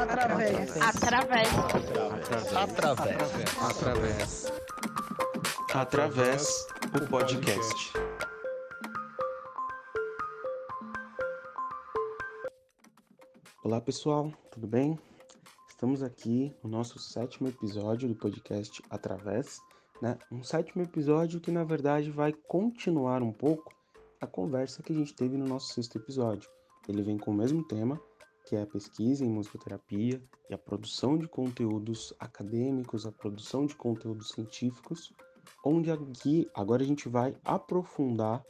[0.00, 0.76] Através.
[0.80, 1.48] Através.
[2.56, 3.12] Através.
[3.60, 4.52] Através.
[5.74, 7.92] Através o podcast.
[13.62, 14.98] Olá pessoal, tudo bem?
[15.68, 19.60] Estamos aqui no nosso sétimo episódio do podcast Através,
[20.00, 20.16] né?
[20.32, 23.70] Um sétimo episódio que na verdade vai continuar um pouco
[24.18, 26.48] a conversa que a gente teve no nosso sexto episódio.
[26.88, 28.00] Ele vem com o mesmo tema,
[28.44, 33.74] que é a pesquisa em musicoterapia e a produção de conteúdos acadêmicos, a produção de
[33.74, 35.12] conteúdos científicos,
[35.64, 38.44] onde aqui agora a gente vai aprofundar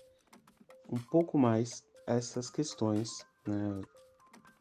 [0.89, 3.81] um pouco mais essas questões, né?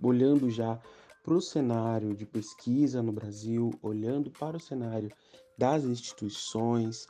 [0.01, 0.79] olhando já
[1.23, 5.11] para o cenário de pesquisa no Brasil, olhando para o cenário
[5.57, 7.05] das instituições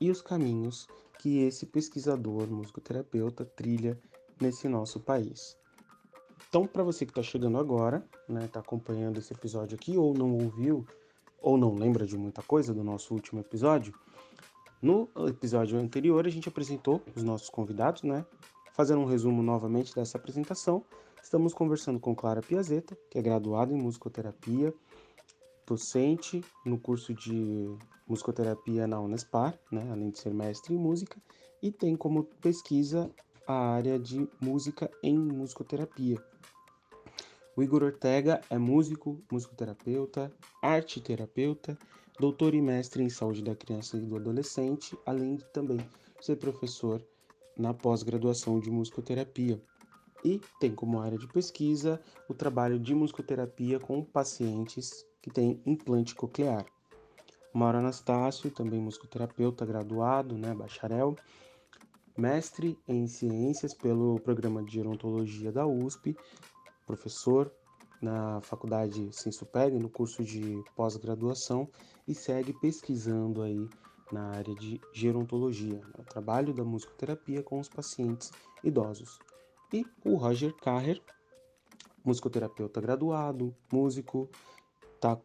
[0.00, 0.86] e os caminhos
[1.18, 3.98] que esse pesquisador, musicoterapeuta, trilha
[4.40, 5.56] nesse nosso país.
[6.48, 10.32] Então, para você que está chegando agora, né, está acompanhando esse episódio aqui, ou não
[10.32, 10.86] ouviu,
[11.40, 13.94] ou não lembra de muita coisa do nosso último episódio,
[14.80, 18.24] no episódio anterior a gente apresentou os nossos convidados, né?
[18.74, 20.84] Fazendo um resumo novamente dessa apresentação,
[21.22, 24.74] estamos conversando com Clara Piazeta, que é graduada em musicoterapia,
[25.66, 27.66] docente no curso de
[28.06, 31.16] musicoterapia na Unespar, né, além de ser mestre em música,
[31.62, 33.10] e tem como pesquisa
[33.46, 36.22] a área de música em musicoterapia.
[37.56, 41.78] O Igor Ortega é músico, musicoterapeuta, arte terapeuta,
[42.18, 45.78] doutor e mestre em saúde da criança e do adolescente, além de também
[46.20, 47.04] ser professor
[47.56, 49.60] na pós-graduação de musicoterapia.
[50.24, 56.14] E tem como área de pesquisa o trabalho de musicoterapia com pacientes que têm implante
[56.14, 56.64] coclear.
[57.52, 61.14] Mauro Anastácio, também musicoterapeuta graduado, né, bacharel,
[62.16, 66.16] mestre em ciências pelo programa de gerontologia da USP,
[66.86, 67.52] professor
[68.00, 71.68] na faculdade Sensupeg, no curso de pós-graduação
[72.06, 73.68] e segue pesquisando aí
[74.12, 78.30] na área de gerontologia, né, o trabalho da musicoterapia com os pacientes
[78.62, 79.18] idosos.
[79.72, 81.02] E o Roger Carrer,
[82.04, 84.28] musicoterapeuta graduado, músico,
[84.94, 85.18] está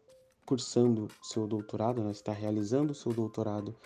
[0.46, 3.76] cursando seu doutorado, né, está realizando seu doutorado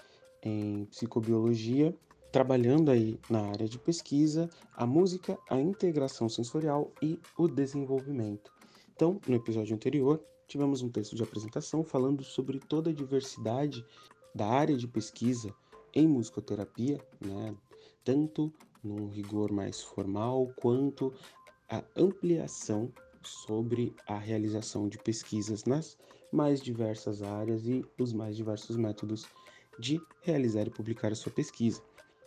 [0.43, 1.95] em psicobiologia,
[2.35, 8.53] trabalhando aí na área de pesquisa, a música, a integração sensorial e o desenvolvimento.
[8.93, 13.87] Então, no episódio anterior, tivemos um texto de apresentação falando sobre toda a diversidade
[14.35, 15.55] da área de pesquisa
[15.95, 17.55] em musicoterapia, né?
[18.03, 18.53] tanto
[18.83, 21.15] num rigor mais formal quanto
[21.71, 25.97] a ampliação sobre a realização de pesquisas nas
[26.33, 29.25] mais diversas áreas e os mais diversos métodos
[29.79, 31.81] de realizar e publicar a sua pesquisa.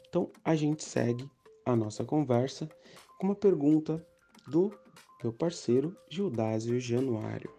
[0.10, 1.30] Então, a gente segue
[1.66, 2.70] a nossa conversa
[3.20, 4.06] com uma pergunta
[4.48, 4.72] do
[5.22, 7.54] meu parceiro Gildásio Januário.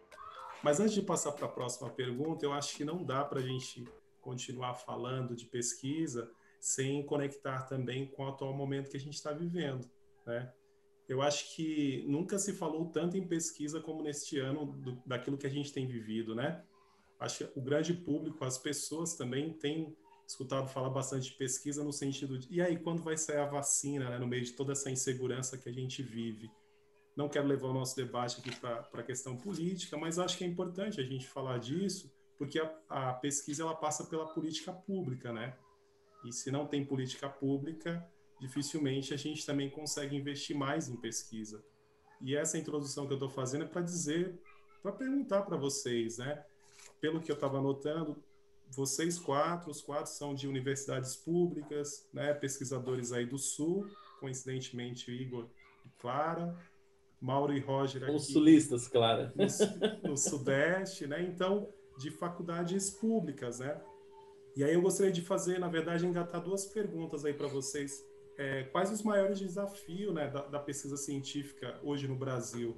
[0.62, 3.42] Mas antes de passar para a próxima pergunta, eu acho que não dá para a
[3.42, 3.84] gente
[4.20, 9.32] continuar falando de pesquisa sem conectar também com o atual momento que a gente está
[9.32, 9.88] vivendo,
[10.26, 10.53] né?
[11.09, 15.47] Eu acho que nunca se falou tanto em pesquisa como neste ano do, daquilo que
[15.47, 16.62] a gente tem vivido, né?
[17.19, 19.97] Acho que o grande público, as pessoas também têm
[20.28, 24.11] escutado falar bastante de pesquisa no sentido de e aí quando vai sair a vacina,
[24.11, 26.50] né, no meio de toda essa insegurança que a gente vive.
[27.16, 30.47] Não quero levar o nosso debate aqui para a questão política, mas acho que é
[30.47, 35.56] importante a gente falar disso, porque a, a pesquisa ela passa pela política pública, né?
[36.25, 38.06] E se não tem política pública,
[38.39, 41.65] dificilmente a gente também consegue investir mais em pesquisa.
[42.21, 44.39] E essa introdução que eu estou fazendo é para dizer,
[44.83, 46.45] para perguntar para vocês, né?
[47.00, 48.22] Pelo que eu estava anotando,
[48.71, 52.34] vocês quatro, os quatro são de universidades públicas, né?
[52.34, 53.87] Pesquisadores aí do Sul,
[54.21, 55.49] coincidentemente Igor
[55.84, 56.56] e Clara,
[57.21, 58.12] Mauro e Roger aqui.
[58.12, 59.33] Os sulistas, Clara.
[59.34, 61.23] No, no Sudeste, né?
[61.23, 61.69] Então,
[61.99, 63.81] de faculdades públicas, né?
[64.57, 68.05] E aí eu gostaria de fazer, na verdade, engatar duas perguntas aí para vocês.
[68.37, 72.77] É, quais os maiores desafios né, da, da, pesquisa científica hoje no Brasil?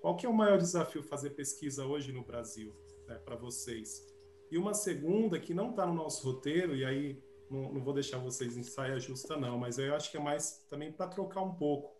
[0.00, 2.74] Qual que é o maior desafio fazer pesquisa hoje no Brasil
[3.06, 4.06] né, para vocês?
[4.50, 8.18] E uma segunda que não está no nosso roteiro, e aí não, não, vou deixar
[8.18, 11.54] vocês em saia justa não, mas eu acho que é mais também para trocar um
[11.54, 11.96] pouco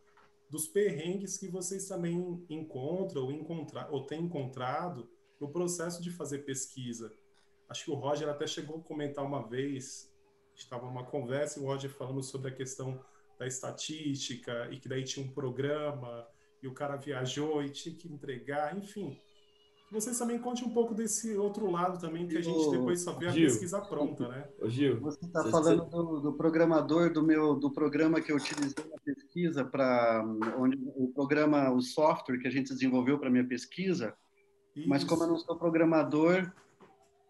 [0.48, 5.08] dos perrengues que vocês também encontram ou, encontrar, ou têm encontrado
[5.38, 7.12] no processo de fazer pesquisa
[7.68, 10.10] Acho que o Roger até chegou a comentar uma vez,
[10.54, 13.04] estava uma conversa e o Roger falando sobre a questão
[13.38, 16.26] da estatística e que daí tinha um programa
[16.62, 19.20] e o cara viajou e tinha que entregar, enfim.
[19.90, 23.26] Vocês também conte um pouco desse outro lado também, que a gente depois só vê
[23.26, 24.46] a Gil, pesquisa pronta, né?
[24.60, 25.90] Ô Gil, você está falando você...
[25.90, 30.22] do, do, programador do meu do programa que eu utilizei na pesquisa para
[30.58, 34.14] onde o programa, o software que a gente desenvolveu para minha pesquisa,
[34.76, 34.86] Isso.
[34.86, 36.52] Mas como eu não sou programador,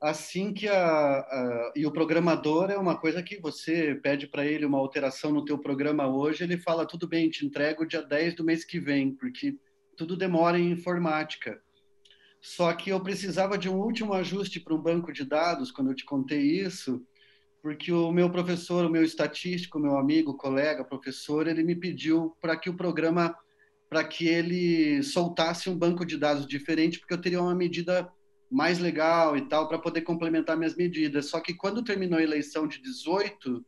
[0.00, 4.66] assim que a, a, e o programador é uma coisa que você pede para ele
[4.66, 8.44] uma alteração no teu programa hoje, ele fala tudo bem, te entrego dia 10 do
[8.44, 9.56] mês que vem, porque
[9.96, 11.62] tudo demora em informática.
[12.40, 15.94] Só que eu precisava de um último ajuste para um banco de dados quando eu
[15.94, 17.04] te contei isso,
[17.60, 22.56] porque o meu professor, o meu estatístico, meu amigo, colega, professor, ele me pediu para
[22.56, 23.34] que o programa
[23.88, 28.06] para que ele soltasse um banco de dados diferente, porque eu teria uma medida
[28.50, 31.26] mais legal e tal para poder complementar minhas medidas.
[31.26, 33.64] Só que quando terminou a eleição de 18,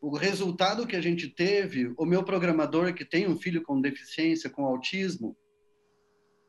[0.00, 4.50] o resultado que a gente teve, o meu programador que tem um filho com deficiência,
[4.50, 5.36] com autismo,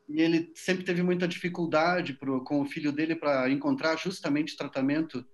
[0.08, 5.24] e ele sempre teve muita dificuldade pro, com o filho dele para encontrar justamente tratamento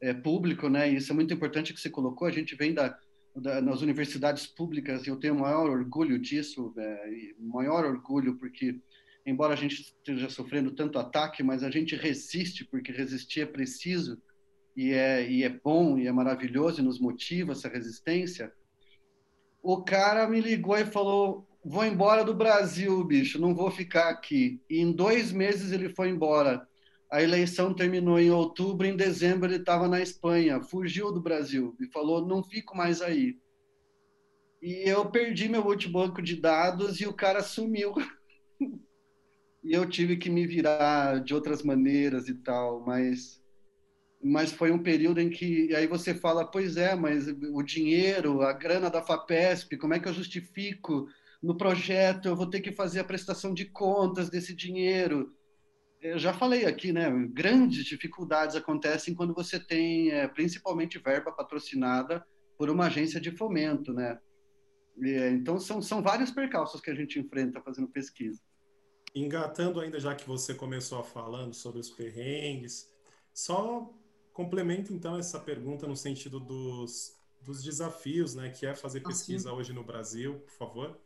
[0.00, 0.90] é, público, né?
[0.90, 2.26] E isso é muito importante que você colocou.
[2.26, 2.98] A gente vem da,
[3.34, 8.80] da nas universidades públicas e eu tenho o maior orgulho disso, é, maior orgulho porque
[9.26, 14.22] embora a gente esteja sofrendo tanto ataque, mas a gente resiste porque resistir é preciso
[14.76, 18.52] e é, e é bom e é maravilhoso e nos motiva essa resistência.
[19.62, 24.62] O cara me ligou e falou: Vou embora do Brasil, bicho, não vou ficar aqui.
[24.70, 26.64] E em dois meses ele foi embora.
[27.10, 31.86] A eleição terminou em outubro, em dezembro ele estava na Espanha, fugiu do Brasil e
[31.88, 33.36] falou: Não fico mais aí.
[34.62, 37.92] E eu perdi meu banco de dados e o cara sumiu.
[39.64, 43.42] e eu tive que me virar de outras maneiras e tal, mas
[44.22, 48.52] mas foi um período em que aí você fala, pois é, mas o dinheiro, a
[48.52, 51.08] grana da Fapesp, como é que eu justifico
[51.42, 52.26] no projeto?
[52.26, 55.34] Eu vou ter que fazer a prestação de contas desse dinheiro.
[56.00, 57.10] Eu já falei aqui, né?
[57.32, 62.24] Grandes dificuldades acontecem quando você tem, é, principalmente, verba patrocinada
[62.58, 64.18] por uma agência de fomento, né?
[64.98, 68.40] E, então são são vários percalços que a gente enfrenta fazendo pesquisa
[69.16, 72.92] engatando ainda já que você começou falando sobre os perrengues,
[73.32, 73.90] só
[74.32, 79.52] complementa então essa pergunta no sentido dos, dos desafios, né, que é fazer ah, pesquisa
[79.52, 81.00] hoje no Brasil, por favor.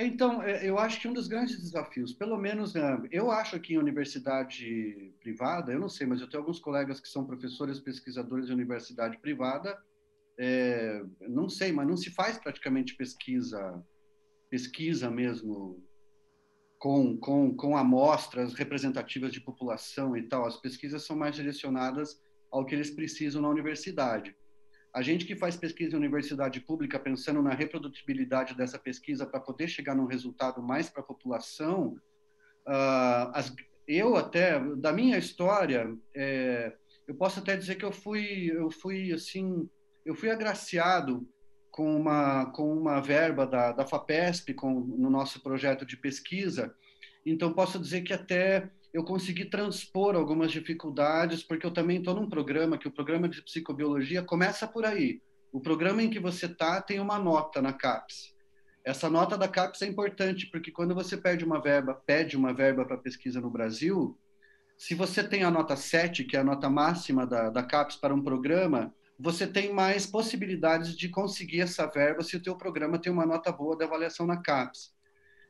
[0.00, 3.74] Então, é, eu acho que um dos grandes desafios, pelo menos é, eu acho que
[3.74, 8.46] em universidade privada, eu não sei, mas eu tenho alguns colegas que são professores, pesquisadores
[8.46, 9.76] de universidade privada,
[10.38, 13.84] é, não sei, mas não se faz praticamente pesquisa,
[14.48, 15.82] pesquisa mesmo
[16.78, 20.46] com, com, com amostras representativas de população e tal.
[20.46, 22.22] As pesquisas são mais direcionadas
[22.52, 24.36] ao que eles precisam na universidade.
[24.98, 29.68] A gente que faz pesquisa em universidade pública, pensando na reprodutibilidade dessa pesquisa para poder
[29.68, 31.96] chegar num resultado mais para a população,
[32.66, 33.54] uh, as,
[33.86, 36.72] eu até, da minha história, é,
[37.06, 39.70] eu posso até dizer que eu fui, eu fui assim,
[40.04, 41.24] eu fui agraciado
[41.70, 46.74] com uma, com uma verba da, da FAPESP com, no nosso projeto de pesquisa.
[47.24, 52.28] Então, posso dizer que até eu consegui transpor algumas dificuldades, porque eu também estou num
[52.28, 55.20] programa, que o programa de psicobiologia começa por aí.
[55.52, 58.34] O programa em que você está tem uma nota na CAPES.
[58.84, 62.84] Essa nota da CAPES é importante, porque quando você pede uma verba, pede uma verba
[62.84, 64.18] para pesquisa no Brasil,
[64.76, 68.14] se você tem a nota 7, que é a nota máxima da, da CAPES para
[68.14, 73.12] um programa, você tem mais possibilidades de conseguir essa verba se o teu programa tem
[73.12, 74.94] uma nota boa de avaliação na CAPES.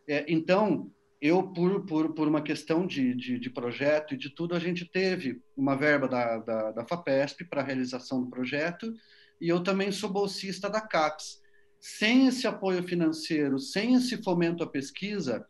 [0.08, 4.54] É, então, eu, por, por, por uma questão de, de, de, projeto e de tudo,
[4.54, 8.92] a gente teve uma verba da, da, da FAPESP para a realização do projeto
[9.40, 11.40] e eu também sou bolsista da CAPES.
[11.80, 15.46] Sem esse apoio financeiro, sem esse fomento à pesquisa,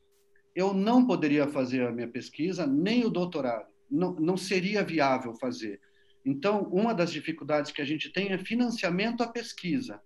[0.55, 3.67] eu não poderia fazer a minha pesquisa, nem o doutorado.
[3.91, 5.81] Não, não seria viável fazer.
[6.25, 10.01] Então, uma das dificuldades que a gente tem é financiamento à pesquisa,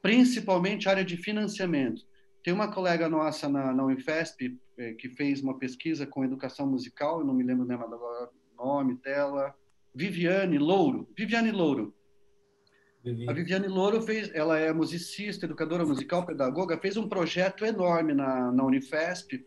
[0.00, 2.02] principalmente área de financiamento.
[2.42, 4.58] Tem uma colega nossa na, na Unifesp
[4.98, 9.54] que fez uma pesquisa com educação musical, eu não me lembro o nome dela,
[9.94, 11.08] Viviane Louro.
[11.16, 11.94] Viviane Louro.
[13.26, 18.52] A Viviane Louro fez, ela é musicista, educadora musical, pedagoga, fez um projeto enorme na,
[18.52, 19.42] na Unifesp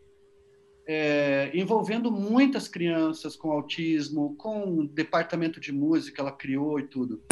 [0.86, 7.22] é, envolvendo muitas crianças com autismo, com o departamento de música, ela criou e tudo.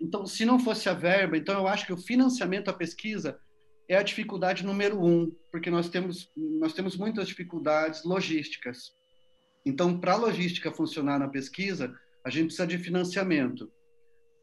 [0.00, 3.38] Então, se não fosse a verba, então eu acho que o financiamento à pesquisa
[3.90, 8.92] é a dificuldade número um, porque nós temos, nós temos muitas dificuldades logísticas.
[9.66, 11.92] Então, para a logística funcionar na pesquisa,
[12.24, 13.68] a gente precisa de financiamento.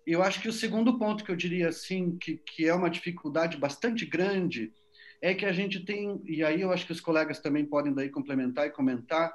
[0.05, 3.55] Eu acho que o segundo ponto que eu diria assim, que, que é uma dificuldade
[3.55, 4.73] bastante grande,
[5.21, 8.09] é que a gente tem, e aí eu acho que os colegas também podem daí
[8.09, 9.33] complementar e comentar,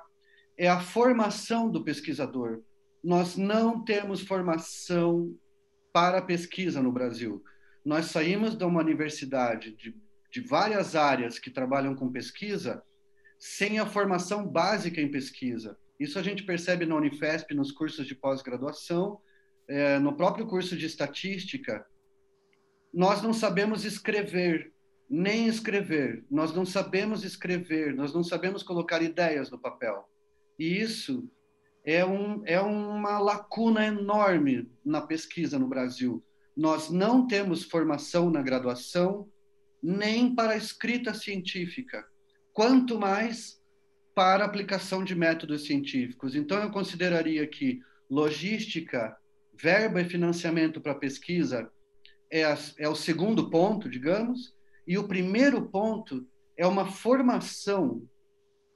[0.58, 2.60] é a formação do pesquisador.
[3.02, 5.34] Nós não temos formação
[5.90, 7.42] para pesquisa no Brasil.
[7.84, 9.94] Nós saímos de uma universidade de,
[10.32, 12.82] de várias áreas que trabalham com pesquisa
[13.38, 15.76] sem a formação básica em pesquisa.
[16.00, 19.20] Isso a gente percebe na Unifesp, nos cursos de pós-graduação,
[19.68, 21.84] é, no próprio curso de estatística.
[22.92, 24.72] Nós não sabemos escrever,
[25.08, 26.24] nem escrever.
[26.30, 30.08] Nós não sabemos escrever, nós não sabemos colocar ideias no papel.
[30.58, 31.28] E isso
[31.84, 36.24] é, um, é uma lacuna enorme na pesquisa no Brasil.
[36.56, 39.28] Nós não temos formação na graduação,
[39.82, 42.06] nem para a escrita científica,
[42.52, 43.60] quanto mais
[44.14, 46.34] para a aplicação de métodos científicos.
[46.34, 49.16] Então, eu consideraria que logística,
[49.52, 51.70] verba e financiamento para pesquisa
[52.30, 54.54] é, a, é o segundo ponto, digamos,
[54.86, 58.02] e o primeiro ponto é uma formação,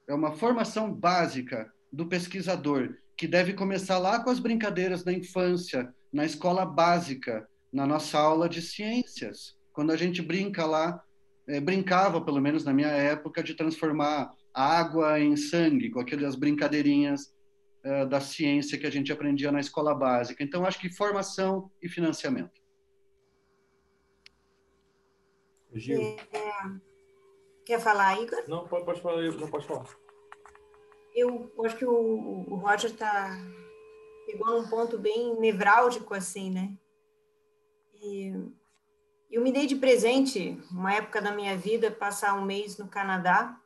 [0.06, 5.92] é uma formação básica do pesquisador, que deve começar lá com as brincadeiras da infância,
[6.12, 9.56] na escola básica, na nossa aula de ciências.
[9.76, 11.04] Quando a gente brinca lá,
[11.46, 17.30] é, brincava, pelo menos na minha época, de transformar água em sangue, com aquelas brincadeirinhas
[17.84, 20.42] é, da ciência que a gente aprendia na escola básica.
[20.42, 22.58] Então, acho que formação e financiamento.
[25.74, 26.00] Gil.
[26.00, 26.16] É,
[27.66, 28.44] quer falar, Igor?
[28.48, 29.30] Não, pode, pode falar.
[29.30, 29.84] Não pode falar.
[31.14, 33.38] Eu acho que o, o Roger está
[34.24, 36.74] pegou num ponto bem nevrálgico, assim, né?
[38.02, 38.32] E
[39.36, 43.60] eu me dei de presente, uma época da minha vida, passar um mês no Canadá,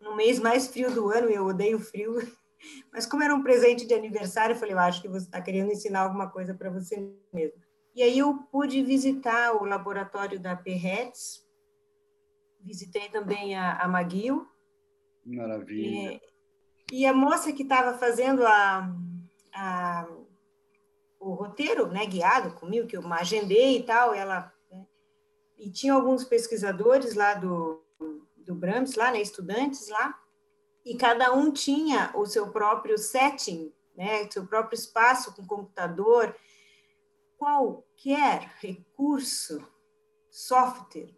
[0.00, 2.14] no mês mais frio do ano, eu odeio frio,
[2.92, 5.72] mas como era um presente de aniversário, eu falei, eu acho que você está querendo
[5.72, 7.60] ensinar alguma coisa para você mesmo.
[7.92, 11.44] E aí eu pude visitar o laboratório da PRETS,
[12.60, 13.88] visitei também a, a.
[13.88, 14.46] Maravilha.
[16.92, 18.94] E, e a moça que estava fazendo a,
[19.52, 20.08] a,
[21.18, 24.54] o roteiro, né, guiado comigo, que eu agendei e tal, ela
[25.60, 27.84] e tinha alguns pesquisadores lá do,
[28.38, 30.18] do Brahms, lá, né, estudantes lá,
[30.84, 36.34] e cada um tinha o seu próprio setting, né, seu próprio espaço com computador,
[37.36, 39.62] qualquer recurso,
[40.30, 41.14] software,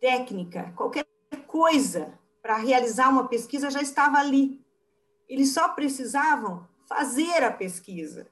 [0.00, 1.06] técnica, qualquer
[1.46, 4.64] coisa para realizar uma pesquisa já estava ali.
[5.28, 8.28] Eles só precisavam fazer a pesquisa.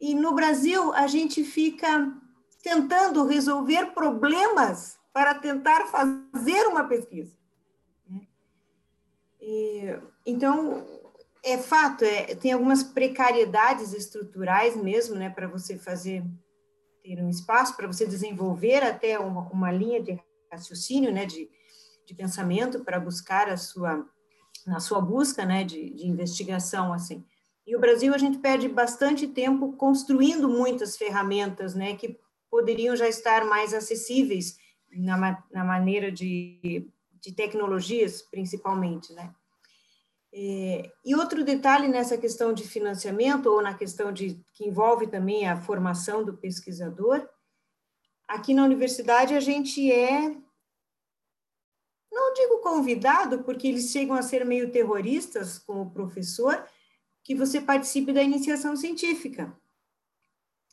[0.00, 2.12] E no Brasil, a gente fica
[2.64, 7.36] tentando resolver problemas para tentar fazer uma pesquisa.
[9.38, 9.94] E,
[10.24, 10.86] então,
[11.42, 16.24] é fato, é, tem algumas precariedades estruturais mesmo, né, para você fazer,
[17.02, 20.18] ter um espaço, para você desenvolver até uma, uma linha de
[20.50, 21.50] raciocínio, né, de,
[22.06, 24.08] de pensamento para buscar a sua,
[24.66, 27.22] na sua busca, né, de, de investigação, assim.
[27.66, 32.23] E o Brasil, a gente perde bastante tempo construindo muitas ferramentas, né, que
[32.54, 34.56] poderiam já estar mais acessíveis
[34.92, 36.88] na, na maneira de,
[37.20, 39.34] de tecnologias, principalmente, né.
[40.32, 45.48] É, e outro detalhe nessa questão de financiamento, ou na questão de que envolve também
[45.48, 47.28] a formação do pesquisador,
[48.28, 50.36] aqui na universidade a gente é,
[52.12, 56.64] não digo convidado, porque eles chegam a ser meio terroristas com o professor,
[57.24, 59.52] que você participe da iniciação científica.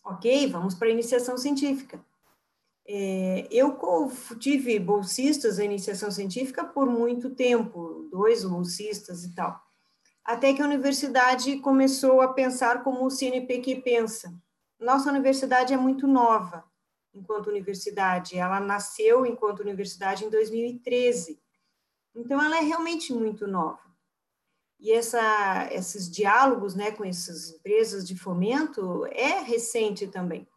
[0.04, 2.04] Ok, vamos para a iniciação científica.
[2.88, 3.78] É, eu
[4.40, 9.62] tive bolsistas da iniciação científica por muito tempo, dois bolsistas e tal,
[10.26, 14.34] até que a universidade começou a pensar como o CNPq pensa.
[14.80, 16.70] Nossa universidade é muito nova
[17.14, 21.40] enquanto universidade, ela nasceu enquanto universidade em 2013,
[22.16, 23.91] então ela é realmente muito nova.
[24.82, 30.48] E essa, esses diálogos né, com essas empresas de fomento é recente também.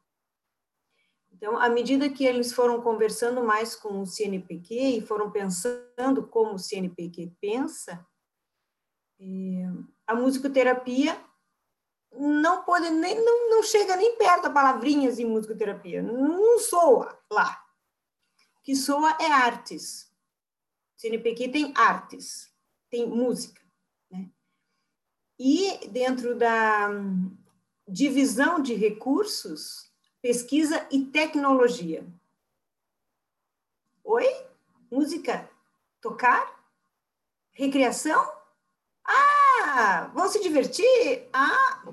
[1.30, 6.54] Então, à medida que eles foram conversando mais com o CNPq e foram pensando como
[6.54, 8.06] o CNPq pensa,
[9.20, 9.66] é,
[10.06, 11.22] a musicoterapia
[12.10, 17.62] não pode nem não, não chega nem perto da palavrinhas de musicoterapia, não soa lá.
[18.58, 20.10] O que soa é artes.
[20.96, 22.50] CNPq tem artes,
[22.88, 23.63] tem música?
[25.38, 26.90] E dentro da
[27.88, 29.90] divisão de recursos,
[30.22, 32.06] pesquisa e tecnologia.
[34.04, 34.26] Oi?
[34.90, 35.50] Música?
[36.00, 36.64] Tocar?
[37.50, 38.32] Recreação?
[39.04, 41.28] Ah, vão se divertir?
[41.32, 41.92] Ah!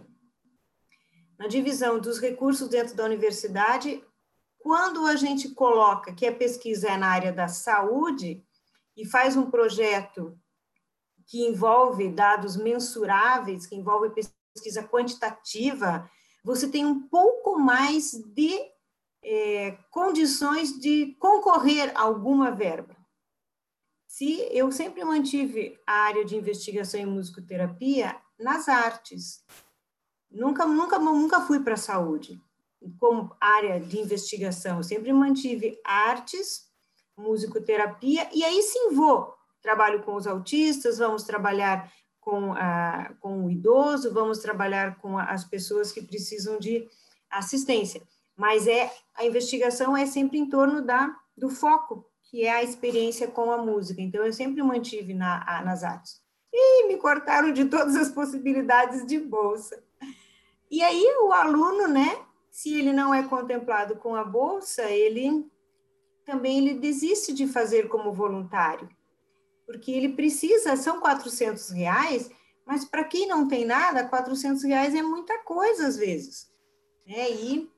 [1.37, 4.03] Na divisão dos recursos dentro da universidade,
[4.59, 8.45] quando a gente coloca que a pesquisa é na área da saúde
[8.95, 10.39] e faz um projeto
[11.31, 14.09] que envolve dados mensuráveis, que envolve
[14.53, 16.11] pesquisa quantitativa,
[16.43, 18.59] você tem um pouco mais de
[19.23, 22.97] é, condições de concorrer a alguma verba.
[24.05, 29.45] se eu sempre mantive a área de investigação em musicoterapia nas artes.
[30.29, 32.41] Nunca, nunca, nunca fui para a saúde
[32.99, 34.77] como área de investigação.
[34.77, 36.69] Eu sempre mantive artes,
[37.15, 39.40] musicoterapia, e aí sim vou.
[39.61, 45.43] Trabalho com os autistas, vamos trabalhar com, a, com o idoso, vamos trabalhar com as
[45.43, 46.87] pessoas que precisam de
[47.29, 48.01] assistência.
[48.35, 53.27] Mas é a investigação é sempre em torno da, do foco, que é a experiência
[53.27, 54.01] com a música.
[54.01, 56.21] Então, eu sempre mantive na, a, nas artes.
[56.53, 59.81] E me cortaram de todas as possibilidades de bolsa.
[60.69, 62.17] E aí, o aluno, né,
[62.49, 65.45] se ele não é contemplado com a bolsa, ele
[66.25, 68.87] também ele desiste de fazer como voluntário,
[69.71, 72.29] porque ele precisa, são 400 reais,
[72.65, 76.51] mas para quem não tem nada, 400 reais é muita coisa às vezes.
[77.07, 77.31] Né?
[77.31, 77.71] E,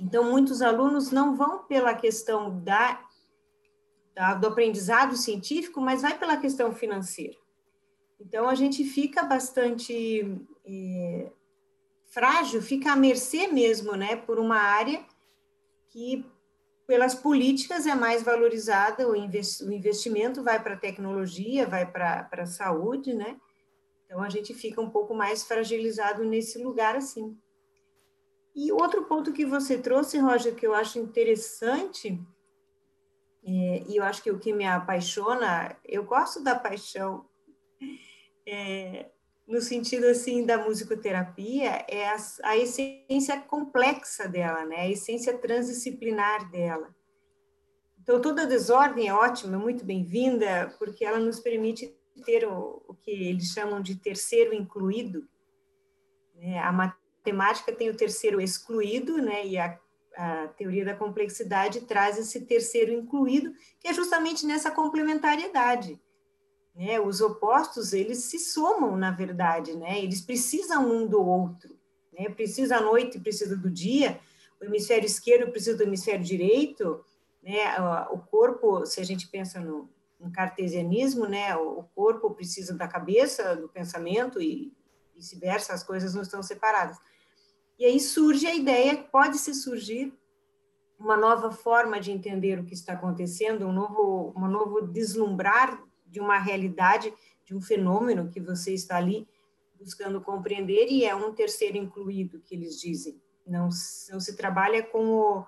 [0.00, 3.04] então, muitos alunos não vão pela questão da,
[4.14, 7.36] da, do aprendizado científico, mas vai pela questão financeira.
[8.18, 11.30] Então, a gente fica bastante é,
[12.06, 15.04] frágil, fica à mercê mesmo, né, por uma área
[15.90, 16.24] que,
[16.90, 23.14] pelas políticas, é mais valorizada, o, investimento vai para a tecnologia, vai para a saúde,
[23.14, 23.38] né,
[24.04, 27.38] então a gente fica um pouco mais fragilizado nesse lugar assim.
[28.56, 32.20] E outro ponto que você trouxe, Roger, que eu acho interessante,
[33.46, 37.24] é, e eu acho que o que me apaixona, eu gosto da paixão,
[38.44, 39.06] é,
[39.46, 44.76] no sentido assim da musicoterapia, é a, a, essência complexa dela, né?
[44.76, 46.94] a essência transdisciplinar dela.
[48.02, 51.94] Então, toda desordem é ótima, muito bem-vinda, porque ela nos permite
[52.24, 55.28] ter o, o, que eles chamam de terceiro incluído.
[56.36, 56.58] Né?
[56.58, 59.46] A matemática tem o terceiro excluído, né?
[59.46, 59.78] e a,
[60.16, 66.00] a teoria da complexidade traz esse terceiro incluído, que é justamente nessa complementariedade
[66.74, 67.00] né?
[67.00, 70.02] Os opostos, eles se somam, na verdade, né?
[70.02, 71.76] Eles precisam um do outro,
[72.12, 72.28] né?
[72.28, 74.20] Precisa a noite, precisa do dia,
[74.60, 77.04] o hemisfério esquerdo precisa do hemisfério direito,
[77.42, 77.76] né?
[78.10, 81.56] O corpo, se a gente pensa no, no cartesianismo, né?
[81.56, 84.72] O corpo precisa da cabeça, do pensamento e
[85.14, 86.98] vice-versa, as coisas não estão separadas.
[87.78, 90.12] E aí surge a ideia, pode-se surgir
[90.98, 96.20] uma nova forma de entender o que está acontecendo, um novo, um novo deslumbrar de
[96.20, 97.12] uma realidade,
[97.44, 99.28] de um fenômeno que você está ali
[99.78, 103.20] buscando compreender, e é um terceiro incluído, que eles dizem.
[103.46, 103.70] Não,
[104.10, 105.46] não se trabalha com o,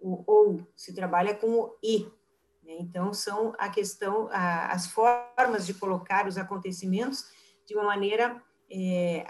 [0.00, 2.04] o ou, se trabalha com o e.
[2.62, 2.76] Né?
[2.80, 7.24] Então, são a questão, a, as formas de colocar os acontecimentos
[7.66, 9.26] de uma maneira é,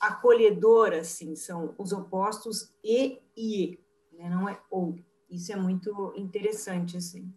[0.00, 3.78] acolhedora, assim, são os opostos e e,
[4.12, 4.28] né?
[4.28, 4.96] não é ou.
[5.28, 7.32] Isso é muito interessante, assim.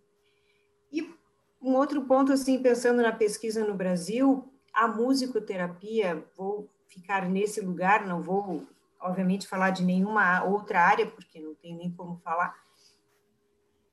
[1.68, 8.08] Um outro ponto, assim, pensando na pesquisa no Brasil, a musicoterapia, vou ficar nesse lugar,
[8.08, 8.66] não vou,
[9.02, 12.56] obviamente, falar de nenhuma outra área, porque não tem nem como falar.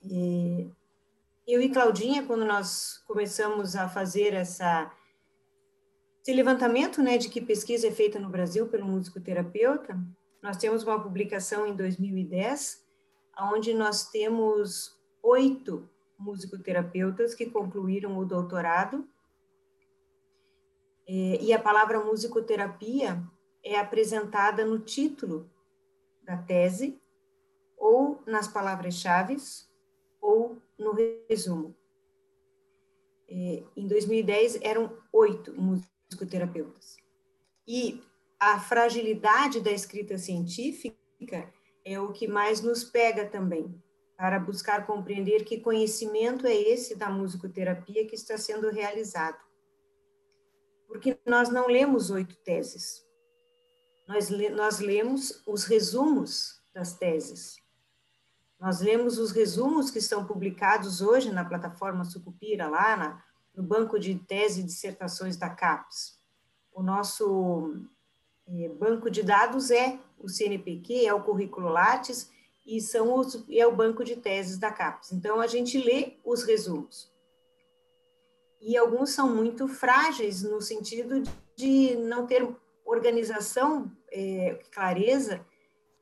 [0.01, 0.71] E
[1.49, 4.89] eu e Claudinha, quando nós começamos a fazer essa,
[6.23, 9.99] esse levantamento né, de que pesquisa é feita no Brasil pelo musicoterapeuta,
[10.41, 12.87] nós temos uma publicação em 2010,
[13.37, 19.09] onde nós temos oito musicoterapeutas que concluíram o doutorado.
[21.07, 23.23] É, e a palavra musicoterapia
[23.63, 25.51] é apresentada no título
[26.23, 27.01] da tese,
[27.77, 29.37] ou nas palavras-chave,
[30.21, 30.95] ou no
[31.29, 31.77] resumo.
[33.29, 36.97] É, em 2010, eram oito musicoterapeutas.
[37.67, 38.03] E
[38.39, 41.53] a fragilidade da escrita científica
[41.85, 43.83] é o que mais nos pega também,
[44.17, 49.39] para buscar compreender que conhecimento é esse da musicoterapia que está sendo realizado.
[50.87, 53.05] Porque nós não lemos oito teses,
[54.07, 57.57] nós, nós lemos os resumos das teses.
[58.61, 63.25] Nós lemos os resumos que estão publicados hoje na plataforma Sucupira, lá na,
[63.55, 66.19] no banco de tese e dissertações da CAPES.
[66.73, 67.75] O nosso
[68.47, 72.31] eh, banco de dados é o CNPq, é o currículo Lattes,
[72.67, 75.13] e são os, é o banco de teses da CAPES.
[75.13, 77.13] Então, a gente lê os resumos.
[78.61, 81.23] E alguns são muito frágeis no sentido
[81.55, 82.49] de não ter
[82.85, 85.45] organização, é, clareza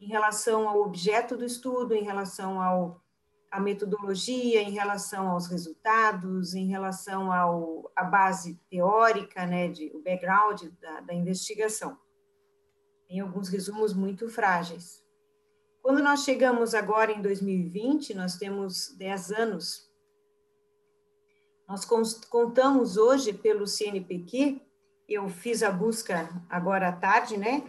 [0.01, 3.01] em relação ao objeto do estudo, em relação ao,
[3.51, 10.01] à metodologia, em relação aos resultados, em relação ao, à base teórica, né, de, o
[10.01, 11.98] background da, da investigação.
[13.09, 15.01] Tem alguns resumos muito frágeis.
[15.83, 19.90] Quando nós chegamos agora em 2020, nós temos 10 anos,
[21.66, 21.85] Nós
[22.29, 24.61] contamos hoje pelo CNPq,
[25.09, 27.62] eu fiz a busca agora à tarde, né?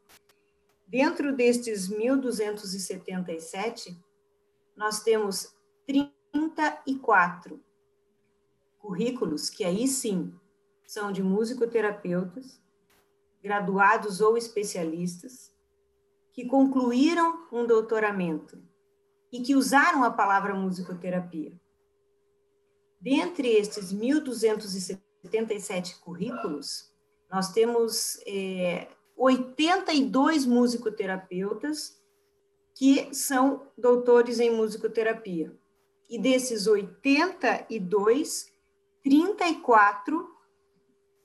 [0.87, 3.97] Dentro destes 1.277,
[4.77, 5.53] nós temos
[5.87, 7.61] 34
[8.79, 10.33] currículos que aí sim
[10.87, 12.61] são de musicoterapeutas,
[13.43, 15.51] graduados ou especialistas,
[16.33, 18.63] que concluíram um doutoramento
[19.33, 21.53] e que usaram a palavra musicoterapia.
[23.01, 25.00] Dentre estes 1.277
[25.97, 26.91] currículos,
[27.31, 32.01] nós temos é, 82 musicoterapeutas
[32.75, 35.55] que são doutores em musicoterapia.
[36.09, 38.53] E desses 82,
[39.03, 40.37] 34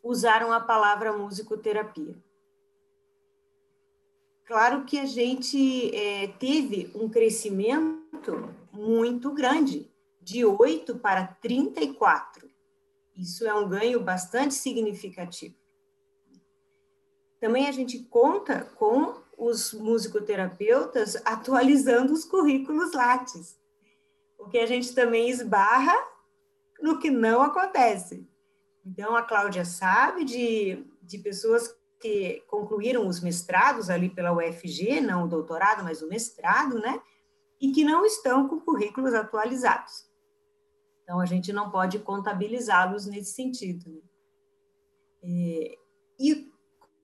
[0.03, 2.15] usaram a palavra musicoterapia.
[4.45, 9.89] Claro que a gente é, teve um crescimento muito grande,
[10.21, 12.47] de 8 para 34.
[13.15, 15.56] Isso é um ganho bastante significativo.
[17.39, 23.58] Também a gente conta com os musicoterapeutas atualizando os currículos Lattes,
[24.38, 25.93] o que a gente também esbarra
[26.82, 28.28] no que não acontece.
[28.86, 35.23] Então, a Cláudia sabe de, de pessoas que concluíram os mestrados ali pela UFG, não
[35.23, 37.01] o doutorado, mas o mestrado, né?
[37.60, 40.06] E que não estão com currículos atualizados.
[41.06, 43.91] Então, a gente não pode contabilizá-los nesse sentido.
[43.91, 44.02] Né?
[45.24, 45.78] É,
[46.20, 46.52] e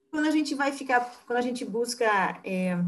[0.09, 2.05] quando a gente vai ficar, quando a gente busca
[2.43, 2.83] é,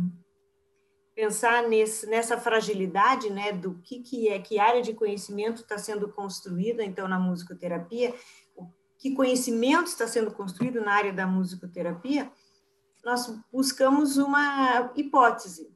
[1.14, 6.10] pensar nesse, nessa fragilidade, né, do que, que é, que área de conhecimento está sendo
[6.10, 8.14] construída, então, na musicoterapia,
[8.98, 12.32] que conhecimento está sendo construído na área da musicoterapia,
[13.06, 15.72] nós buscamos uma hipótese.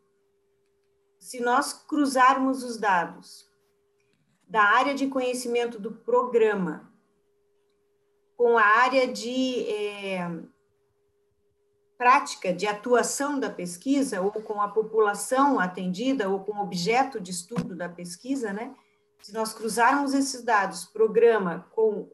[1.20, 3.47] Se nós cruzarmos os dados
[4.48, 6.92] da área de conhecimento do programa
[8.38, 10.30] com a área de é,
[11.98, 17.76] prática, de atuação da pesquisa, ou com a população atendida, ou com objeto de estudo
[17.76, 18.76] da pesquisa, né?
[19.22, 22.08] Se nós cruzarmos esses dados, programa com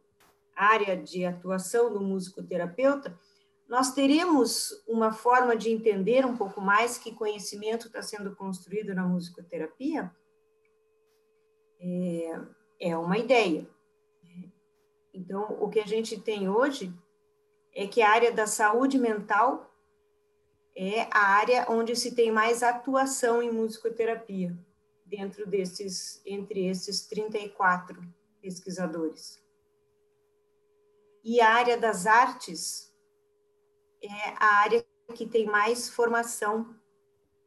[0.56, 3.20] área de atuação do musicoterapeuta,
[3.68, 9.04] nós teremos uma forma de entender um pouco mais que conhecimento está sendo construído na
[9.04, 10.12] musicoterapia?
[11.86, 12.40] É,
[12.80, 13.68] é uma ideia.
[15.14, 16.94] Então, o que a gente tem hoje
[17.76, 19.70] é que a área da saúde mental
[20.76, 24.58] é a área onde se tem mais atuação em musicoterapia,
[25.06, 28.02] dentro desses, entre esses 34
[28.42, 29.44] pesquisadores.
[31.24, 32.92] E a área das artes
[34.02, 36.76] é a área que tem mais formação,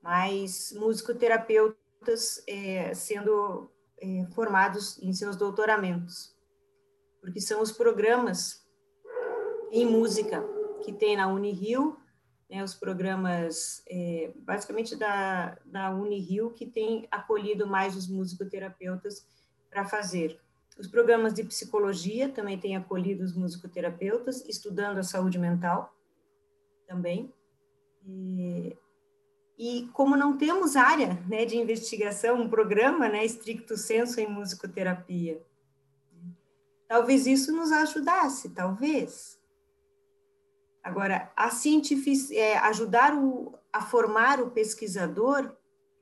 [0.01, 3.69] mais musicoterapeutas é, sendo
[4.01, 6.35] é, formados em seus doutoramentos,
[7.21, 8.65] porque são os programas
[9.73, 10.45] em música
[10.85, 11.97] que tem na Unirio,
[12.49, 19.27] né, os programas é, basicamente da, da Unirio, que tem acolhido mais os musicoterapeutas
[19.69, 20.41] para fazer
[20.79, 25.95] os programas de psicologia também têm acolhido os musicoterapeutas, estudando a saúde mental
[26.87, 27.33] também.
[28.05, 28.77] E,
[29.59, 35.43] e como não temos área né, de investigação, um programa né, estricto senso em musicoterapia,
[36.87, 39.39] talvez isso nos ajudasse, talvez.
[40.83, 41.51] Agora, a
[42.33, 45.51] é, ajudar o, a formar o pesquisador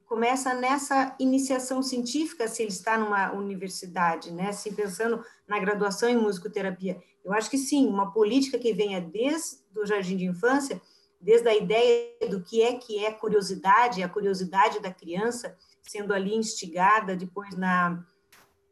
[0.04, 4.52] começa nessa iniciação científica, se ele está numa universidade, né?
[4.52, 7.02] Se pensando na graduação em musicoterapia.
[7.24, 10.80] Eu acho que sim, uma política que venha desde o jardim de infância,
[11.24, 16.34] desde a ideia do que é que é curiosidade, a curiosidade da criança sendo ali
[16.34, 18.04] instigada depois na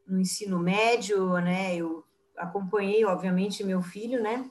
[0.05, 1.75] no ensino médio, né?
[1.75, 2.03] Eu
[2.37, 4.49] acompanhei, obviamente, meu filho, né?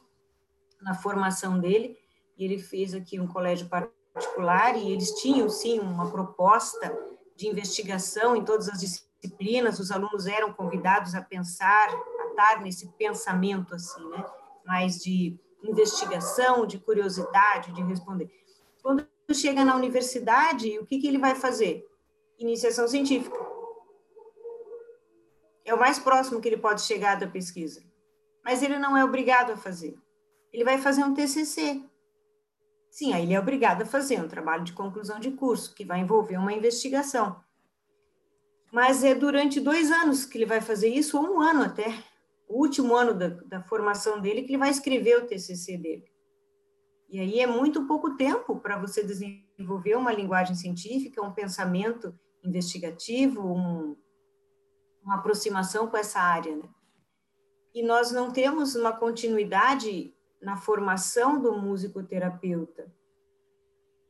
[0.81, 1.97] Na formação dele,
[2.37, 6.91] e ele fez aqui um colégio particular e eles tinham sim uma proposta
[7.37, 12.89] de investigação em todas as disciplinas, os alunos eram convidados a pensar, a estar nesse
[12.93, 14.25] pensamento assim, né?
[14.65, 18.31] Mais de investigação, de curiosidade, de responder.
[18.83, 21.87] Quando chega na universidade, o que, que ele vai fazer?
[22.39, 23.39] Iniciação científica.
[25.65, 27.83] É o mais próximo que ele pode chegar da pesquisa.
[28.45, 29.97] Mas ele não é obrigado a fazer.
[30.53, 31.83] Ele vai fazer um TCC,
[32.93, 36.01] Sim, aí ele é obrigado a fazer um trabalho de conclusão de curso, que vai
[36.01, 37.43] envolver uma investigação.
[38.71, 42.05] Mas é durante dois anos que ele vai fazer isso, ou um ano até,
[42.53, 46.05] o último ano da, da formação dele, que ele vai escrever o TCC dele.
[47.09, 53.41] E aí é muito pouco tempo para você desenvolver uma linguagem científica, um pensamento investigativo,
[53.41, 53.97] um,
[55.03, 56.55] uma aproximação com essa área.
[56.55, 56.69] Né?
[57.75, 62.93] E nós não temos uma continuidade na formação do musicoterapeuta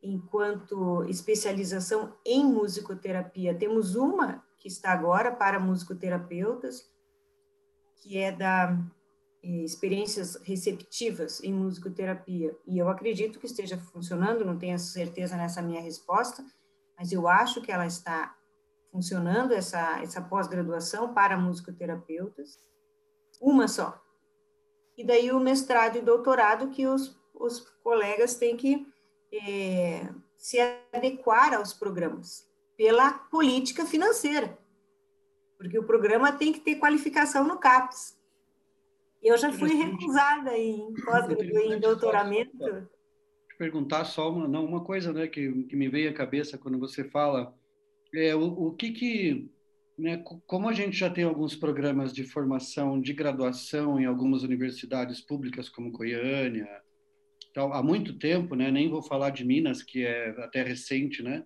[0.03, 3.55] enquanto especialização em musicoterapia.
[3.55, 6.91] Temos uma que está agora para musicoterapeutas,
[8.03, 8.77] que é da
[9.43, 12.57] eh, experiências receptivas em musicoterapia.
[12.67, 16.45] E eu acredito que esteja funcionando, não tenho certeza nessa minha resposta,
[16.99, 18.37] mas eu acho que ela está
[18.91, 22.59] funcionando, essa, essa pós-graduação para musicoterapeutas.
[23.41, 24.01] Uma só.
[24.97, 28.87] E daí o mestrado e doutorado que os, os colegas têm que
[29.33, 30.59] é, se
[30.93, 34.59] adequar aos programas pela política financeira,
[35.63, 38.19] porque o programa tem que ter qualificação no CAPES.
[39.23, 42.89] Eu já fui recusada em pós-graduação, em doutoramento.
[43.57, 47.05] Perguntar só uma, não, uma coisa né, que, que me veio à cabeça quando você
[47.05, 47.55] fala,
[48.13, 49.49] é, o, o que que
[49.97, 55.21] né, como a gente já tem alguns programas de formação de graduação em algumas universidades
[55.21, 56.67] públicas como Goiânia,
[57.55, 61.45] tal, há muito tempo, né, nem vou falar de Minas, que é até recente, né,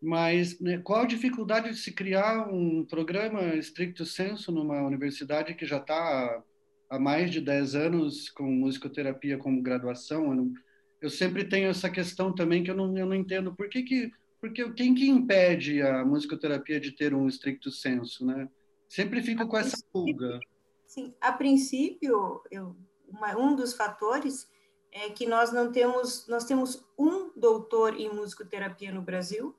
[0.00, 5.66] mas né, qual a dificuldade de se criar um programa estricto senso numa universidade que
[5.66, 6.42] já está
[6.88, 10.26] há mais de 10 anos com musicoterapia como graduação?
[10.26, 10.52] Eu, não,
[11.00, 14.12] eu sempre tenho essa questão também que eu não, eu não entendo por que, que
[14.40, 18.48] porque quem que impede a musicoterapia de ter um estricto senso, né?
[18.88, 20.38] Sempre fico a com essa pulga.
[20.86, 22.76] Sim, a princípio, eu,
[23.08, 24.48] uma, um dos fatores
[24.92, 29.54] é que nós não temos, nós temos um doutor em musicoterapia no Brasil,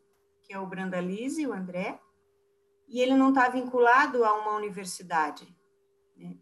[0.50, 2.00] que é o Brandalize, o André,
[2.88, 5.48] e ele não está vinculado a uma universidade,
[6.18, 6.36] né?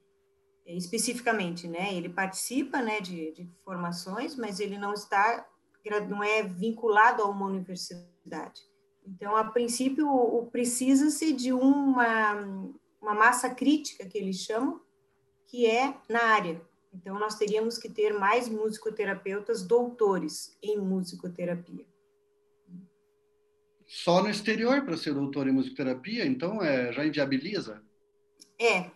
[0.65, 1.93] especificamente, né?
[1.93, 5.45] Ele participa, né, de, de formações, mas ele não está,
[6.07, 8.61] não é vinculado a uma universidade.
[9.05, 12.33] Então, a princípio, precisa-se de uma,
[13.01, 14.79] uma massa crítica, que eles chamam,
[15.47, 16.61] que é na área.
[16.93, 21.85] Então, nós teríamos que ter mais musicoterapeutas doutores em musicoterapia.
[23.87, 26.25] Só no exterior para ser doutor em musicoterapia?
[26.25, 27.81] Então, é, já inviabiliza?
[28.59, 28.91] É.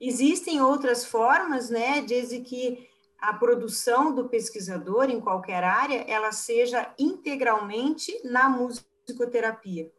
[0.00, 6.90] Existem outras formas, né, desde que a produção do pesquisador em qualquer área ela seja
[6.98, 9.92] integralmente na musicoterapia.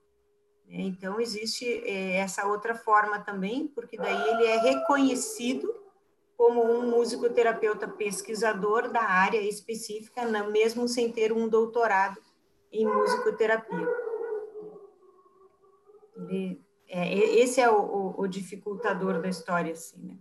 [0.73, 5.75] Então existe é, essa outra forma também, porque daí ele é reconhecido
[6.37, 12.17] como um musicoterapeuta pesquisador da área específica, mesmo sem ter um doutorado
[12.71, 14.10] em musicoterapia.
[16.29, 20.17] Ele, é, esse é o, o, o dificultador da história, assim, né?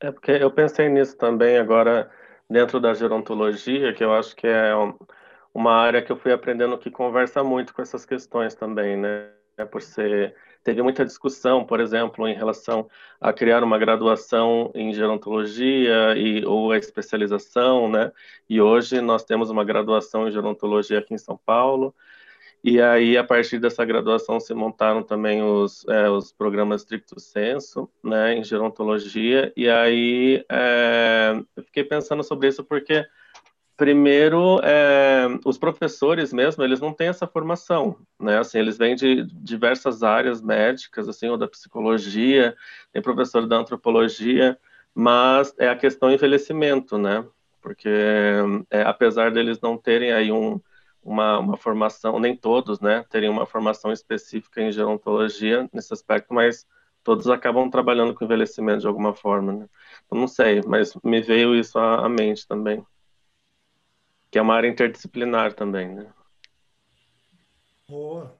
[0.00, 2.10] É porque eu pensei nisso também agora
[2.48, 4.72] dentro da gerontologia, que eu acho que é
[5.54, 9.30] uma área que eu fui aprendendo que conversa muito com essas questões também, né?
[9.56, 14.92] É por ser teve muita discussão, por exemplo, em relação a criar uma graduação em
[14.92, 18.10] gerontologia e ou a especialização, né?
[18.50, 21.94] E hoje nós temos uma graduação em gerontologia aqui em São Paulo.
[22.64, 27.88] E aí, a partir dessa graduação, se montaram também os, é, os programas stricto senso,
[28.02, 29.52] né, em gerontologia.
[29.56, 33.06] E aí, é, eu fiquei pensando sobre isso porque,
[33.76, 39.24] primeiro, é, os professores mesmo, eles não têm essa formação, né, assim, eles vêm de
[39.26, 42.56] diversas áreas médicas, assim, ou da psicologia,
[42.92, 44.58] tem professor da antropologia,
[44.92, 47.24] mas é a questão envelhecimento, né,
[47.60, 47.90] porque
[48.70, 50.60] é, apesar deles não terem aí um
[51.06, 56.66] uma, uma formação, nem todos, né, teriam uma formação específica em gerontologia nesse aspecto, mas
[57.04, 59.68] todos acabam trabalhando com envelhecimento de alguma forma, né?
[60.10, 62.84] Eu não sei, mas me veio isso à, à mente também,
[64.30, 66.12] que é uma área interdisciplinar também, né?
[67.88, 68.36] Boa.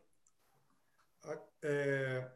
[1.63, 2.29] É,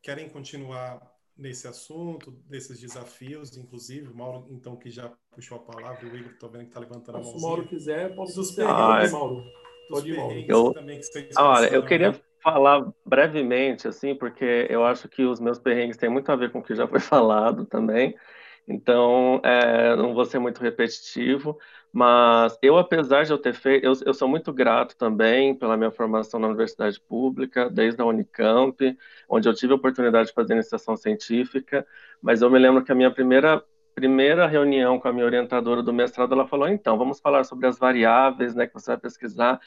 [0.00, 6.04] querem continuar nesse assunto, desses desafios, inclusive, o Mauro, então, que já puxou a palavra,
[6.04, 7.30] o Igor, estou vendo que está levantando a mão.
[7.30, 9.08] Se o Mauro quiser, posso dos ah, é.
[9.08, 9.44] Mauro.
[9.88, 10.34] Pode ir, Mauro.
[10.48, 10.74] Eu,
[11.38, 12.20] olha, eu queria né?
[12.42, 16.58] falar brevemente, assim, porque eu acho que os meus perrengues têm muito a ver com
[16.58, 18.16] o que já foi falado também,
[18.68, 21.58] então é, não vou ser muito repetitivo,
[21.92, 25.90] mas eu, apesar de eu ter feito, eu, eu, sou muito grato também pela minha
[25.90, 28.76] formação na universidade pública, desde a Unicamp,
[29.28, 31.86] onde eu tive a oportunidade de fazer iniciação científica,
[32.20, 35.92] mas eu me lembro que a minha primeira primeira reunião com a minha orientadora do
[35.92, 39.60] mestrado, ela falou: então, vamos falar sobre as variáveis né, que você vai pesquisar.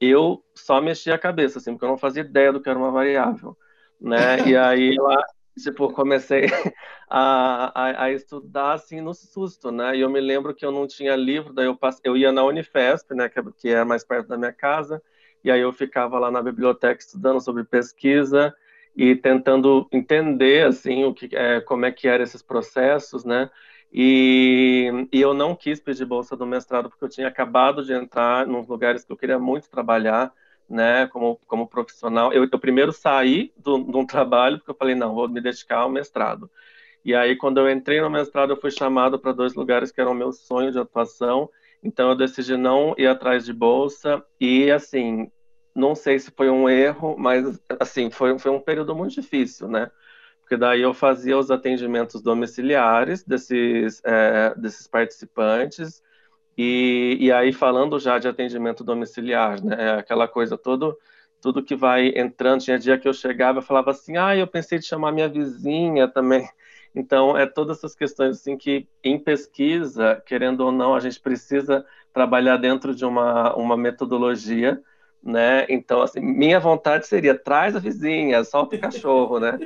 [0.00, 2.90] Eu só mexi a cabeça, assim, porque eu não fazia ideia do que era uma
[2.90, 3.56] variável.
[4.00, 4.46] Né?
[4.48, 5.24] E aí ela,
[5.62, 6.46] tipo, comecei
[7.08, 9.96] a, a, a, estudar assim no susto, né?
[9.96, 12.00] E eu me lembro que eu não tinha livro, daí eu, passe...
[12.04, 15.02] eu ia na Unifesp, né, que, é, que é mais perto da minha casa,
[15.44, 18.54] e aí eu ficava lá na biblioteca estudando sobre pesquisa
[18.96, 23.50] e tentando entender assim o que é, como é que eram esses processos, né?
[23.92, 28.46] E, e, eu não quis pedir bolsa do mestrado porque eu tinha acabado de entrar
[28.46, 30.32] nos lugares que eu queria muito trabalhar,
[30.68, 32.32] né, como, como profissional.
[32.32, 35.90] Eu, eu primeiro saí de um trabalho porque eu falei, não, vou me dedicar ao
[35.90, 36.50] mestrado.
[37.04, 40.14] E aí, quando eu entrei no mestrado, eu fui chamado para dois lugares que eram
[40.14, 41.48] meu sonho de atuação.
[41.82, 44.22] Então, eu decidi não ir atrás de bolsa.
[44.40, 45.30] E, assim,
[45.74, 49.90] não sei se foi um erro, mas, assim, foi, foi um período muito difícil, né?
[50.40, 56.02] Porque daí eu fazia os atendimentos domiciliares desses, é, desses participantes.
[56.58, 59.92] E, e aí, falando já de atendimento domiciliar, né?
[59.92, 60.98] Aquela coisa todo
[61.40, 62.62] tudo que vai entrando.
[62.62, 66.08] Tinha dia que eu chegava e falava assim, ah, eu pensei de chamar minha vizinha
[66.08, 66.48] também.
[66.94, 71.86] Então, é todas essas questões assim que, em pesquisa, querendo ou não, a gente precisa
[72.12, 74.82] trabalhar dentro de uma, uma metodologia,
[75.22, 75.66] né?
[75.68, 79.58] Então, assim, minha vontade seria, traz a vizinha, solta o cachorro, né?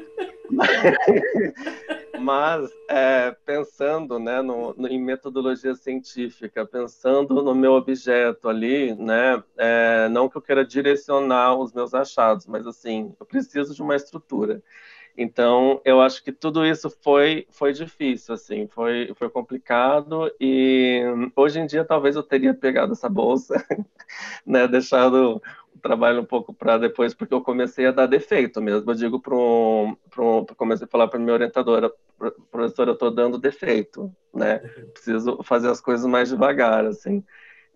[2.18, 9.42] Mas, é, pensando né, no, no, em metodologia científica, pensando no meu objeto ali, né,
[9.56, 13.96] é, não que eu queira direcionar os meus achados, mas, assim, eu preciso de uma
[13.96, 14.62] estrutura.
[15.16, 21.02] Então, eu acho que tudo isso foi, foi difícil, assim, foi, foi complicado e
[21.36, 23.54] hoje em dia talvez eu teria pegado essa bolsa,
[24.46, 25.42] né, deixado
[25.74, 28.90] o trabalho um pouco para depois, porque eu comecei a dar defeito mesmo.
[28.90, 31.92] Eu digo para um, um, comecei a falar para minha orientadora,
[32.50, 34.58] professora, eu estou dando defeito, né,
[34.94, 37.22] preciso fazer as coisas mais devagar, assim.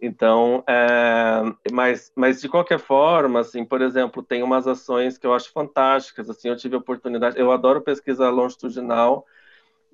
[0.01, 5.33] Então, é, mas, mas de qualquer forma, assim, por exemplo, tem umas ações que eu
[5.33, 9.27] acho fantásticas, assim, eu tive a oportunidade, eu adoro pesquisa longitudinal,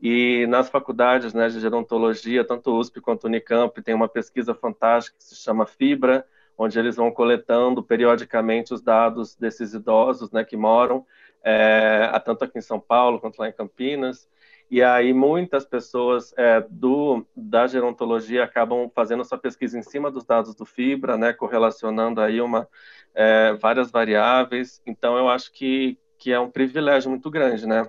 [0.02, 5.24] e nas faculdades né, de gerontologia, tanto USP quanto Unicamp, tem uma pesquisa fantástica que
[5.24, 6.26] se chama Fibra,
[6.58, 11.06] onde eles vão coletando periodicamente os dados desses idosos né, que moram,
[11.44, 14.28] é, tanto aqui em São Paulo quanto lá em Campinas,
[14.72, 20.24] e aí muitas pessoas é, do da gerontologia acabam fazendo essa pesquisa em cima dos
[20.24, 22.66] dados do Fibra, né, correlacionando aí uma
[23.14, 24.80] é, várias variáveis.
[24.86, 27.86] Então eu acho que que é um privilégio muito grande, né,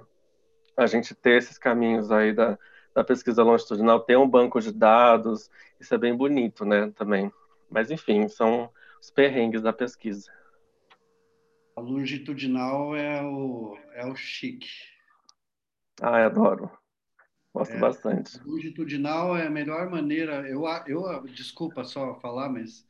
[0.75, 2.59] a gente ter esses caminhos aí da,
[2.93, 7.31] da pesquisa longitudinal, ter um banco de dados, isso é bem bonito, né, também.
[7.71, 8.69] Mas enfim, são
[9.01, 10.29] os perrengues da pesquisa.
[11.77, 14.92] A longitudinal é o é o chique.
[16.01, 16.71] Ah, adoro.
[17.53, 18.39] Gosto é, bastante.
[18.43, 20.47] Longitudinal é a melhor maneira.
[20.47, 22.87] Eu, eu desculpa só falar, mas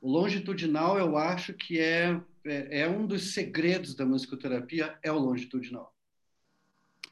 [0.00, 5.18] o longitudinal eu acho que é, é, é um dos segredos da musicoterapia é o
[5.18, 5.94] longitudinal.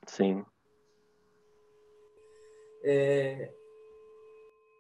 [0.07, 0.45] Sim.
[2.85, 3.53] É...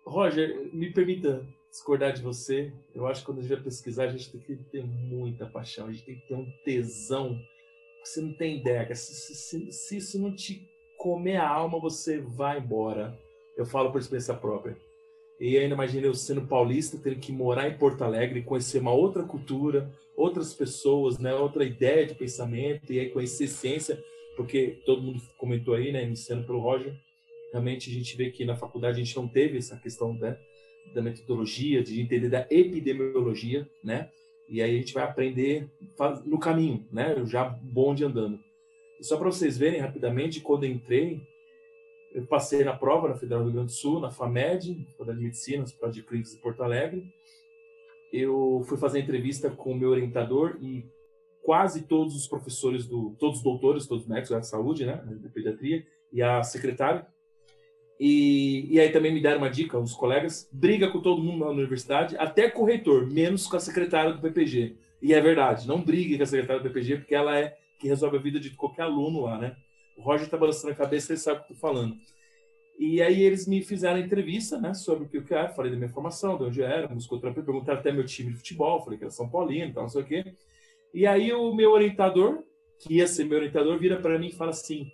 [0.05, 2.73] Roger, me permita discordar de você.
[2.95, 5.87] Eu acho que quando a gente vai pesquisar, a gente tem que ter muita paixão,
[5.87, 7.39] a gente tem que ter um tesão
[8.03, 8.95] você não tem ideia.
[8.95, 13.19] Se, se, se, isso não te comer a alma, você vai embora.
[13.57, 14.77] Eu falo por experiência própria.
[15.41, 19.25] E ainda imagina eu sendo paulista, tendo que morar em Porto Alegre, conhecer uma outra
[19.25, 24.03] cultura, outras pessoas, né, outra ideia de pensamento, e aí conhecer ciência,
[24.37, 26.95] porque todo mundo comentou aí, né, iniciando pelo Roger,
[27.51, 30.39] realmente a gente vê que na faculdade a gente não teve essa questão né,
[30.95, 34.11] da metodologia, de entender da epidemiologia, né?
[34.53, 35.67] E aí a gente vai aprender
[36.27, 37.25] no caminho, né?
[37.25, 38.39] Já bonde andando.
[39.01, 41.27] E só para vocês verem rapidamente, quando eu entrei,
[42.13, 45.25] eu passei na prova na Federal do Rio Grande do Sul, na FAMED, Faculdade de
[45.25, 47.03] Medicina, Hospital de Clínicas de Porto Alegre.
[48.13, 50.85] Eu fui fazer entrevista com o meu orientador e
[51.43, 55.31] quase todos os professores do, todos os doutores, todos os médicos da saúde, né, da
[55.31, 55.83] pediatria,
[56.13, 57.07] e a secretária
[57.99, 61.51] e, e aí também me deram uma dica, os colegas, briga com todo mundo na
[61.51, 64.77] universidade, até reitor, menos com a secretária do PPG.
[65.01, 68.17] E é verdade, não brigue com a secretária do PPG, porque ela é que resolve
[68.17, 69.57] a vida de qualquer aluno lá, né?
[69.97, 71.97] O Roger tá balançando a cabeça, ele sabe o que eu tô falando.
[72.79, 75.89] E aí eles me fizeram entrevista, né, sobre o que eu era, falei da minha
[75.89, 79.11] formação, de onde eu era, musicoterapia, perguntaram até meu time de futebol, falei que era
[79.11, 80.35] São Paulino, tal, não sei o quê.
[80.93, 82.43] E aí o meu orientador,
[82.79, 84.91] que ia ser meu orientador, vira para mim e fala assim: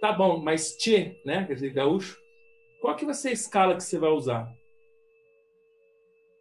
[0.00, 1.44] Tá bom, mas tchê, né?
[1.46, 2.18] Quer dizer, gaúcho.
[2.80, 4.48] Qual que vai ser a escala que você vai usar?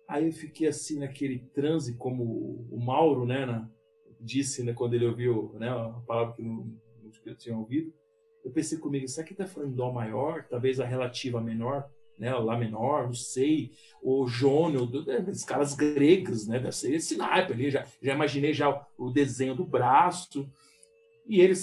[0.08, 3.70] Aí eu fiquei assim naquele transe, como o Mauro, né, na,
[4.20, 6.72] disse, né, quando ele ouviu, né, a palavra que não,
[7.26, 7.94] não tinha ouvido.
[8.46, 10.46] eu pensei comigo, será que está falando dó maior?
[10.48, 12.34] Talvez a relativa menor, né?
[12.34, 13.72] Lá menor, não sei.
[14.02, 14.90] O jônio,
[15.30, 16.60] escalas gregas, né?
[16.60, 17.70] Deve ser esse naipe ali.
[17.70, 20.50] Já, já imaginei já o desenho do braço.
[21.28, 21.54] E ele,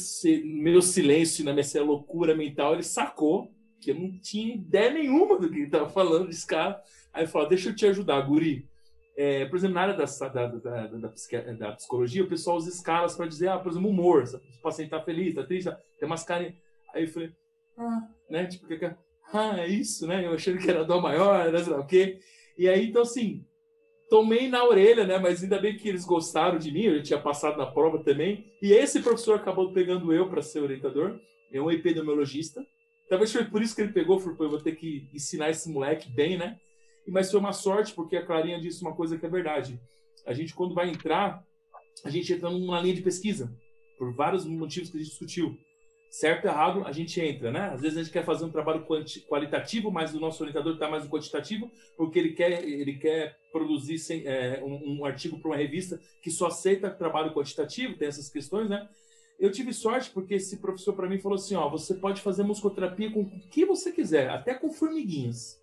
[0.45, 3.51] meu silêncio, na minha loucura mental, ele sacou
[3.81, 6.81] que eu não tinha ideia nenhuma do que ele estava falando desse cara.
[7.13, 8.69] Aí ele falou: Deixa eu te ajudar, Guri.
[9.17, 13.17] É, por exemplo, na área da, da, da, da, da psicologia, o pessoal usa escalas
[13.17, 14.25] para dizer, ah, por exemplo, humor.
[14.25, 16.53] O paciente está feliz, está triste, tem umas caras.
[16.93, 17.33] Aí eu falei,
[17.79, 18.47] ah, né?
[18.47, 18.85] Tipo, que,
[19.33, 20.27] ah, é isso, né?
[20.27, 21.63] Eu achei que era dó maior, né?
[21.63, 22.19] sei lá o quê.
[22.59, 23.47] E aí, então, assim,
[24.09, 25.19] tomei na orelha, né?
[25.19, 28.53] Mas ainda bem que eles gostaram de mim, eu tinha passado na prova também.
[28.63, 31.19] E esse professor acabou pegando eu para ser orientador,
[31.53, 32.65] é um epidemiologista.
[33.09, 36.11] Talvez foi por isso que ele pegou, falou, eu vou ter que ensinar esse moleque
[36.11, 36.59] bem, né?
[37.07, 39.79] Mas foi uma sorte, porque a Clarinha disse uma coisa que é verdade.
[40.27, 41.45] A gente, quando vai entrar,
[42.05, 43.55] a gente entra numa linha de pesquisa,
[43.99, 45.57] por vários motivos que a gente discutiu
[46.15, 47.71] certo errado, a gente entra, né?
[47.71, 48.87] Às vezes a gente quer fazer um trabalho
[49.29, 53.99] qualitativo, mas o nosso orientador está mais no quantitativo, porque ele quer, ele quer produzir
[53.99, 58.29] sem, é, um, um, artigo para uma revista que só aceita trabalho quantitativo, tem essas
[58.29, 58.89] questões, né?
[59.41, 63.11] Eu tive sorte porque esse professor para mim falou assim, ó, você pode fazer musicoterapia
[63.11, 65.61] com o que você quiser, até com formiguinhas.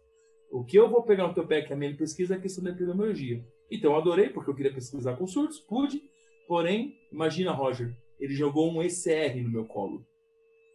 [0.52, 2.42] O que eu vou pegar no teu pé, que é a minha pesquisa, é a
[2.42, 3.42] questão da epidemiologia.
[3.72, 6.04] Então eu adorei, porque eu queria pesquisar com surtos, pude,
[6.46, 10.06] porém, imagina, Roger, ele jogou um ECR no meu colo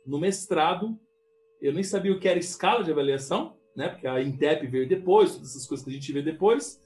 [0.06, 0.98] no mestrado,
[1.60, 3.88] eu nem sabia o que era escala de avaliação, né?
[3.88, 6.80] Porque a INTEP veio depois, todas essas coisas que a gente vê depois.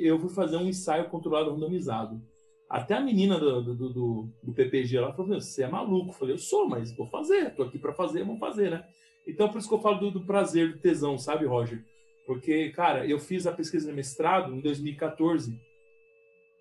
[0.00, 2.20] Eu fui fazer um ensaio controlado randomizado.
[2.68, 6.10] Até a menina do, do, do, do PPG lá falou: Você é maluco?
[6.10, 7.54] Eu falei: Eu sou, mas vou fazer.
[7.54, 8.84] Tô aqui para fazer, vamos fazer, né?
[9.26, 11.84] Então, por isso que eu falo do, do prazer, do tesão, sabe, Roger?
[12.26, 15.58] Porque, cara, eu fiz a pesquisa de mestrado em 2014.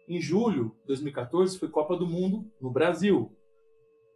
[0.07, 3.36] Em julho de 2014 foi Copa do Mundo no Brasil.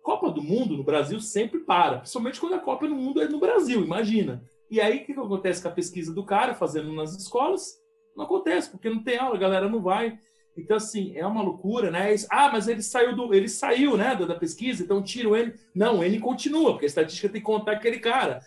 [0.02, 3.39] Copa do Mundo no Brasil sempre para, principalmente quando a Copa do Mundo é no
[3.39, 4.43] Brasil, imagina.
[4.70, 7.80] E aí o que, que acontece com a pesquisa do cara, fazendo nas escolas?
[8.16, 10.18] Não acontece, porque não tem aula, a galera não vai.
[10.58, 12.14] Então, assim, é uma loucura, né?
[12.30, 13.34] Ah, mas ele saiu do.
[13.34, 15.54] Ele saiu, né, da, pesquisa, então tira ele.
[15.74, 18.41] Não, ele continua, porque a estatística tem que contar aquele cara.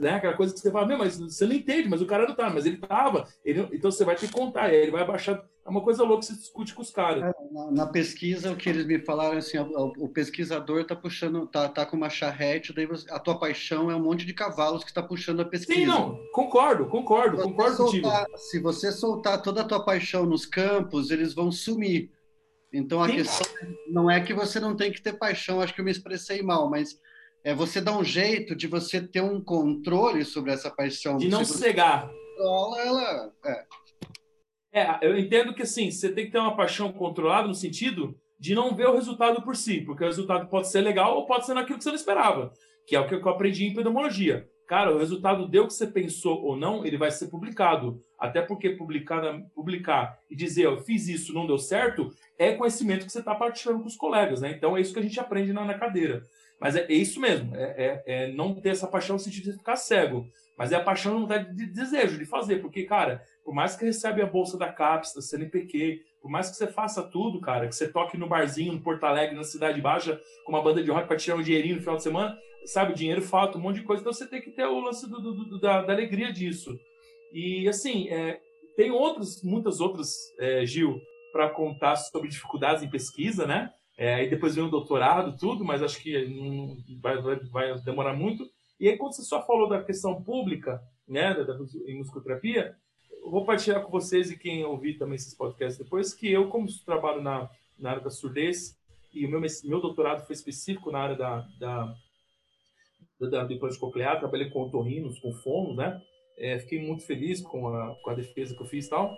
[0.00, 0.10] Né?
[0.10, 2.64] Aquela coisa que você fala, mas você não entende, mas o cara não tá, mas
[2.64, 3.28] ele tava.
[3.44, 5.42] Ele, então você vai ter que contar, ele vai baixar.
[5.66, 7.22] É uma coisa louca que você discute com os caras.
[7.22, 11.46] É, na, na, pesquisa, o que eles me falaram assim, o, o, pesquisador tá puxando,
[11.46, 14.84] tá, tá com uma charrete, daí você, a tua paixão é um monte de cavalos
[14.84, 15.80] que está puxando a pesquisa.
[15.80, 18.38] Sim, não, concordo, concordo, concordo soltar, contigo.
[18.38, 22.10] Se você soltar toda a tua paixão nos campos, eles vão sumir.
[22.70, 23.14] Então a Sim.
[23.14, 23.46] questão
[23.88, 26.68] não é que você não tem que ter paixão, acho que eu me expressei mal,
[26.68, 27.00] mas
[27.42, 31.16] é você dar um jeito de você ter um controle sobre essa paixão.
[31.16, 32.10] De não cegar.
[32.38, 33.64] Ela, é.
[34.74, 38.56] É, eu entendo que assim, você tem que ter uma paixão controlada no sentido de
[38.56, 41.54] não ver o resultado por si, porque o resultado pode ser legal ou pode ser
[41.54, 42.52] naquilo que você não esperava,
[42.84, 44.48] que é o que eu aprendi em pneumologia.
[44.66, 48.00] Cara, o resultado deu o que você pensou ou não, ele vai ser publicado.
[48.18, 49.22] Até porque publicar,
[49.54, 53.80] publicar e dizer eu fiz isso, não deu certo, é conhecimento que você está partilhando
[53.80, 54.50] com os colegas, né?
[54.50, 56.22] Então é isso que a gente aprende na, na cadeira.
[56.60, 59.58] Mas é, é isso mesmo, é, é, é, não ter essa paixão no sentido de
[59.58, 63.76] ficar cego, mas é a paixão de, de desejo de fazer, porque, cara, por mais
[63.76, 67.68] que recebe a bolsa da CAPES, da CNPq, por mais que você faça tudo, cara,
[67.68, 70.90] que você toque no barzinho no Porto Alegre, na Cidade Baixa, com uma banda de
[70.90, 73.82] rock para tirar um dinheirinho no final de semana, sabe, dinheiro falta, um monte de
[73.82, 76.78] coisa, então você tem que ter o lance do, do, do, da, da, alegria disso.
[77.32, 78.40] E, assim, é,
[78.76, 80.98] tem outros, muitas outras, é, Gil,
[81.30, 83.70] para contar sobre dificuldades em pesquisa, né?
[83.98, 86.12] É, aí depois vem o doutorado, tudo, mas acho que
[87.00, 88.44] vai, vai, vai, demorar muito.
[88.80, 91.54] E aí, quando você só falou da questão pública, né, da, da,
[91.86, 92.74] em musicoterapia,
[93.24, 97.22] vou compartilhar com vocês e quem ouvir também esses podcasts depois, que eu, como trabalho
[97.22, 97.48] na,
[97.78, 98.76] na área da surdez,
[99.12, 101.94] e o meu, meu doutorado foi específico na área da, da,
[103.20, 106.02] da, do implante coclear, trabalhei com otorrinos, com fono, né?
[106.36, 109.16] É, fiquei muito feliz com a, com a defesa que eu fiz e tal.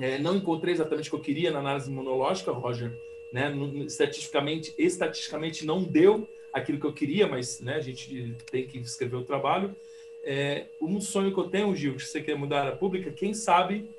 [0.00, 2.92] É, não encontrei exatamente o que eu queria na análise imunológica, Roger.
[3.32, 3.52] Né?
[3.86, 9.16] Estatisticamente, estatisticamente não deu aquilo que eu queria, mas né, a gente tem que escrever
[9.16, 9.76] o trabalho.
[10.22, 13.90] É, um sonho que eu tenho, Gil, que você quer mudar a pública, quem sabe,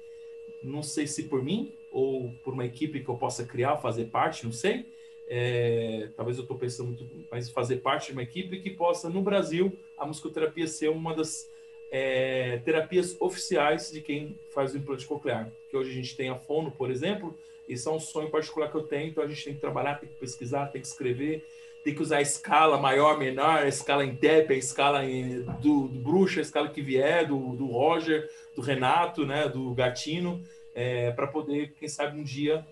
[0.63, 4.45] não sei se por mim ou por uma equipe que eu possa criar, fazer parte,
[4.45, 4.86] não sei.
[5.28, 9.22] É, talvez eu estou pensando muito, mas fazer parte de uma equipe que possa, no
[9.22, 11.49] Brasil, a musicoterapia ser uma das
[11.89, 15.51] é, terapias oficiais de quem faz o implante coclear.
[15.69, 18.76] Que hoje a gente tem a fono, por exemplo, isso é um sonho particular que
[18.76, 21.45] eu tenho, então a gente tem que trabalhar, tem que pesquisar, tem que escrever,
[21.84, 25.88] tem que usar a escala maior, menor, a escala em TEP, a escala em, do,
[25.88, 30.41] do Bruxa, a escala que vier, do, do Roger, do Renato, né, do Gatino,
[30.75, 32.65] é, para poder, quem sabe um dia,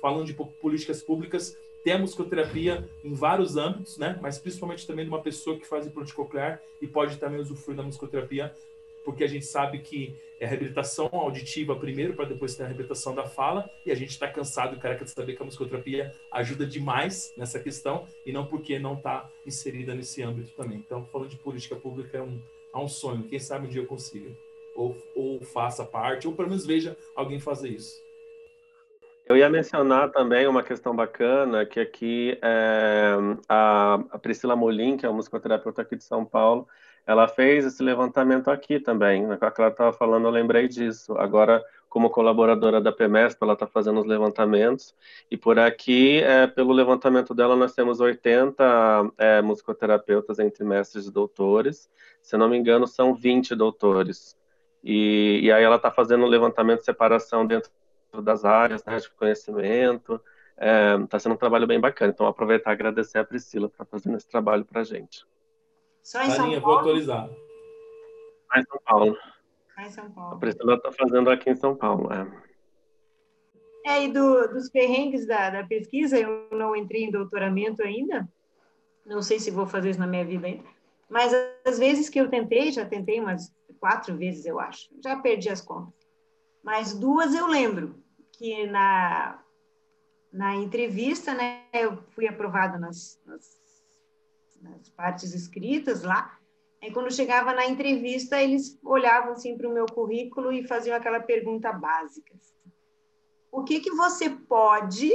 [0.00, 4.18] falando de políticas públicas, ter a musicoterapia em vários âmbitos, né?
[4.20, 7.82] Mas principalmente também de uma pessoa que faz implante coclear e pode também usufruir da
[7.82, 8.52] musicoterapia,
[9.08, 13.14] porque a gente sabe que é a reabilitação auditiva primeiro, para depois ter a reabilitação
[13.14, 16.66] da fala, e a gente está cansado e careca de saber que a musicoterapia ajuda
[16.66, 20.76] demais nessa questão, e não porque não está inserida nesse âmbito também.
[20.76, 22.38] Então, falando de política pública, é um,
[22.74, 23.22] é um sonho.
[23.22, 24.30] Quem sabe um dia eu consiga.
[24.76, 27.96] Ou, ou faça parte, ou pelo menos veja alguém fazer isso.
[29.24, 33.14] Eu ia mencionar também uma questão bacana, que aqui é,
[33.48, 36.68] a, a Priscila Molim, que é uma musicoterapeuta aqui de São Paulo,
[37.08, 39.26] ela fez esse levantamento aqui também.
[39.26, 39.38] Né?
[39.40, 41.14] a Clara estava falando, eu lembrei disso.
[41.16, 44.94] Agora, como colaboradora da PMESP, ela está fazendo os levantamentos.
[45.30, 51.10] E por aqui, é, pelo levantamento dela, nós temos 80 é, musicoterapeutas entre mestres e
[51.10, 51.88] doutores.
[52.20, 54.36] Se não me engano, são 20 doutores.
[54.84, 57.70] E, e aí ela está fazendo um levantamento de separação dentro
[58.22, 60.20] das áreas né, de conhecimento.
[60.58, 62.12] Está é, tá sendo um trabalho bem bacana.
[62.12, 65.24] Então, aproveitar e agradecer a Priscila por fazendo esse trabalho para a gente.
[66.02, 66.60] Só em São Paulo?
[66.60, 67.28] vou atualizar.
[67.28, 69.16] Só em São Paulo.
[69.74, 70.34] Só em São Paulo.
[70.34, 72.08] A Priscila está fazendo aqui em São Paulo.
[72.12, 72.48] É.
[73.86, 78.28] É, e do, dos perrengues da, da pesquisa, eu não entrei em doutoramento ainda,
[79.06, 80.64] não sei se vou fazer isso na minha vida ainda,
[81.08, 81.32] mas
[81.64, 85.62] as vezes que eu tentei, já tentei umas quatro vezes, eu acho, já perdi as
[85.62, 85.94] contas.
[86.62, 87.94] Mas duas eu lembro,
[88.38, 89.42] que na,
[90.32, 93.57] na entrevista, né, eu fui aprovada nas, nas,
[94.60, 96.38] nas partes escritas lá,
[96.82, 101.20] Aí, quando chegava na entrevista, eles olhavam assim para o meu currículo e faziam aquela
[101.20, 102.34] pergunta básica:
[103.50, 105.10] O que que você pode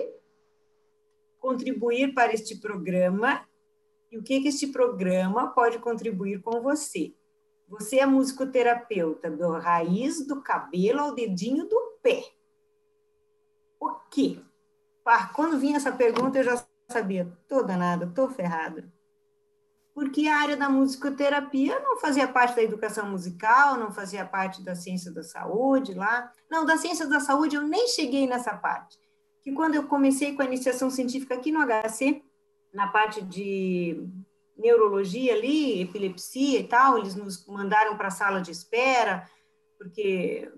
[1.39, 3.47] contribuir para este programa
[4.11, 7.13] e o que que este programa pode contribuir com você?
[7.67, 12.25] Você é musicoterapeuta do raiz do cabelo ao dedinho do pé.
[13.79, 14.37] O quê?
[15.33, 18.91] Quando vinha essa pergunta, eu já sabia, tô danada, tô ferrada.
[19.93, 24.75] Porque a área da musicoterapia não fazia parte da educação musical, não fazia parte da
[24.75, 26.31] ciência da saúde lá.
[26.49, 28.97] Não, da ciência da saúde eu nem cheguei nessa parte.
[29.43, 32.23] Que quando eu comecei com a iniciação científica aqui no HC,
[32.73, 34.03] na parte de
[34.57, 39.29] neurologia ali, epilepsia e tal, eles nos mandaram para a sala de espera,
[39.77, 40.51] porque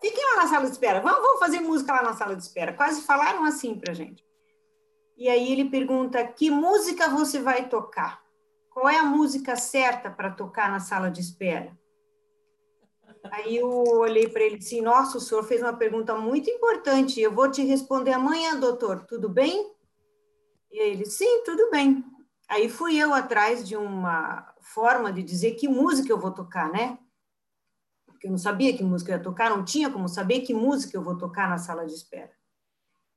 [0.00, 2.72] fiquem lá na sala de espera, vamos, vamos fazer música lá na sala de espera.
[2.72, 4.23] Quase falaram assim para gente.
[5.16, 8.22] E aí ele pergunta: que música você vai tocar?
[8.70, 11.76] Qual é a música certa para tocar na sala de espera?
[13.30, 17.20] Aí eu olhei para ele e disse: Nossa, o senhor fez uma pergunta muito importante.
[17.20, 19.06] Eu vou te responder amanhã, doutor.
[19.06, 19.72] Tudo bem?
[20.70, 22.04] E ele: Sim, tudo bem.
[22.48, 26.98] Aí fui eu atrás de uma forma de dizer que música eu vou tocar, né?
[28.06, 30.96] Porque eu não sabia que música eu ia tocar, não tinha como saber que música
[30.96, 32.32] eu vou tocar na sala de espera.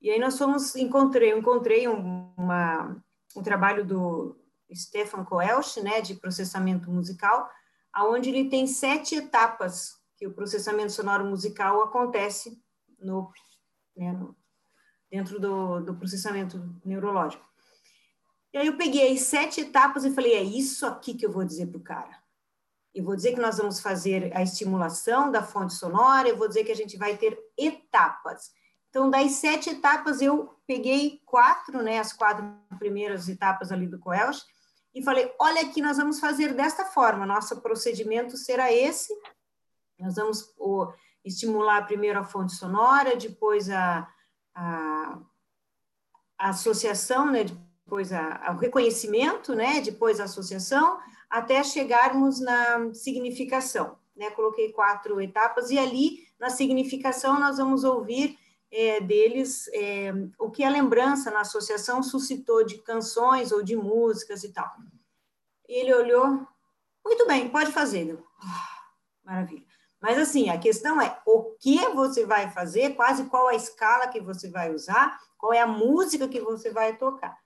[0.01, 2.95] E aí nós fomos, encontrei, encontrei um, uma,
[3.35, 4.37] um trabalho do
[4.73, 7.49] Stefan Koelsch, né, de processamento musical,
[7.91, 12.61] aonde ele tem sete etapas que o processamento sonoro musical acontece
[12.99, 13.31] no,
[13.95, 14.35] né, no
[15.09, 17.45] dentro do, do processamento neurológico.
[18.53, 21.67] E aí eu peguei sete etapas e falei, é isso aqui que eu vou dizer
[21.67, 22.17] para o cara.
[22.93, 26.63] Eu vou dizer que nós vamos fazer a estimulação da fonte sonora, eu vou dizer
[26.63, 28.51] que a gente vai ter etapas.
[28.97, 32.43] Então, das sete etapas, eu peguei quatro, né, as quatro
[32.79, 34.43] primeiras etapas ali do Coelch,
[34.91, 39.13] e falei, olha aqui, nós vamos fazer desta forma, nosso procedimento será esse,
[39.99, 40.91] nós vamos o,
[41.23, 44.11] estimular primeiro a fonte sonora, depois a,
[44.55, 45.19] a,
[46.39, 47.43] a associação, né,
[47.85, 53.95] depois a, o reconhecimento, né, depois a associação, até chegarmos na significação.
[54.15, 54.31] Né?
[54.31, 58.35] Coloquei quatro etapas e ali, na significação, nós vamos ouvir
[58.71, 64.43] é, deles é, o que a lembrança na associação suscitou de canções ou de músicas
[64.43, 64.69] e tal.
[65.67, 66.45] Ele olhou,
[67.05, 68.17] muito bem, pode fazer.
[68.41, 68.79] Ah,
[69.23, 69.65] maravilha.
[70.01, 74.21] Mas assim, a questão é o que você vai fazer, quase qual a escala que
[74.21, 77.37] você vai usar, qual é a música que você vai tocar.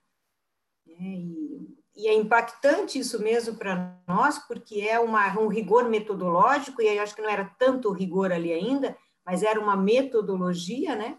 [0.86, 6.82] É, e, e, é impactante isso mesmo para nós, porque é uma, um rigor metodológico,
[6.82, 11.18] e aí acho que não era tanto rigor ali ainda, mas era uma metodologia, né?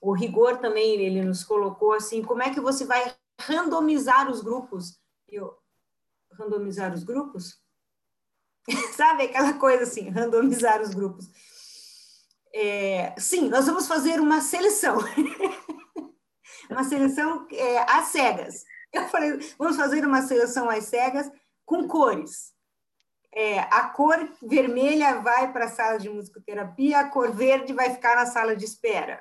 [0.00, 5.00] O rigor também, ele nos colocou assim, como é que você vai randomizar os grupos?
[5.28, 5.56] Eu,
[6.32, 7.60] randomizar os grupos?
[8.94, 11.28] Sabe aquela coisa assim, randomizar os grupos.
[12.54, 14.98] É, sim, nós vamos fazer uma seleção.
[16.70, 18.64] uma seleção é, às cegas.
[18.92, 21.30] Eu falei, vamos fazer uma seleção às cegas
[21.64, 22.53] com cores.
[23.34, 28.14] É, a cor vermelha vai para a sala de musicoterapia, a cor verde vai ficar
[28.14, 29.20] na sala de espera.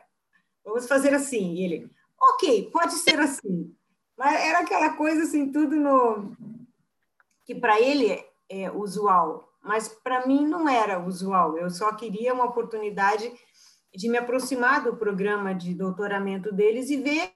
[0.63, 1.55] Vamos fazer assim.
[1.55, 1.91] E ele,
[2.23, 3.75] Ok, pode ser assim.
[4.17, 6.35] Mas era aquela coisa assim, tudo no.
[7.45, 11.57] que para ele é usual, mas para mim não era usual.
[11.57, 13.31] Eu só queria uma oportunidade
[13.93, 17.33] de me aproximar do programa de doutoramento deles e ver.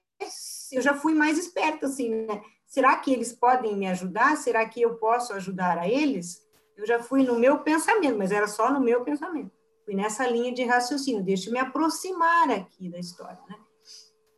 [0.72, 2.42] Eu já fui mais esperta, assim, né?
[2.66, 4.36] Será que eles podem me ajudar?
[4.36, 6.42] Será que eu posso ajudar a eles?
[6.78, 9.50] Eu já fui no meu pensamento, mas era só no meu pensamento.
[9.84, 13.56] Fui nessa linha de raciocínio, deixa eu me aproximar aqui da história, né?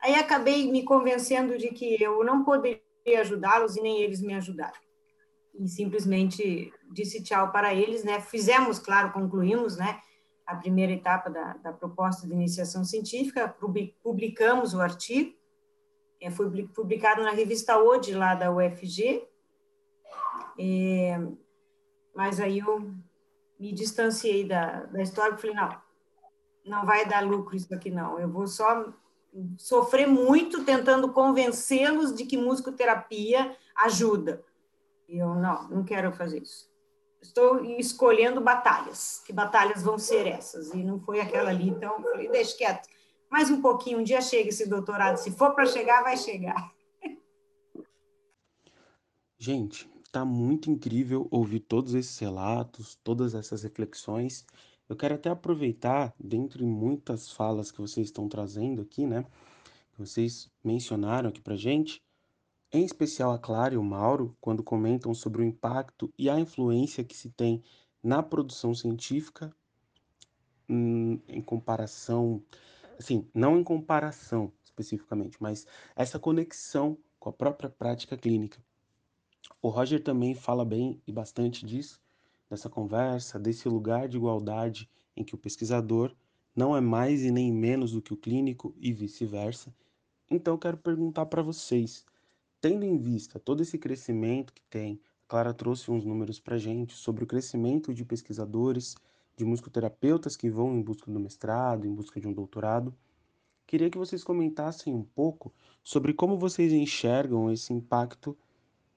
[0.00, 2.80] Aí acabei me convencendo de que eu não poderia
[3.20, 4.78] ajudá-los e nem eles me ajudaram.
[5.54, 8.20] E simplesmente disse tchau para eles, né?
[8.20, 10.00] Fizemos, claro, concluímos, né?
[10.46, 13.54] A primeira etapa da, da proposta de iniciação científica,
[14.02, 15.34] publicamos o artigo,
[16.18, 19.26] é, foi publicado na revista Ode, lá da UFG,
[20.58, 21.20] é,
[22.20, 22.80] mas aí eu
[23.58, 25.80] me distanciei da, da história, falei, não,
[26.66, 28.92] não vai dar lucro isso aqui não, eu vou só
[29.56, 34.44] sofrer muito tentando convencê-los de que musicoterapia ajuda.
[35.08, 36.70] E eu, não, não quero fazer isso.
[37.22, 39.22] Estou escolhendo batalhas.
[39.24, 40.74] Que batalhas vão ser essas?
[40.74, 42.86] E não foi aquela ali, então falei, deixa quieto.
[43.30, 45.16] Mais um pouquinho, um dia chega esse doutorado.
[45.16, 46.70] Se for para chegar, vai chegar.
[49.38, 54.44] Gente, tá muito incrível ouvir todos esses relatos, todas essas reflexões.
[54.88, 59.24] Eu quero até aproveitar, dentre muitas falas que vocês estão trazendo aqui, né?
[59.92, 62.02] Que vocês mencionaram aqui pra gente,
[62.72, 67.04] em especial a Clara e o Mauro, quando comentam sobre o impacto e a influência
[67.04, 67.62] que se tem
[68.02, 69.54] na produção científica
[70.68, 72.42] hum, em comparação,
[72.98, 78.62] assim, não em comparação especificamente, mas essa conexão com a própria prática clínica.
[79.62, 82.00] O Roger também fala bem e bastante disso,
[82.48, 86.14] dessa conversa, desse lugar de igualdade em que o pesquisador
[86.56, 89.74] não é mais e nem menos do que o clínico e vice-versa.
[90.30, 92.06] Então, quero perguntar para vocês,
[92.58, 96.94] tendo em vista todo esse crescimento que tem, a Clara trouxe uns números para gente
[96.94, 98.96] sobre o crescimento de pesquisadores,
[99.36, 102.94] de musicoterapeutas que vão em busca do mestrado, em busca de um doutorado.
[103.66, 105.52] Queria que vocês comentassem um pouco
[105.84, 108.36] sobre como vocês enxergam esse impacto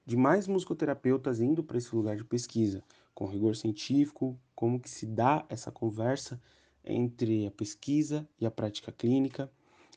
[0.04, 2.82] de mais musicoterapeutas indo para esse lugar de pesquisa
[3.14, 6.40] com rigor científico, como que se dá essa conversa
[6.84, 9.50] entre a pesquisa e a prática clínica.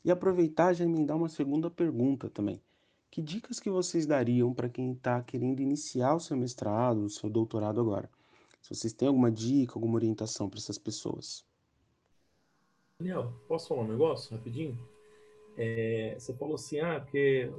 [0.04, 2.62] E aproveitar já emendar uma segunda pergunta também.
[3.10, 7.28] Que dicas que vocês dariam para quem está querendo iniciar o seu mestrado, o seu
[7.28, 8.08] doutorado agora?
[8.62, 11.44] Se vocês têm alguma dica, alguma orientação para essas pessoas.
[12.98, 14.78] Daniel, posso falar um negócio rapidinho?
[15.56, 17.50] É, você falou assim, ah, porque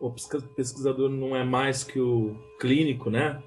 [0.00, 0.12] o
[0.54, 3.42] pesquisador não é mais que o clínico, né?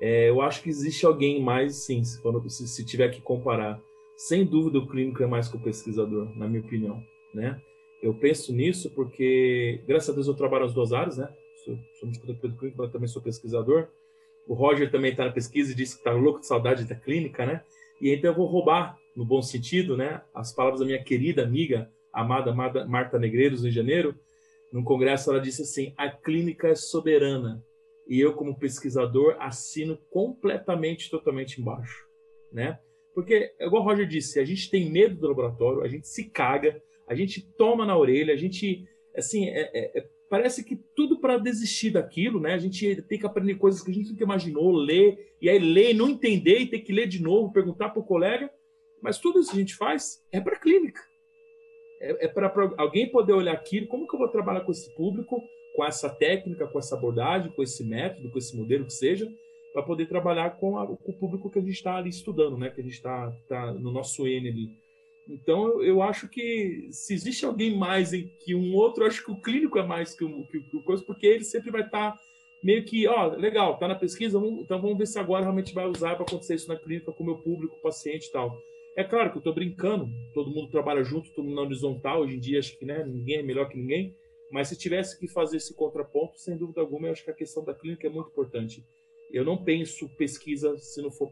[0.00, 3.80] É, eu acho que existe alguém mais, sim, se, for, se, se, tiver que comparar.
[4.16, 7.02] Sem dúvida, o clínico é mais que o pesquisador, na minha opinião,
[7.34, 7.60] né?
[8.00, 11.28] Eu penso nisso porque, graças a Deus, eu trabalho nas duas áreas, né?
[11.64, 13.88] Sou, sou clínico, mas também sou pesquisador.
[14.46, 17.44] O Roger também está na pesquisa e disse que está louco de saudade da clínica,
[17.44, 17.62] né?
[18.00, 20.22] E então eu vou roubar, no bom sentido, né?
[20.32, 24.14] As palavras da minha querida amiga, amada Marta Negreiros, em janeiro.
[24.72, 27.64] Num congresso, ela disse assim: a clínica é soberana
[28.08, 32.06] e eu, como pesquisador, assino completamente, totalmente embaixo,
[32.50, 32.78] né?
[33.14, 36.80] Porque, igual o Roger disse, a gente tem medo do laboratório, a gente se caga,
[37.06, 41.38] a gente toma na orelha, a gente, assim, é, é, é parece que tudo para
[41.38, 42.54] desistir daquilo, né?
[42.54, 45.94] A gente tem que aprender coisas que a gente nunca imaginou, ler, e aí ler
[45.94, 48.50] não entender, e ter que ler de novo, perguntar para o colega.
[49.02, 51.00] Mas tudo isso que a gente faz é para clínica.
[52.00, 55.42] É, é para alguém poder olhar aquilo, como que eu vou trabalhar com esse público,
[55.74, 59.30] com essa técnica, com essa abordagem, com esse método, com esse modelo que seja,
[59.72, 62.70] para poder trabalhar com, a, com, o público que a gente está ali estudando, né?
[62.70, 64.70] Que a gente está tá no nosso N ali.
[65.28, 69.30] Então, eu acho que se existe alguém mais em que um outro, eu acho que
[69.30, 72.12] o clínico é mais que o, que, que o coisa, porque ele sempre vai estar
[72.12, 72.20] tá
[72.62, 75.86] meio que, ó, legal, tá na pesquisa, vamos, então vamos ver se agora realmente vai
[75.86, 78.58] usar para acontecer isso na clínica com o meu público, paciente e tal.
[78.96, 82.36] É claro que eu estou brincando, todo mundo trabalha junto, todo mundo na horizontal, hoje
[82.36, 84.16] em dia acho que né, ninguém é melhor que ninguém,
[84.50, 87.64] mas se tivesse que fazer esse contraponto, sem dúvida alguma, eu acho que a questão
[87.64, 88.84] da clínica é muito importante.
[89.30, 91.30] Eu não penso pesquisa se não for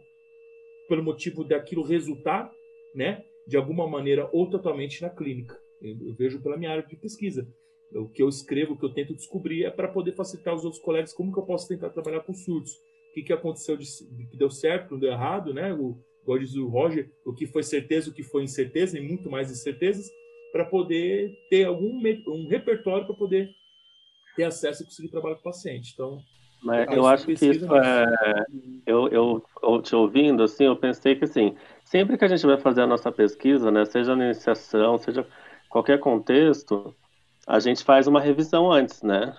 [0.88, 2.52] pelo motivo daquilo resultar,
[2.94, 5.58] né, de alguma maneira ou totalmente na clínica.
[5.80, 7.46] Eu, vejo pela minha área de pesquisa.
[7.94, 10.82] O que eu escrevo, o que eu tento descobrir é para poder facilitar os outros
[10.82, 12.72] colegas como que eu posso tentar trabalhar com surdos.
[12.72, 13.86] O que, que aconteceu de
[14.30, 15.72] que deu certo, não deu errado, né?
[15.72, 15.96] O,
[16.26, 19.50] igual diz o Roger, o que foi certeza, o que foi incerteza, e muito mais
[19.50, 20.06] incertezas,
[20.52, 23.50] para poder ter algum um repertório para poder
[24.34, 25.92] ter acesso e conseguir trabalhar com o paciente.
[25.94, 26.18] Então,
[26.62, 28.44] mas eu acho que isso é.
[28.84, 31.54] Eu, eu, eu, te ouvindo, assim, eu pensei que, assim,
[31.84, 35.26] sempre que a gente vai fazer a nossa pesquisa, né, seja na iniciação, seja
[35.68, 36.94] qualquer contexto,
[37.46, 39.36] a gente faz uma revisão antes, né?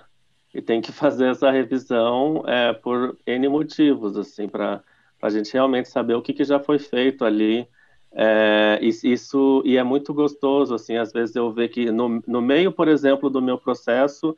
[0.54, 4.82] E tem que fazer essa revisão é, por N motivos, assim, para
[5.22, 7.68] a gente realmente saber o que, que já foi feito ali.
[8.12, 12.72] É, isso e é muito gostoso, assim, às vezes eu ver que no, no meio,
[12.72, 14.36] por exemplo, do meu processo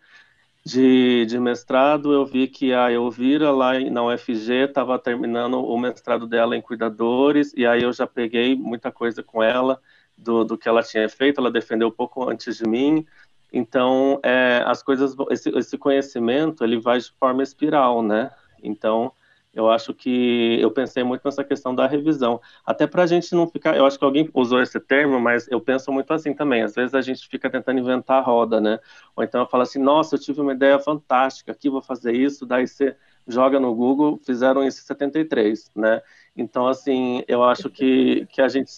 [0.65, 6.27] de, de mestrado, eu vi que a Elvira lá na UFG estava terminando o mestrado
[6.27, 9.79] dela em cuidadores, e aí eu já peguei muita coisa com ela
[10.17, 13.05] do, do que ela tinha feito, ela defendeu um pouco antes de mim,
[13.51, 18.31] então, é, as coisas, esse, esse, conhecimento, ele vai de forma espiral, né?
[18.61, 19.11] Então,
[19.53, 23.47] eu acho que eu pensei muito nessa questão da revisão, até para a gente não
[23.47, 23.75] ficar.
[23.75, 26.61] Eu acho que alguém usou esse termo, mas eu penso muito assim também.
[26.61, 28.79] Às vezes a gente fica tentando inventar a roda, né?
[29.15, 32.45] Ou então eu falo assim: nossa, eu tive uma ideia fantástica, aqui vou fazer isso,
[32.45, 32.95] daí você
[33.27, 36.01] joga no Google, fizeram isso em 73, né?
[36.35, 38.71] Então, assim, eu acho que, que a gente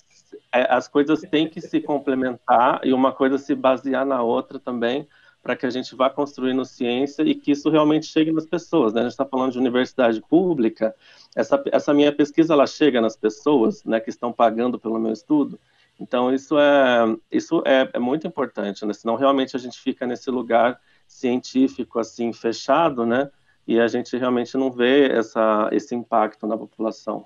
[0.51, 5.07] é, as coisas têm que se complementar e uma coisa se basear na outra também,
[5.41, 8.93] para que a gente vá construindo ciência e que isso realmente chegue nas pessoas.
[8.93, 9.01] Né?
[9.01, 10.95] A gente está falando de universidade pública,
[11.35, 15.59] essa, essa minha pesquisa ela chega nas pessoas né, que estão pagando pelo meu estudo.
[15.99, 18.93] Então, isso é, isso é, é muito importante, né?
[18.93, 23.29] senão realmente a gente fica nesse lugar científico assim fechado, né?
[23.67, 27.23] E a gente realmente não vê essa, esse impacto na população.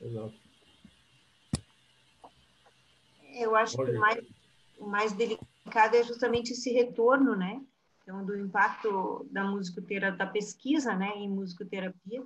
[0.00, 0.32] Exato.
[3.34, 4.24] Eu acho que o mais,
[4.78, 5.55] o mais delicado
[5.96, 7.60] é justamente esse retorno, né?
[8.02, 12.24] Então, do impacto da musicoterapia, da pesquisa, né, em musicoterapia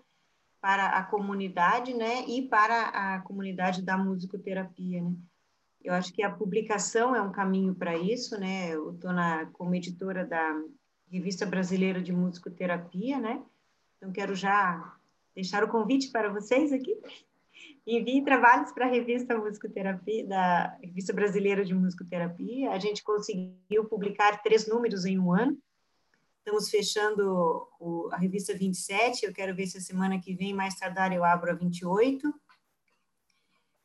[0.61, 5.15] para a comunidade, né, e para a comunidade da musicoterapia, né?
[5.83, 8.69] Eu acho que a publicação é um caminho para isso, né?
[8.69, 9.11] Eu estou
[9.55, 10.55] como editora da
[11.11, 13.43] Revista Brasileira de Musicoterapia, né?
[13.97, 14.95] Então, quero já
[15.35, 16.95] deixar o convite para vocês aqui
[17.97, 22.71] envie trabalhos para a revista Musicoterapia, da Revista Brasileira de Musicoterapia.
[22.71, 25.57] A gente conseguiu publicar três números em um ano.
[26.39, 29.25] Estamos fechando o, a revista 27.
[29.25, 32.33] Eu quero ver se a semana que vem, mais tardar, eu abro a 28.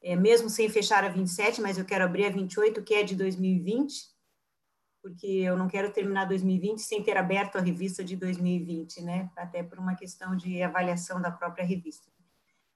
[0.02, 3.16] É, mesmo sem fechar a 27, mas eu quero abrir a 28, que é de
[3.16, 3.94] 2020,
[5.02, 9.30] porque eu não quero terminar 2020 sem ter aberto a revista de 2020, né?
[9.36, 12.15] Até por uma questão de avaliação da própria revista.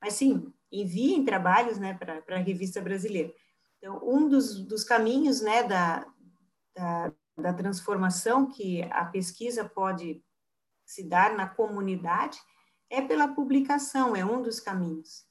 [0.02, 3.34] Mas sim, enviem trabalhos né, para a revista brasileira.
[3.78, 6.06] Então, um dos, dos caminhos né, da,
[6.76, 10.24] da, da transformação que a pesquisa pode
[10.86, 12.40] se dar na comunidade
[12.90, 15.26] é pela publicação, é um dos caminhos.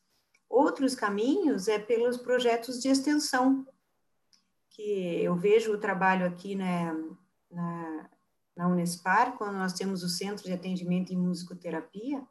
[0.48, 3.66] Outros caminhos é pelos projetos de extensão,
[4.70, 6.94] que eu vejo o trabalho aqui né,
[7.50, 8.10] na,
[8.56, 12.24] na Unespar, quando nós temos o Centro de Atendimento em Musicoterapia,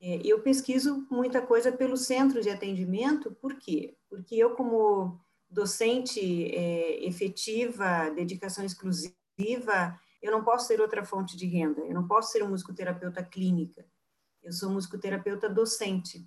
[0.00, 3.96] eu pesquiso muita coisa pelo centro de atendimento, por quê?
[4.08, 5.20] Porque eu, como
[5.50, 6.20] docente
[6.54, 12.32] é, efetiva, dedicação exclusiva, eu não posso ser outra fonte de renda, eu não posso
[12.32, 13.84] ser um musicoterapeuta clínica,
[14.42, 16.26] eu sou musicoterapeuta docente.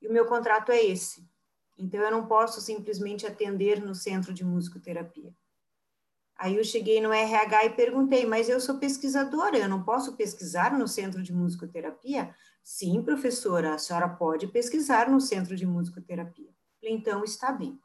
[0.00, 1.28] E o meu contrato é esse.
[1.76, 5.34] Então, eu não posso simplesmente atender no centro de musicoterapia.
[6.36, 10.76] Aí eu cheguei no RH e perguntei, mas eu sou pesquisadora, eu não posso pesquisar
[10.76, 12.34] no centro de musicoterapia?
[12.62, 16.48] Sim, professora, a senhora pode pesquisar no Centro de Musicoterapia.
[16.82, 17.78] Então, está bem.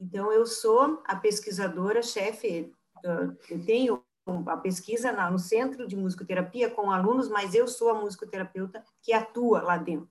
[0.00, 2.72] Então, eu sou a pesquisadora chefe,
[3.04, 4.02] eu tenho
[4.46, 9.60] a pesquisa no Centro de Musicoterapia com alunos, mas eu sou a musicoterapeuta que atua
[9.60, 10.10] lá dentro,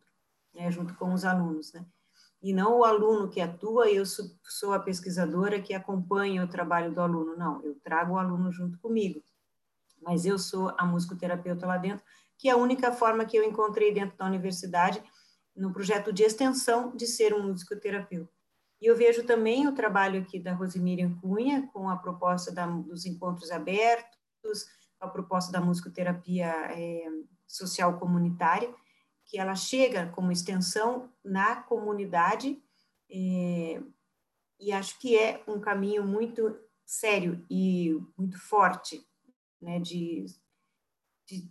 [0.53, 1.85] né, junto com os alunos, né?
[2.41, 7.01] E não o aluno que atua, eu sou a pesquisadora que acompanha o trabalho do
[7.01, 7.35] aluno.
[7.35, 9.21] Não, eu trago o aluno junto comigo.
[10.01, 12.03] Mas eu sou a musicoterapeuta lá dentro
[12.37, 15.01] que é a única forma que eu encontrei dentro da universidade,
[15.55, 18.31] no projeto de extensão, de ser um musicoterapeuta.
[18.81, 23.05] E eu vejo também o trabalho aqui da Rosemiriam Cunha, com a proposta da, dos
[23.05, 24.67] encontros abertos,
[24.99, 27.05] a proposta da musicoterapia é,
[27.47, 28.73] social comunitária,
[29.25, 32.61] que ela chega como extensão na comunidade,
[33.09, 33.81] é,
[34.59, 39.05] e acho que é um caminho muito sério e muito forte,
[39.61, 40.25] né, de,
[41.27, 41.49] de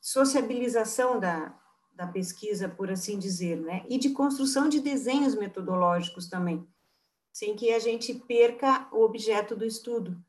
[0.00, 1.56] sociabilização da,
[1.94, 3.84] da pesquisa, por assim dizer, né?
[3.88, 6.66] E de construção de desenhos metodológicos também,
[7.32, 10.22] sem que a gente perca o objeto do estudo,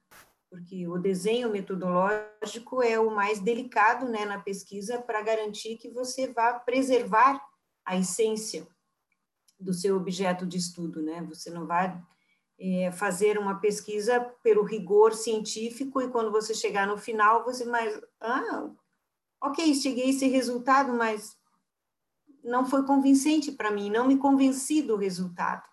[0.53, 6.31] porque o desenho metodológico é o mais delicado, né, na pesquisa para garantir que você
[6.31, 7.43] vá preservar
[7.83, 8.67] a essência
[9.59, 11.23] do seu objeto de estudo, né?
[11.23, 11.99] Você não vai
[12.59, 17.99] é, fazer uma pesquisa pelo rigor científico e quando você chegar no final você mais
[18.21, 18.69] ah
[19.41, 21.35] ok, cheguei a esse resultado, mas
[22.43, 25.63] não foi convincente para mim, não me convenci do resultado.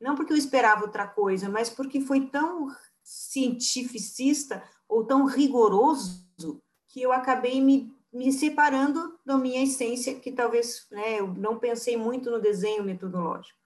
[0.00, 2.68] Não porque eu esperava outra coisa, mas porque foi tão
[3.08, 10.86] cientificista ou tão rigoroso que eu acabei me, me separando da minha essência, que talvez
[10.90, 13.58] né, eu não pensei muito no desenho metodológico.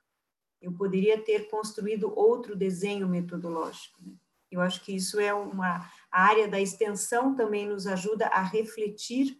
[0.60, 4.00] Eu poderia ter construído outro desenho metodológico.
[4.00, 4.12] Né?
[4.48, 9.36] Eu acho que isso é uma área da extensão também nos ajuda a refletir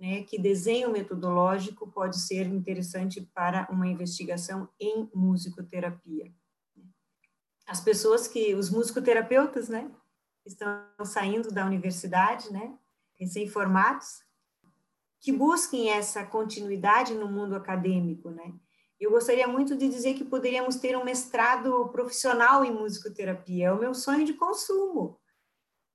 [0.00, 6.32] né, que desenho metodológico pode ser interessante para uma investigação em musicoterapia.
[7.66, 9.90] As pessoas que, os musicoterapeutas, né,
[10.44, 12.76] estão saindo da universidade, né,
[13.18, 14.22] recém-formados,
[15.20, 18.52] que busquem essa continuidade no mundo acadêmico, né.
[18.98, 23.78] Eu gostaria muito de dizer que poderíamos ter um mestrado profissional em musicoterapia, é o
[23.78, 25.18] meu sonho de consumo.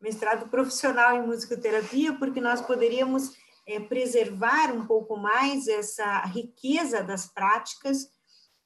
[0.01, 3.31] Mestrado profissional em musicoterapia, porque nós poderíamos
[3.65, 8.09] é, preservar um pouco mais essa riqueza das práticas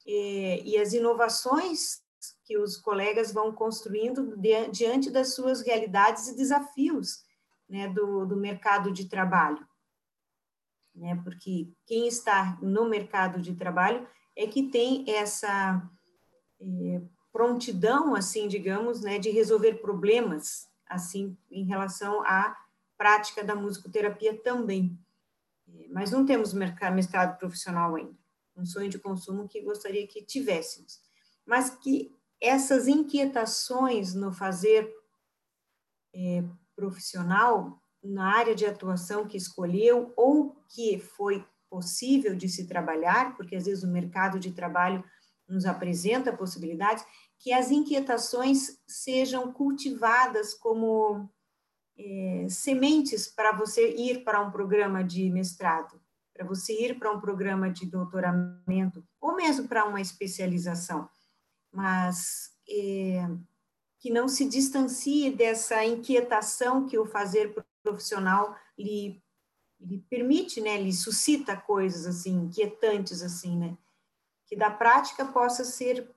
[0.06, 2.01] é, e as inovações
[2.44, 4.36] que os colegas vão construindo
[4.70, 7.24] diante das suas realidades e desafios
[7.68, 9.66] né, do, do mercado de trabalho.
[10.94, 15.82] Né, porque quem está no mercado de trabalho é que tem essa
[16.60, 22.56] é, prontidão, assim, digamos, né, de resolver problemas, assim, em relação a
[22.98, 24.98] prática da musicoterapia também.
[25.90, 28.16] Mas não temos mestrado profissional ainda.
[28.54, 31.00] Um sonho de consumo que gostaria que tivéssemos.
[31.46, 34.92] Mas que essas inquietações no fazer
[36.12, 36.42] é,
[36.74, 43.54] profissional, na área de atuação que escolheu ou que foi possível de se trabalhar, porque
[43.54, 45.04] às vezes o mercado de trabalho
[45.48, 47.04] nos apresenta possibilidades,
[47.38, 51.30] que as inquietações sejam cultivadas como
[51.96, 56.00] é, sementes para você ir para um programa de mestrado,
[56.34, 61.08] para você ir para um programa de doutoramento, ou mesmo para uma especialização,
[61.72, 63.26] mas é,
[63.98, 69.22] que não se distancie dessa inquietação que o fazer profissional lhe,
[69.80, 73.76] lhe permite, né, lhe suscita coisas assim, inquietantes assim, né,
[74.46, 76.08] que da prática possa ser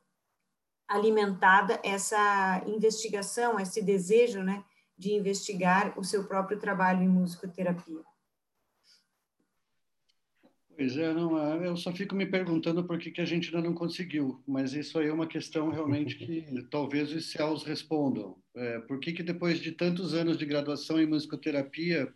[0.87, 4.63] alimentada essa investigação, esse desejo, né,
[4.97, 8.03] de investigar o seu próprio trabalho em musicoterapia.
[10.75, 13.65] Pois é, não, é, eu só fico me perguntando por que, que a gente ainda
[13.65, 18.35] não conseguiu, mas isso aí é uma questão realmente que talvez os céus respondam.
[18.53, 22.13] É, por que, que depois de tantos anos de graduação em musicoterapia,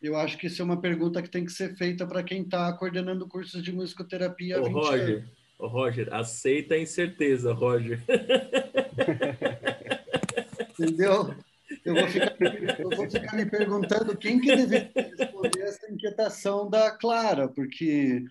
[0.00, 2.72] eu acho que isso é uma pergunta que tem que ser feita para quem está
[2.72, 5.30] coordenando cursos de musicoterapia Ô, 20 Roger, anos.
[5.58, 8.00] Ô, Roger, aceita a incerteza, Roger.
[10.78, 11.34] Entendeu?
[11.88, 12.36] Eu vou, ficar,
[12.78, 18.24] eu vou ficar me perguntando quem que deveria responder essa inquietação da Clara, porque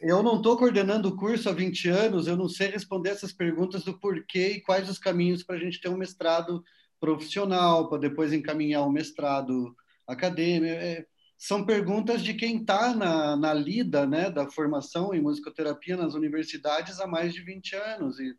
[0.00, 3.84] eu não estou coordenando o curso há 20 anos, eu não sei responder essas perguntas
[3.84, 6.64] do porquê e quais os caminhos para a gente ter um mestrado
[6.98, 9.72] profissional, para depois encaminhar um mestrado
[10.04, 10.74] acadêmico.
[10.74, 11.06] É,
[11.38, 16.98] são perguntas de quem está na, na lida né, da formação em musicoterapia nas universidades
[16.98, 18.18] há mais de 20 anos.
[18.18, 18.34] E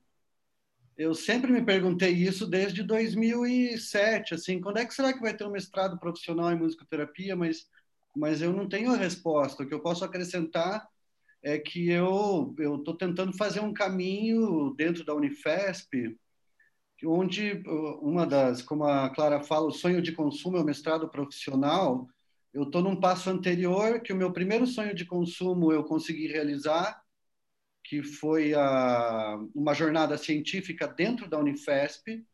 [0.98, 5.46] eu sempre me perguntei isso desde 2007, assim, quando é que será que vai ter
[5.46, 7.36] um mestrado profissional em musicoterapia?
[7.36, 7.68] Mas,
[8.16, 9.64] mas eu não tenho a resposta.
[9.64, 10.88] O que eu posso acrescentar
[11.44, 16.18] é que eu eu estou tentando fazer um caminho dentro da Unifesp,
[17.04, 17.62] onde
[18.02, 22.08] uma das, como a Clara fala, o sonho de consumo é o mestrado profissional.
[22.54, 27.05] Eu estou num passo anterior, que o meu primeiro sonho de consumo eu consegui realizar,
[27.86, 32.26] que foi a, uma jornada científica dentro da Unifesp,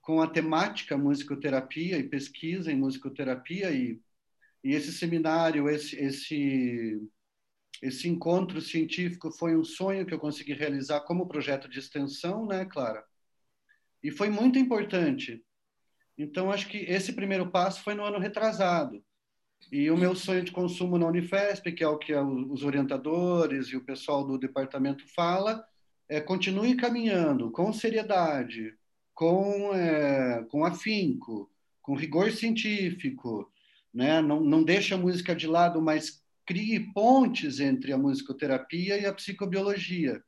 [0.00, 4.00] com a temática musicoterapia e pesquisa em musicoterapia e,
[4.64, 7.00] e esse seminário, esse, esse,
[7.80, 12.64] esse encontro científico foi um sonho que eu consegui realizar como projeto de extensão, né,
[12.64, 13.04] Clara?
[14.02, 15.44] E foi muito importante.
[16.18, 19.02] Então, acho que esse primeiro passo foi no ano retrasado.
[19.70, 23.76] E o meu sonho de consumo na Unifesp, que é o que os orientadores e
[23.76, 25.64] o pessoal do departamento fala,
[26.08, 28.74] é continue caminhando com seriedade,
[29.14, 31.50] com, é, com afinco,
[31.80, 33.50] com rigor científico,
[33.92, 34.20] né?
[34.20, 39.12] não, não deixe a música de lado, mas crie pontes entre a musicoterapia e a
[39.12, 40.22] psicobiologia.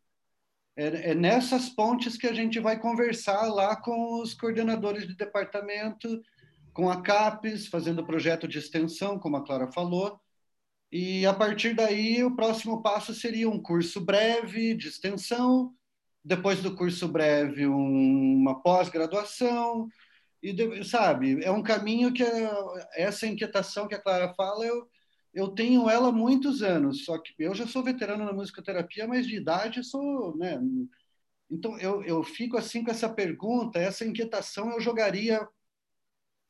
[0.76, 6.22] É, é nessas pontes que a gente vai conversar lá com os coordenadores de departamento
[6.74, 10.20] com a CAPES, fazendo projeto de extensão, como a Clara falou.
[10.90, 15.72] E a partir daí, o próximo passo seria um curso breve de extensão,
[16.24, 19.88] depois do curso breve, um, uma pós-graduação.
[20.42, 22.24] E, sabe, é um caminho que
[22.94, 24.88] essa inquietação que a Clara fala, eu,
[25.32, 29.26] eu tenho ela há muitos anos, só que eu já sou veterano na musicoterapia, mas
[29.26, 30.60] de idade sou, né?
[31.50, 35.46] Então, eu, eu fico assim com essa pergunta, essa inquietação eu jogaria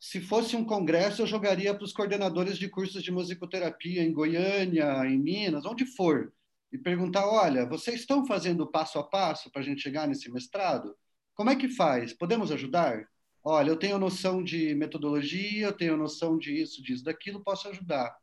[0.04, 5.02] se fosse um congresso, eu jogaria para os coordenadores de cursos de musicoterapia em Goiânia,
[5.06, 6.30] em Minas, onde for,
[6.70, 10.94] e perguntar: olha, vocês estão fazendo passo a passo para a gente chegar nesse mestrado?
[11.34, 12.12] Como é que faz?
[12.12, 13.08] Podemos ajudar?
[13.42, 18.14] Olha, eu tenho noção de metodologia, eu tenho noção disso, disso, daquilo, posso ajudar.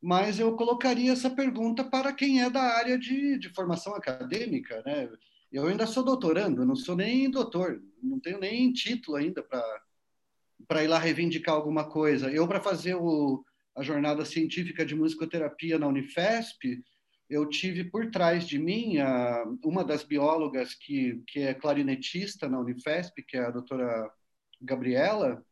[0.00, 5.10] Mas eu colocaria essa pergunta para quem é da área de, de formação acadêmica, né?
[5.52, 9.62] Eu ainda sou doutorando, não sou nem doutor, não tenho nem título ainda para
[10.82, 12.30] ir lá reivindicar alguma coisa.
[12.30, 13.44] Eu, para fazer o,
[13.76, 16.82] a jornada científica de musicoterapia na Unifesp,
[17.28, 22.60] eu tive por trás de mim a, uma das biólogas que, que é clarinetista na
[22.60, 24.10] Unifesp, que é a doutora
[24.60, 25.44] Gabriela,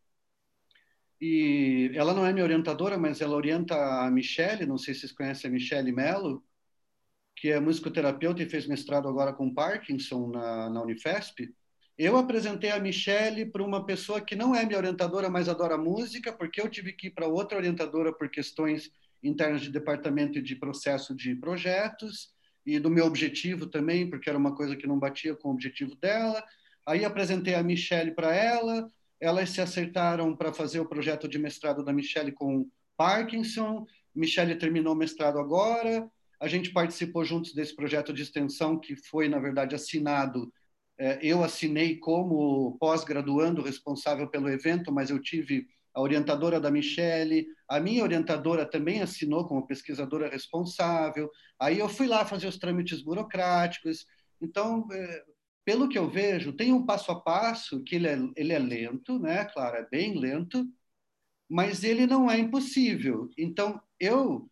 [1.21, 5.13] e ela não é minha orientadora, mas ela orienta a Michele, não sei se vocês
[5.13, 6.45] conhecem a Michele Mello,
[7.37, 11.53] que é musicoterapeuta e fez mestrado agora com Parkinson na, na Unifesp.
[11.97, 16.33] Eu apresentei a Michele para uma pessoa que não é minha orientadora, mas adora música,
[16.33, 18.91] porque eu tive que ir para outra orientadora por questões
[19.23, 22.35] internas de departamento e de processo de projetos,
[22.67, 25.95] e do meu objetivo também, porque era uma coisa que não batia com o objetivo
[25.97, 26.43] dela.
[26.87, 28.91] Aí apresentei a Michelle para ela,
[29.21, 33.87] elas se acertaram para fazer o projeto de mestrado da Michelle com Parkinson.
[34.15, 36.09] Michelle terminou o mestrado agora.
[36.41, 40.53] A gente participou juntos desse projeto de extensão que foi, na verdade, assinado.
[40.99, 47.47] É, eu assinei como pós-graduando responsável pelo evento, mas eu tive a orientadora da Michelle,
[47.69, 51.31] a minha orientadora também assinou como pesquisadora responsável.
[51.59, 54.05] Aí eu fui lá fazer os trâmites burocráticos.
[54.41, 55.25] Então, é,
[55.65, 59.19] pelo que eu vejo, tem um passo a passo que ele é, ele é lento,
[59.19, 59.45] né?
[59.47, 60.67] Claro, é bem lento,
[61.49, 63.31] mas ele não é impossível.
[63.39, 64.51] Então, eu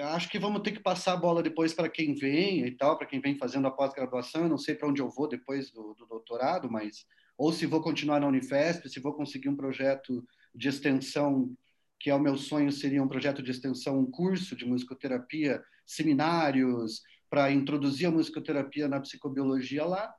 [0.00, 3.06] acho que vamos ter que passar a bola depois para quem vem e tal, para
[3.06, 4.42] quem vem fazendo a pós-graduação.
[4.42, 7.06] Eu não sei para onde eu vou depois do, do, doutorado, mas
[7.36, 10.24] ou se vou continuar na Unifesp, se vou conseguir um projeto
[10.54, 11.52] de extensão,
[11.98, 17.02] que é o meu sonho, seria um projeto de extensão, um curso de musicoterapia, seminários
[17.28, 20.14] para introduzir a musicoterapia na psicobiologia lá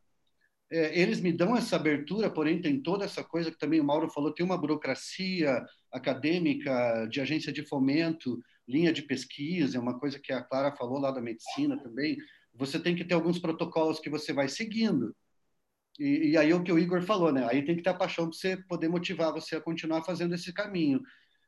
[0.74, 4.10] é, eles me dão essa abertura, porém tem toda essa coisa que também o Mauro
[4.10, 10.20] falou, tem uma burocracia acadêmica de agência de fomento, linha de pesquisa, é uma coisa
[10.20, 12.18] que a Clara falou lá da medicina também.
[12.54, 15.16] Você tem que ter alguns protocolos que você vai seguindo.
[16.00, 17.48] E, e aí é o que o Igor falou, né?
[17.50, 20.54] Aí tem que ter a paixão para você poder motivar você a continuar fazendo esse
[20.54, 21.02] caminho.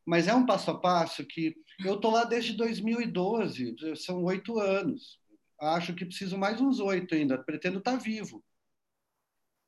[0.06, 5.20] Mas é um passo a passo que eu tô lá desde 2012, são oito anos.
[5.60, 7.38] Acho que preciso mais uns oito ainda.
[7.38, 8.44] Pretendo estar tá vivo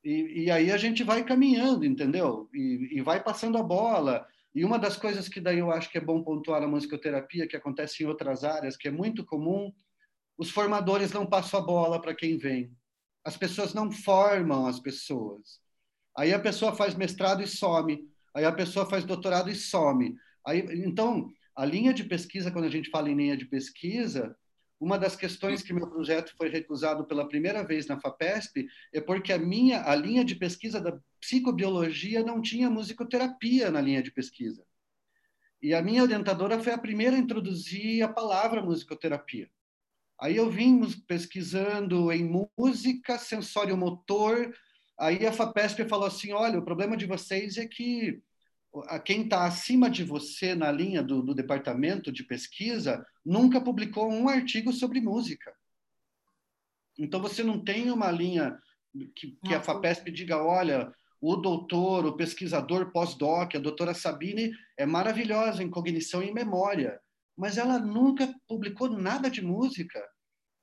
[0.08, 2.50] e, e aí a gente vai caminhando, entendeu?
[2.54, 4.26] E, e vai passando a bola.
[4.56, 7.56] E uma das coisas que daí eu acho que é bom pontuar na musicoterapia, que
[7.56, 9.72] acontece em outras áreas, que é muito comum,
[10.38, 12.72] os formadores não passam a bola para quem vem.
[13.24, 15.60] As pessoas não formam as pessoas.
[16.16, 18.08] Aí a pessoa faz mestrado e some.
[18.34, 20.16] Aí a pessoa faz doutorado e some.
[20.46, 24.36] Aí, então, a linha de pesquisa, quando a gente fala em linha de pesquisa,
[24.80, 29.34] uma das questões que meu projeto foi recusado pela primeira vez na FAPESP é porque
[29.34, 34.64] a minha a linha de pesquisa da psicobiologia não tinha musicoterapia na linha de pesquisa.
[35.62, 39.50] E a minha orientadora foi a primeira a introduzir a palavra musicoterapia.
[40.20, 44.54] Aí eu vim pesquisando em música, sensório motor.
[45.00, 48.22] Aí a FAPESP falou assim: olha, o problema de vocês é que
[48.88, 54.12] a quem está acima de você na linha do, do, departamento de pesquisa nunca publicou
[54.12, 55.54] um artigo sobre música.
[56.98, 58.58] Então você não tem uma linha
[59.16, 64.86] que, que a FAPESP diga, olha, o doutor, o pesquisador pós-doc, a doutora Sabine é
[64.86, 67.00] maravilhosa em cognição e memória,
[67.36, 70.04] mas ela nunca publicou nada de música.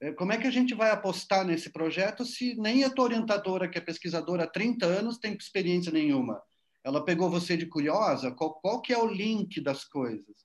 [0.00, 3.68] É, como é que a gente vai apostar nesse projeto se nem a tua orientadora,
[3.68, 6.40] que é pesquisadora há 30 anos, tem experiência nenhuma?
[6.85, 8.30] Ela pegou você de curiosa?
[8.30, 10.45] Qual, qual que é o link das coisas?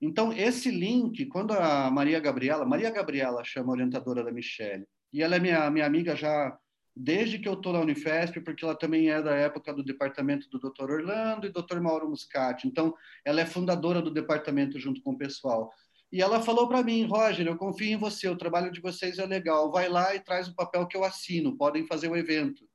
[0.00, 5.22] Então, esse link, quando a Maria Gabriela, Maria Gabriela chama a orientadora da Michelle, e
[5.22, 6.58] ela é minha, minha amiga já
[6.94, 10.58] desde que eu estou na Unifesp, porque ela também é da época do departamento do
[10.58, 10.90] Dr.
[10.90, 11.80] Orlando e Dr.
[11.80, 12.68] Mauro Muscati.
[12.68, 12.94] Então,
[13.24, 15.72] ela é fundadora do departamento junto com o pessoal.
[16.10, 19.24] E ela falou para mim, Roger, eu confio em você, o trabalho de vocês é
[19.24, 22.68] legal, vai lá e traz o papel que eu assino, podem fazer o evento.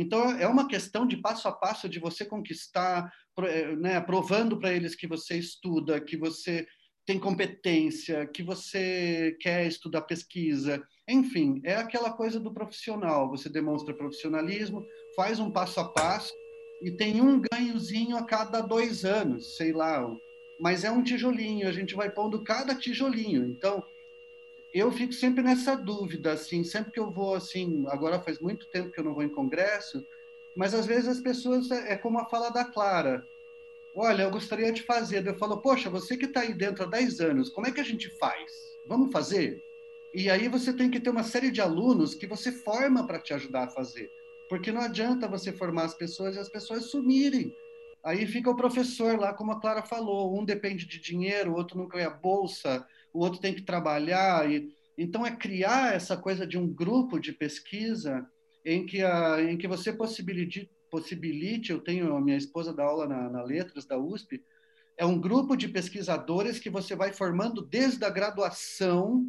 [0.00, 4.72] Então, é uma questão de passo a passo de você conquistar, eh, né, provando para
[4.72, 6.66] eles que você estuda, que você
[7.06, 10.82] tem competência, que você quer estudar pesquisa.
[11.06, 13.28] Enfim, é aquela coisa do profissional.
[13.28, 16.32] Você demonstra profissionalismo, faz um passo a passo
[16.82, 20.02] e tem um ganhozinho a cada dois anos, sei lá.
[20.62, 23.44] Mas é um tijolinho, a gente vai pondo cada tijolinho.
[23.44, 23.84] Então,
[24.72, 28.90] eu fico sempre nessa dúvida, assim, sempre que eu vou, assim, agora faz muito tempo
[28.90, 30.04] que eu não vou em congresso,
[30.56, 33.26] mas às vezes as pessoas, é, é como a fala da Clara,
[33.94, 35.26] olha, eu gostaria de fazer.
[35.26, 37.84] Eu falo, poxa, você que está aí dentro há 10 anos, como é que a
[37.84, 38.52] gente faz?
[38.86, 39.62] Vamos fazer?
[40.12, 43.32] E aí você tem que ter uma série de alunos que você forma para te
[43.32, 44.10] ajudar a fazer.
[44.48, 47.54] Porque não adianta você formar as pessoas e as pessoas sumirem.
[48.02, 51.78] Aí fica o professor lá, como a Clara falou, um depende de dinheiro, o outro
[51.78, 54.50] não ganha bolsa, o outro tem que trabalhar.
[54.50, 54.68] E...
[54.96, 58.26] Então, é criar essa coisa de um grupo de pesquisa
[58.64, 63.06] em que, a, em que você possibilite, possibilite, eu tenho a minha esposa da aula
[63.06, 64.42] na, na Letras da USP,
[64.96, 69.26] é um grupo de pesquisadores que você vai formando desde a graduação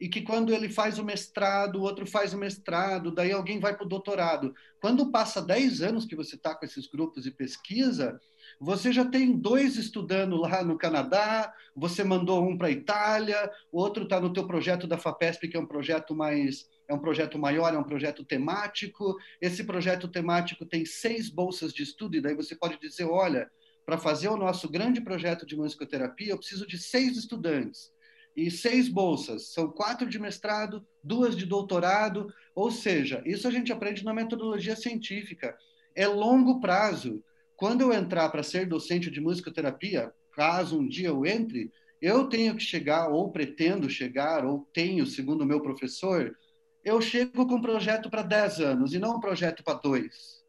[0.00, 3.76] e que quando ele faz o mestrado, o outro faz o mestrado, daí alguém vai
[3.76, 4.52] para o doutorado.
[4.80, 8.20] Quando passa 10 anos que você está com esses grupos de pesquisa,
[8.60, 13.80] você já tem dois estudando lá no Canadá, você mandou um para a Itália, o
[13.80, 17.38] outro está no teu projeto da FAPESP, que é um projeto mais é um projeto
[17.38, 19.16] maior, é um projeto temático.
[19.40, 23.50] Esse projeto temático tem seis bolsas de estudo, e daí você pode dizer, olha,
[23.86, 27.93] para fazer o nosso grande projeto de musicoterapia, eu preciso de seis estudantes
[28.36, 29.52] e seis bolsas.
[29.52, 34.76] São quatro de mestrado, duas de doutorado, ou seja, isso a gente aprende na metodologia
[34.76, 35.56] científica.
[35.94, 37.22] É longo prazo.
[37.56, 41.70] Quando eu entrar para ser docente de musicoterapia, caso um dia eu entre,
[42.00, 46.36] eu tenho que chegar, ou pretendo chegar, ou tenho, segundo o meu professor,
[46.84, 50.44] eu chego com um projeto para 10 anos e não um projeto para dois.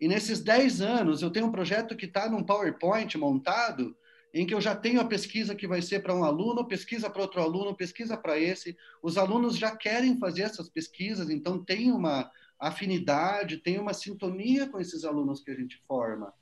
[0.00, 3.96] E nesses 10 anos, eu tenho um projeto que está num PowerPoint montado,
[4.32, 7.22] em que eu já tenho a pesquisa que vai ser para um aluno, pesquisa para
[7.22, 8.76] outro aluno, pesquisa para esse.
[9.02, 14.80] Os alunos já querem fazer essas pesquisas, então tem uma afinidade, tem uma sintonia com
[14.80, 16.32] esses alunos que a gente forma.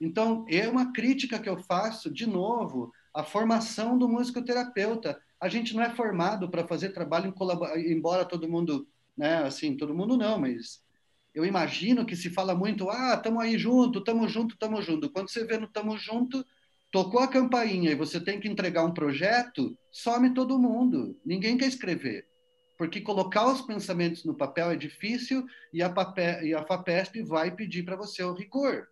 [0.00, 5.20] Então, é uma crítica que eu faço, de novo, à formação do musicoterapeuta.
[5.40, 9.76] A gente não é formado para fazer trabalho em colaboração, embora todo mundo, né, assim,
[9.76, 10.82] todo mundo não, mas
[11.34, 15.10] eu imagino que se fala muito, ah, estamos aí junto, estamos junto, estamos junto.
[15.10, 16.44] Quando você vê no estamos junto,
[16.94, 21.18] Tocou a campainha e você tem que entregar um projeto, some todo mundo.
[21.26, 22.24] Ninguém quer escrever.
[22.78, 27.50] Porque colocar os pensamentos no papel é difícil e a, papel, e a FAPESP vai
[27.50, 28.86] pedir para você o rigor.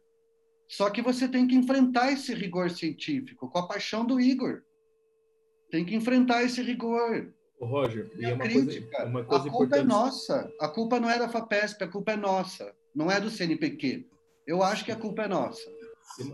[0.66, 4.62] Só que você tem que enfrentar esse rigor científico com a paixão do Igor.
[5.70, 7.32] Tem que enfrentar esse rigor.
[7.60, 8.96] Ô, Roger, e é uma crítica.
[8.96, 9.84] Coisa, uma coisa a culpa é importante.
[9.84, 10.52] é nossa.
[10.60, 12.74] A culpa não é da FAPESP, a culpa é nossa.
[12.92, 14.08] Não é do CNPq.
[14.44, 15.70] Eu acho que a culpa é nossa.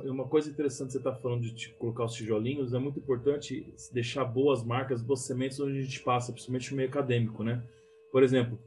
[0.05, 4.25] Uma coisa interessante você está falando de tipo, colocar os tijolinhos, é muito importante deixar
[4.25, 7.63] boas marcas, boas sementes onde a gente passa, principalmente no meio acadêmico, né?
[8.11, 8.59] Por exemplo,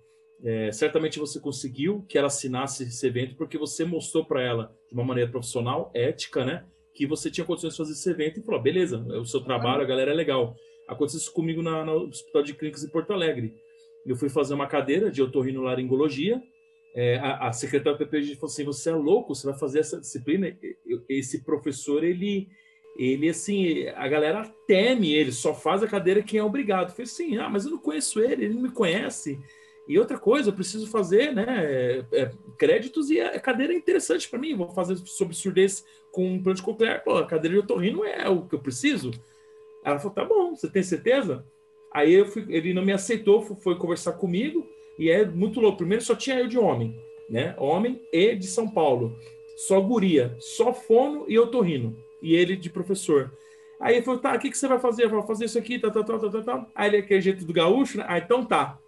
[0.44, 4.94] é, certamente você conseguiu que ela assinasse esse evento porque você mostrou para ela, de
[4.94, 6.66] uma maneira profissional, ética, né?
[6.94, 9.82] Que você tinha condições de fazer esse evento e falou: beleza, é o seu trabalho,
[9.82, 10.56] a galera é legal.
[10.88, 13.54] Aconteceu isso comigo na, no Hospital de Clínicas em Porto Alegre.
[14.06, 16.42] Eu fui fazer uma cadeira de otorrinolaringologia
[16.94, 20.00] é, a, a, secretária do PPG falou assim: você é louco, você vai fazer essa
[20.00, 20.56] disciplina?
[21.08, 22.50] Esse professor, ele,
[22.98, 26.90] ele assim, a galera teme ele, só faz a cadeira quem é obrigado.
[26.90, 29.40] Eu falei assim: ah, mas eu não conheço ele, ele não me conhece.
[29.88, 34.30] E outra coisa, eu preciso fazer né, é, é créditos e a cadeira é interessante
[34.30, 34.56] para mim.
[34.56, 37.04] Vou fazer sobre surdez com um plano de coclear.
[37.04, 39.12] Pô, a cadeira de otorrino é o que eu preciso.
[39.84, 41.46] Ela falou: tá bom, você tem certeza?
[41.94, 44.66] Aí fui, ele não me aceitou, foi conversar comigo.
[44.98, 45.80] E é muito louco.
[45.80, 46.96] Primeiro só tinha eu de homem,
[47.30, 47.56] né?
[47.58, 49.16] Homem e de São Paulo.
[49.58, 51.96] Só guria, só fono e otorrino.
[52.22, 53.32] E ele de professor.
[53.80, 55.06] Aí ele falou, tá, o que, que você vai fazer?
[55.06, 56.68] Eu vou fazer isso aqui, tá, tá, tá, tá, tá, tá.
[56.76, 58.06] Aí ele é aquele jeito do gaúcho, né?
[58.08, 58.80] Ah, então tá.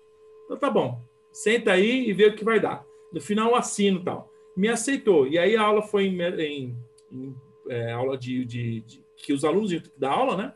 [0.45, 1.01] Então tá bom.
[1.31, 2.85] Senta aí e vê o que vai dar.
[3.11, 4.31] No final assino e tal.
[4.55, 5.27] Me aceitou.
[5.27, 6.75] E aí a aula foi em, em,
[7.11, 7.35] em
[7.69, 10.53] é, aula de, de, de, que os alunos da aula, né?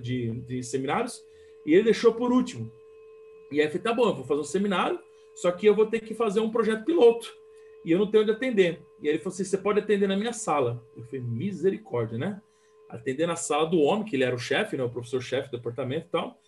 [0.00, 1.24] De, de seminários.
[1.66, 2.70] E ele deixou por último.
[3.50, 4.98] E aí eu falei, tá bom, eu vou fazer um seminário,
[5.34, 7.32] só que eu vou ter que fazer um projeto piloto.
[7.84, 8.82] E eu não tenho onde atender.
[9.00, 10.84] E aí ele falou assim: você pode atender na minha sala.
[10.96, 12.40] Eu falei, misericórdia, né?
[12.88, 14.82] Atender na sala do homem, que ele era o chefe, né?
[14.82, 16.38] O professor-chefe do departamento e tal.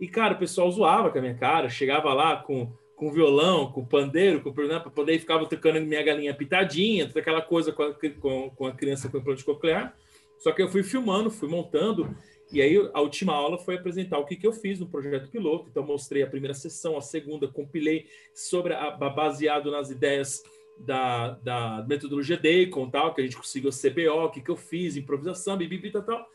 [0.00, 3.84] E, cara, o pessoal zoava com a minha cara, chegava lá com, com violão, com
[3.84, 7.94] pandeiro, com né, para poder ficava tocando minha galinha pitadinha, toda aquela coisa com a,
[8.20, 9.94] com, com a criança com implante coclear.
[10.38, 12.16] Só que eu fui filmando, fui montando,
[12.50, 15.68] e aí a última aula foi apresentar o que, que eu fiz no projeto piloto.
[15.70, 20.42] Então mostrei a primeira sessão, a segunda, compilei sobre a, baseado nas ideias
[20.78, 24.96] da, da metodologia Deacon, tal, que a gente conseguiu CBO, o que, que eu fiz,
[24.96, 26.28] improvisação, bibi, tal, tal.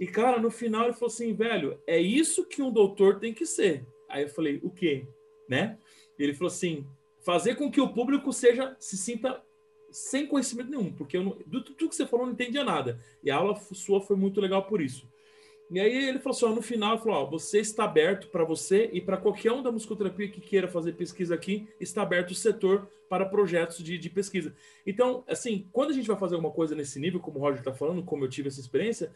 [0.00, 3.46] E, cara, no final ele falou assim, velho, é isso que um doutor tem que
[3.46, 3.86] ser.
[4.08, 5.06] Aí eu falei, o quê?
[5.48, 5.78] Né?
[6.18, 6.86] Ele falou assim,
[7.20, 9.42] fazer com que o público seja se sinta
[9.90, 12.98] sem conhecimento nenhum, porque eu não, do tudo que você falou não entendia nada.
[13.22, 15.11] E a aula sua foi muito legal por isso.
[15.72, 18.90] E aí ele falou assim, ó, no final, falou, ó, você está aberto para você
[18.92, 22.86] e para qualquer um da musicoterapia que queira fazer pesquisa aqui, está aberto o setor
[23.08, 24.54] para projetos de, de pesquisa.
[24.86, 27.72] Então, assim, quando a gente vai fazer alguma coisa nesse nível, como o Roger está
[27.72, 29.14] falando, como eu tive essa experiência,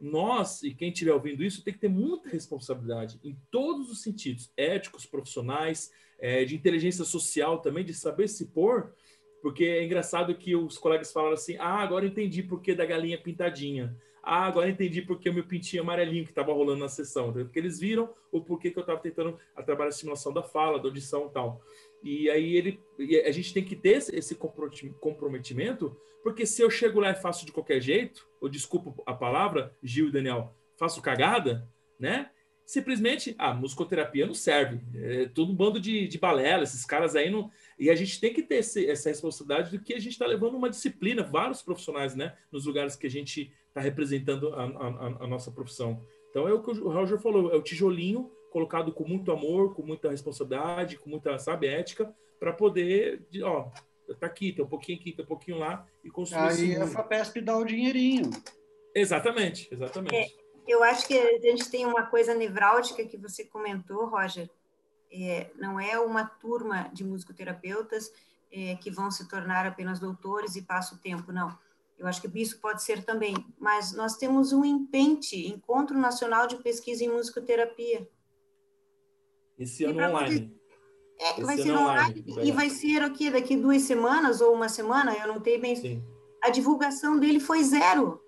[0.00, 4.52] nós, e quem estiver ouvindo isso, tem que ter muita responsabilidade em todos os sentidos,
[4.56, 8.94] éticos, profissionais, é, de inteligência social também, de saber se pôr,
[9.42, 13.20] porque é engraçado que os colegas falaram assim, ah, agora entendi por que da galinha
[13.20, 13.96] pintadinha.
[14.28, 17.32] Ah, agora entendi porque o meu pintinho amarelinho que estava rolando na sessão.
[17.32, 20.88] Porque eles viram o porquê que eu estava tentando trabalhar a estimulação da fala, da
[20.88, 21.62] audição e tal.
[22.02, 22.80] E aí ele,
[23.24, 27.52] a gente tem que ter esse comprometimento, porque se eu chego lá e faço de
[27.52, 32.28] qualquer jeito, ou desculpa a palavra, Gil e Daniel, faço cagada, né?
[32.66, 34.80] Simplesmente, a musicoterapia não serve.
[34.92, 37.48] É tudo um bando de, de balela, esses caras aí não.
[37.78, 40.56] E a gente tem que ter esse, essa responsabilidade de que a gente está levando
[40.56, 42.36] uma disciplina, vários profissionais, né?
[42.50, 46.02] Nos lugares que a gente está representando a, a, a, nossa profissão.
[46.30, 49.82] Então é o que o Roger falou, é o tijolinho colocado com muito amor, com
[49.82, 53.70] muita responsabilidade, com muita, sabe, ética, para poder, ó,
[54.18, 57.40] tá aqui, tem um pouquinho aqui, tem um pouquinho lá, e construir Aí a FAPESP
[57.42, 58.30] dá o dinheirinho.
[58.94, 60.16] Exatamente, exatamente.
[60.16, 64.50] É, eu acho que a gente tem uma coisa nevrálgica que você comentou, Roger,
[65.12, 68.10] é, não é uma turma de musicoterapeutas
[68.50, 71.56] é, que vão se tornar apenas doutores e passa o tempo, não.
[71.98, 76.56] Eu acho que isso pode ser também, mas nós temos um empente, Encontro Nacional de
[76.56, 78.06] Pesquisa em Musicoterapia.
[79.58, 80.54] Esse ano online.
[81.18, 82.24] É, vai ser online.
[82.28, 82.48] online.
[82.48, 85.74] E vai ser aqui daqui duas semanas ou uma semana, eu não tenho bem.
[85.74, 86.04] Sim.
[86.42, 88.22] A divulgação dele foi zero.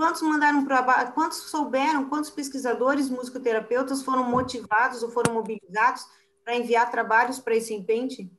[0.00, 6.06] Quantos mandaram para quantos souberam, quantos pesquisadores, musicoterapeutas foram motivados ou foram mobilizados
[6.42, 8.32] para enviar trabalhos para esse empente?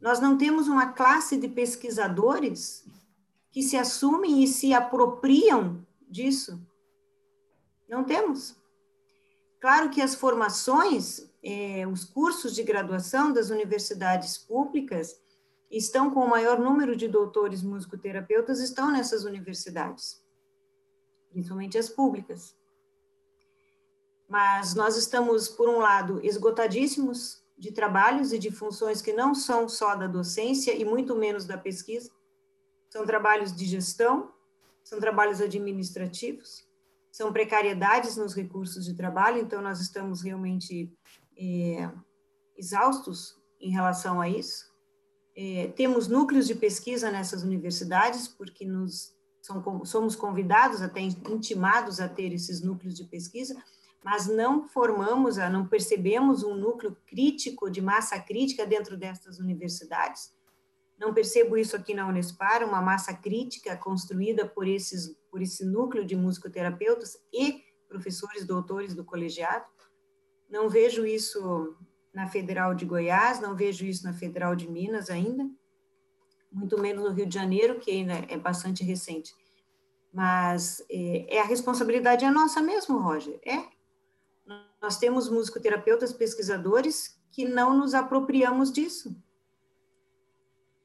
[0.00, 2.86] Nós não temos uma classe de pesquisadores
[3.50, 6.58] que se assumem e se apropriam disso.
[7.86, 8.56] Não temos.
[9.60, 15.21] Claro que as formações, eh, os cursos de graduação das universidades públicas
[15.72, 20.22] estão com o maior número de doutores musicoterapeutas, estão nessas universidades,
[21.30, 22.54] principalmente as públicas.
[24.28, 29.68] Mas nós estamos, por um lado, esgotadíssimos de trabalhos e de funções que não são
[29.68, 32.10] só da docência e muito menos da pesquisa.
[32.90, 34.32] São trabalhos de gestão,
[34.82, 36.66] são trabalhos administrativos,
[37.10, 40.92] são precariedades nos recursos de trabalho, então nós estamos realmente
[41.36, 41.90] é,
[42.56, 44.71] exaustos em relação a isso.
[45.34, 52.08] É, temos núcleos de pesquisa nessas universidades, porque nos, são, somos convidados, até intimados a
[52.08, 53.54] ter esses núcleos de pesquisa,
[54.04, 60.32] mas não formamos, não percebemos um núcleo crítico, de massa crítica dentro destas universidades.
[60.98, 66.04] Não percebo isso aqui na Unespar, uma massa crítica construída por, esses, por esse núcleo
[66.04, 69.64] de musicoterapeutas e professores doutores do colegiado.
[70.48, 71.76] Não vejo isso
[72.12, 75.48] na Federal de Goiás, não vejo isso na Federal de Minas ainda,
[76.50, 79.34] muito menos no Rio de Janeiro, que ainda é bastante recente.
[80.12, 83.64] Mas é, é a responsabilidade é nossa mesmo, Roger, é
[84.80, 89.16] nós temos musicoterapeutas pesquisadores que não nos apropriamos disso.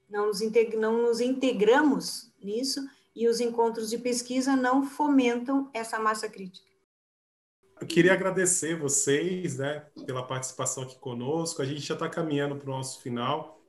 [0.08, 0.40] Não nos,
[0.78, 6.72] não nos integramos nisso e os encontros de pesquisa não fomentam essa massa crítica.
[7.88, 11.61] Eu queria agradecer vocês né, pela participação aqui conosco.
[11.61, 13.64] A gente já está caminhando para o nosso final,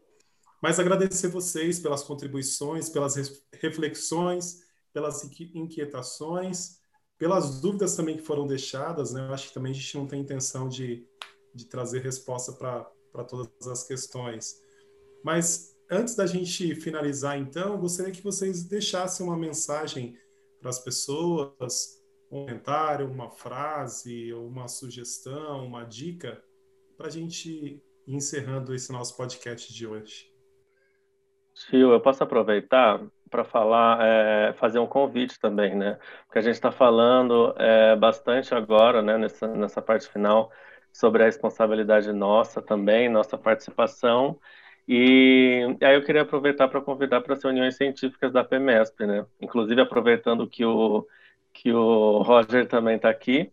[0.61, 3.15] mas agradecer vocês pelas contribuições, pelas
[3.55, 4.59] reflexões,
[4.93, 5.23] pelas
[5.55, 6.79] inquietações
[7.19, 9.27] pelas dúvidas também que foram deixadas, né?
[9.29, 11.05] Eu acho que também a gente não tem intenção de,
[11.53, 14.55] de trazer resposta para todas as questões.
[15.25, 20.17] Mas antes da gente finalizar, então, gostaria que vocês deixassem uma mensagem
[20.61, 21.98] para as pessoas,
[22.31, 26.43] um comentário, uma frase, uma sugestão, uma dica,
[26.97, 30.31] para a gente ir encerrando esse nosso podcast de hoje.
[31.55, 35.99] Tio, eu posso aproveitar para falar, é, fazer um convite também, né?
[36.27, 40.51] Porque a gente está falando é, bastante agora, né, nessa, nessa parte final,
[40.93, 44.39] sobre a responsabilidade nossa também, nossa participação.
[44.87, 49.27] E, aí eu queria aproveitar para convidar para as reuniões científicas da PEMESP, né?
[49.41, 51.07] Inclusive aproveitando que o,
[51.59, 53.51] que o Roger também está aqui.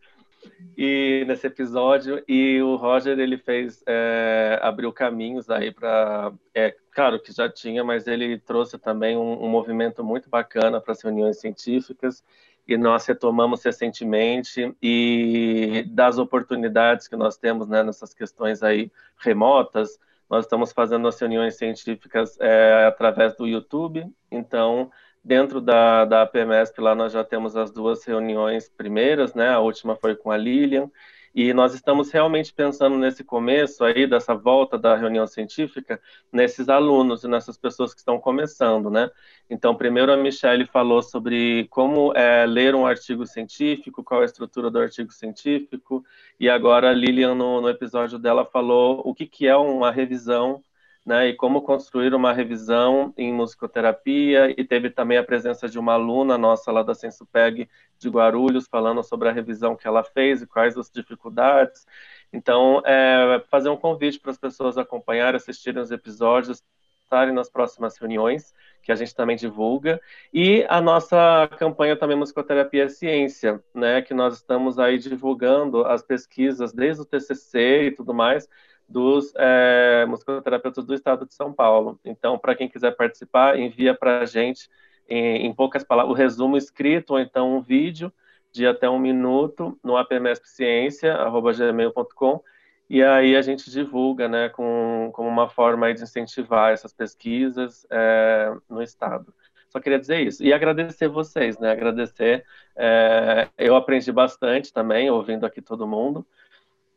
[0.78, 7.20] E nesse episódio e o Roger ele fez é, abriu caminhos aí para é claro
[7.20, 11.40] que já tinha mas ele trouxe também um, um movimento muito bacana para as reuniões
[11.40, 12.24] científicas.
[12.68, 14.76] E nós retomamos recentemente.
[14.82, 20.00] E das oportunidades que nós temos né, nessas questões aí remotas
[20.30, 24.06] nós estamos fazendo as reuniões científicas é, através do YouTube.
[24.32, 24.92] Então
[25.26, 26.30] Dentro da, da
[26.78, 29.50] lá nós já temos as duas reuniões primeiras, né?
[29.50, 30.88] A última foi com a Lilian,
[31.34, 36.00] e nós estamos realmente pensando nesse começo aí, dessa volta da reunião científica,
[36.32, 39.10] nesses alunos e nessas pessoas que estão começando, né?
[39.50, 44.28] Então, primeiro a Michelle falou sobre como é, ler um artigo científico, qual é a
[44.28, 46.06] estrutura do artigo científico,
[46.40, 50.62] e agora a Lilian, no, no episódio dela, falou o que, que é uma revisão
[51.06, 55.94] né, e como construir uma revisão em musicoterapia, e teve também a presença de uma
[55.94, 57.70] aluna nossa lá da Sensupeg
[58.00, 61.86] de Guarulhos, falando sobre a revisão que ela fez e quais as dificuldades.
[62.34, 66.64] Então, é, fazer um convite para as pessoas acompanharem, assistirem os episódios,
[67.04, 68.52] estarem nas próximas reuniões,
[68.82, 70.02] que a gente também divulga,
[70.34, 76.74] e a nossa campanha também Musicoterapia Ciência, né, que nós estamos aí divulgando as pesquisas
[76.74, 78.50] desde o TCC e tudo mais,
[78.88, 82.00] dos é, musicoterapeutas do estado de São Paulo.
[82.06, 84.70] Então, para quem quiser participar, envia para a gente,
[85.08, 88.12] em, em, poucas palavras, o resumo escrito ou então um vídeo
[88.52, 92.42] de até um minuto no apmespciência.gmail.com
[92.90, 98.54] e aí a gente divulga, né, com, como uma forma de incentivar essas pesquisas é,
[98.70, 99.34] no estado.
[99.70, 100.44] Só queria dizer isso.
[100.44, 102.46] E agradecer vocês, né, agradecer.
[102.76, 106.26] É, eu aprendi bastante também, ouvindo aqui todo mundo.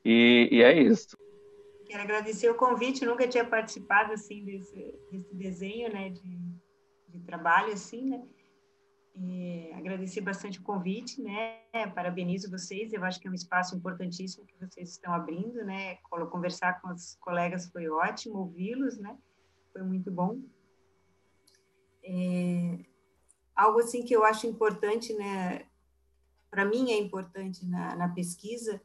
[0.05, 1.17] E, e é isso.
[1.89, 6.39] Quero agradecer o convite, nunca tinha participado assim desse, desse desenho, né, de,
[7.09, 8.29] de trabalho assim, né?
[9.21, 11.61] E agradecer bastante o convite, né?
[11.95, 15.97] Parabenizo vocês, eu acho que é um espaço importantíssimo que vocês estão abrindo, né?
[16.31, 19.19] Conversar com os colegas foi ótimo, ouvi-los, né?
[19.73, 20.41] Foi muito bom.
[22.05, 22.79] É,
[23.57, 25.67] algo assim que eu acho importante, né?
[26.49, 28.81] Para mim é importante na, na pesquisa,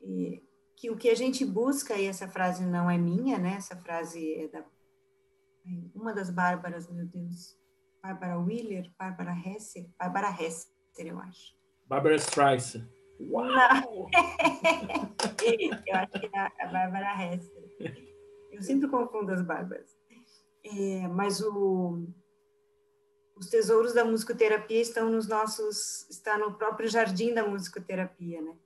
[0.00, 0.40] é,
[0.78, 3.54] que o que a gente busca, e essa frase não é minha, né?
[3.56, 4.64] Essa frase é da
[5.94, 7.58] uma das Bárbaras, meu Deus.
[8.00, 11.54] Bárbara Wheeler, Bárbara Hesser, Bárbara Hesser, eu acho.
[11.86, 12.88] Bárbara Streisand.
[13.20, 14.08] Uau!
[15.86, 18.08] eu acho que é a Bárbara Hesser.
[18.52, 19.98] Eu sempre confundo as Bárbaras.
[20.64, 22.06] É, mas o,
[23.36, 28.56] os tesouros da musicoterapia estão nos nossos, está no próprio jardim da musicoterapia, né?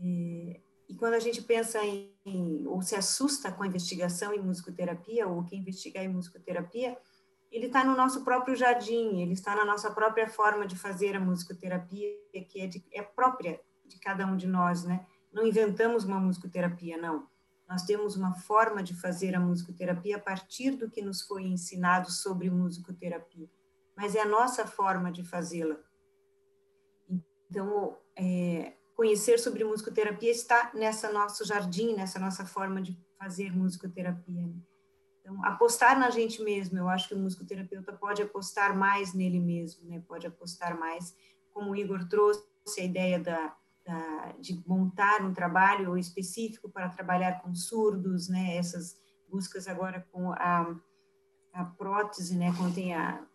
[0.00, 0.60] E,
[0.98, 5.44] quando a gente pensa em, em, ou se assusta com a investigação em musicoterapia, ou
[5.44, 6.96] quem investigar em musicoterapia,
[7.50, 11.20] ele está no nosso próprio jardim, ele está na nossa própria forma de fazer a
[11.20, 12.08] musicoterapia,
[12.48, 15.04] que é, de, é própria de cada um de nós, né?
[15.32, 17.28] Não inventamos uma musicoterapia, não.
[17.68, 22.10] Nós temos uma forma de fazer a musicoterapia a partir do que nos foi ensinado
[22.10, 23.48] sobre musicoterapia,
[23.96, 25.76] mas é a nossa forma de fazê-la.
[27.48, 34.42] Então, é, conhecer sobre musicoterapia está nessa nosso jardim, nessa nossa forma de fazer musicoterapia.
[34.46, 34.52] Né?
[35.18, 39.88] Então, apostar na gente mesmo, eu acho que o musicoterapeuta pode apostar mais nele mesmo,
[39.88, 40.02] né?
[40.06, 41.16] Pode apostar mais,
[41.50, 42.44] como o Igor trouxe
[42.78, 43.56] a ideia da,
[43.86, 48.54] da, de montar um trabalho específico para trabalhar com surdos, né?
[48.58, 49.00] Essas
[49.30, 50.76] buscas agora com a,
[51.54, 52.52] a prótese, né?
[52.54, 53.26] Contém a,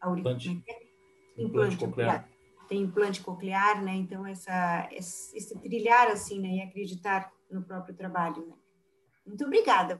[0.00, 0.94] a implante, implante,
[1.38, 2.28] implante coclear
[2.70, 3.96] tem implante coclear, né?
[3.96, 8.54] Então essa esse, trilhar assim, né, e acreditar no próprio trabalho, né?
[9.26, 9.98] Muito obrigada.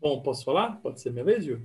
[0.00, 0.80] Bom, posso falar?
[0.80, 1.60] Pode ser minha vez, Gil?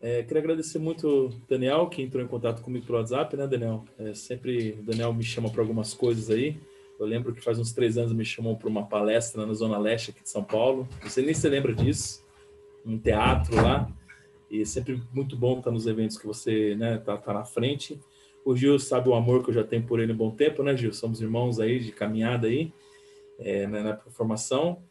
[0.00, 3.84] É, queria agradecer muito o Daniel, que entrou em contato comigo pelo WhatsApp, né, Daniel?
[3.98, 6.58] É, sempre o Daniel me chama para algumas coisas aí.
[6.98, 10.10] Eu lembro que faz uns três anos me chamou para uma palestra na Zona Leste
[10.10, 10.88] aqui de São Paulo.
[11.02, 12.24] Não sei nem se lembra disso.
[12.84, 13.90] Um teatro lá.
[14.50, 18.00] E é sempre muito bom estar nos eventos que você né, tá, tá na frente.
[18.44, 20.76] O Gil sabe o amor que eu já tenho por ele um bom tempo, né,
[20.76, 20.92] Gil?
[20.92, 22.72] Somos irmãos aí de caminhada aí
[23.38, 24.82] é, né, na formação.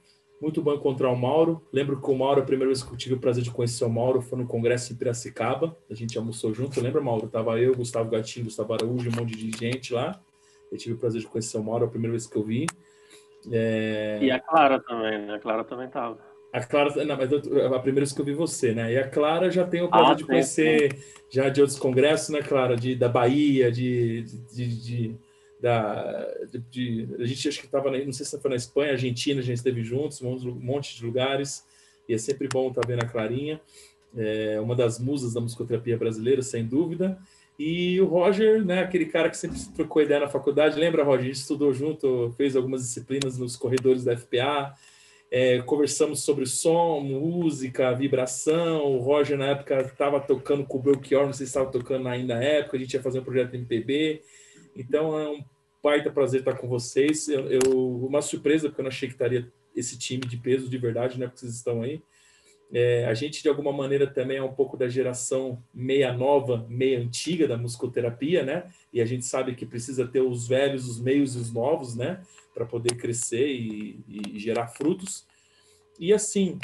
[0.41, 1.65] Muito bom encontrar o Mauro.
[1.71, 3.89] Lembro que o Mauro, a primeira vez que eu tive o prazer de conhecer o
[3.89, 5.77] Mauro foi no congresso em Piracicaba.
[5.89, 6.81] A gente almoçou junto.
[6.81, 7.29] Lembra, Mauro?
[7.29, 10.19] Tava eu, Gustavo Gatinho, Gustavo Araújo, um monte de gente lá.
[10.71, 12.65] Eu tive o prazer de conhecer o Mauro a primeira vez que eu vi.
[13.51, 14.19] É...
[14.21, 15.35] E a Clara também, né?
[15.35, 16.32] A Clara também tava.
[16.53, 17.39] A Clara, não, mas eu,
[17.73, 18.93] a primeira vez que eu vi você, né?
[18.93, 20.99] E a Clara já tem o prazer ah, de conhecer sim.
[21.31, 22.77] já de outros congressos, né, Clara?
[22.77, 24.21] De, da Bahia, de,
[24.53, 25.15] de, de
[25.59, 26.27] da,
[26.69, 29.57] de, a gente acho que estava, não sei se foi na Espanha, Argentina, a gente
[29.57, 31.65] esteve juntos, um monte de lugares,
[32.07, 33.61] e é sempre bom estar vendo a Clarinha,
[34.15, 37.17] é uma das musas da musicoterapia brasileira, sem dúvida.
[37.57, 41.21] E o Roger, né, aquele cara que sempre trocou ideia na faculdade, lembra, Roger?
[41.21, 44.75] A gente estudou junto, fez algumas disciplinas nos corredores da FPA,
[45.35, 48.83] é, conversamos sobre som, música, vibração.
[48.83, 52.35] O Roger, na época, estava tocando com o Belchior, não sei se estava tocando ainda
[52.35, 54.21] na época, a gente ia fazer um projeto MPB.
[54.75, 55.43] Então, é um
[55.81, 57.27] baita prazer estar com vocês.
[57.27, 60.77] Eu, eu, uma surpresa, porque eu não achei que estaria esse time de peso de
[60.77, 61.25] verdade, né?
[61.25, 62.03] Porque vocês estão aí.
[62.75, 66.99] É, a gente, de alguma maneira, também é um pouco da geração meia nova, meia
[66.99, 68.67] antiga da musicoterapia, né?
[68.91, 72.23] E a gente sabe que precisa ter os velhos, os meios e os novos, né?
[72.51, 75.23] Para poder crescer e, e, gerar frutos.
[75.99, 76.57] E assim,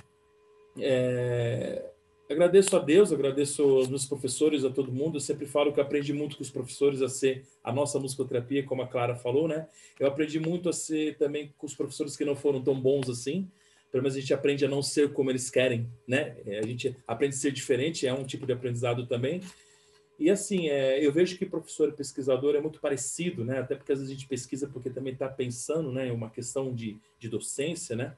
[0.80, 1.92] é,
[2.28, 5.18] agradeço a Deus, agradeço aos meus professores, a todo mundo.
[5.18, 8.82] Eu sempre falo que aprendi muito com os professores a ser a nossa musicoterapia, como
[8.82, 9.68] a Clara falou, né?
[10.00, 13.48] Eu aprendi muito a ser também com os professores que não foram tão bons assim
[13.92, 16.38] pelo menos a gente aprende a não ser como eles querem, né?
[16.46, 19.42] É, a gente aprende a ser diferente, é um tipo de aprendizado também.
[20.20, 23.60] E assim, é, eu vejo que professor e pesquisador é muito parecido, né?
[23.60, 27.00] Até porque às vezes a gente pesquisa porque também está pensando, né, uma questão de,
[27.18, 28.16] de docência, né?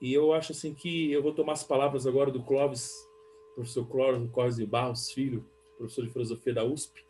[0.00, 2.92] E eu acho assim que eu vou tomar as palavras agora do Clóvis,
[3.54, 5.44] professor Clóvis, Clóvis de Barros Filho,
[5.76, 7.04] professor de filosofia da USP,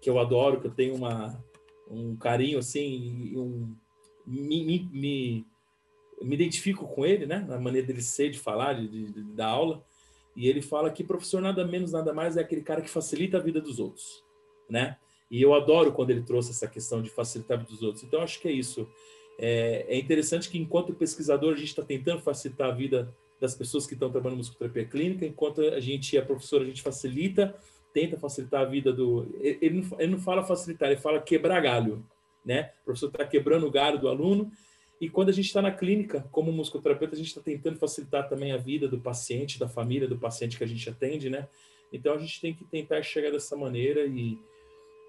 [0.00, 1.42] que eu adoro, que eu tenho uma,
[1.88, 3.74] um carinho assim, um,
[4.26, 5.46] me, me, me
[6.22, 7.44] me identifico com ele, né?
[7.48, 9.84] Na maneira dele ser, de falar, de, de, de, dar aula.
[10.36, 13.40] E ele fala que professor nada menos, nada mais é aquele cara que facilita a
[13.40, 14.24] vida dos outros,
[14.68, 14.96] né?
[15.30, 18.02] E eu adoro quando ele trouxe essa questão de facilitar a vida dos outros.
[18.02, 18.88] Então, acho que é isso.
[19.38, 23.86] É, é interessante que, enquanto pesquisador, a gente está tentando facilitar a vida das pessoas
[23.86, 27.54] que estão trabalhando em musicoterapia clínica, enquanto a gente é professor, a gente facilita,
[27.92, 29.28] tenta facilitar a vida do.
[29.40, 32.04] Ele não, ele não fala facilitar, ele fala quebrar galho,
[32.44, 32.72] né?
[32.82, 34.50] O professor está quebrando o galho do aluno
[35.00, 38.52] e quando a gente está na clínica, como musicoterapeuta, a gente está tentando facilitar também
[38.52, 41.48] a vida do paciente, da família do paciente que a gente atende, né?
[41.92, 44.38] Então a gente tem que tentar chegar dessa maneira e,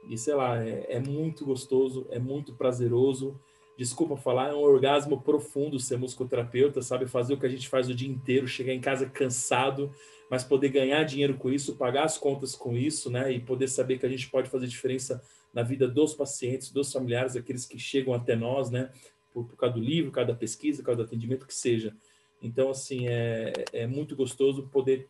[0.07, 3.39] e sei lá, é, é muito gostoso, é muito prazeroso.
[3.77, 7.07] Desculpa falar, é um orgasmo profundo ser musicoterapeuta, sabe?
[7.07, 9.91] Fazer o que a gente faz o dia inteiro, chegar em casa cansado,
[10.29, 13.31] mas poder ganhar dinheiro com isso, pagar as contas com isso, né?
[13.31, 15.19] E poder saber que a gente pode fazer diferença
[15.51, 18.91] na vida dos pacientes, dos familiares, aqueles que chegam até nós, né?
[19.33, 21.95] Por, por do livro, por causa da pesquisa, do atendimento, que seja.
[22.41, 25.07] Então, assim, é, é muito gostoso poder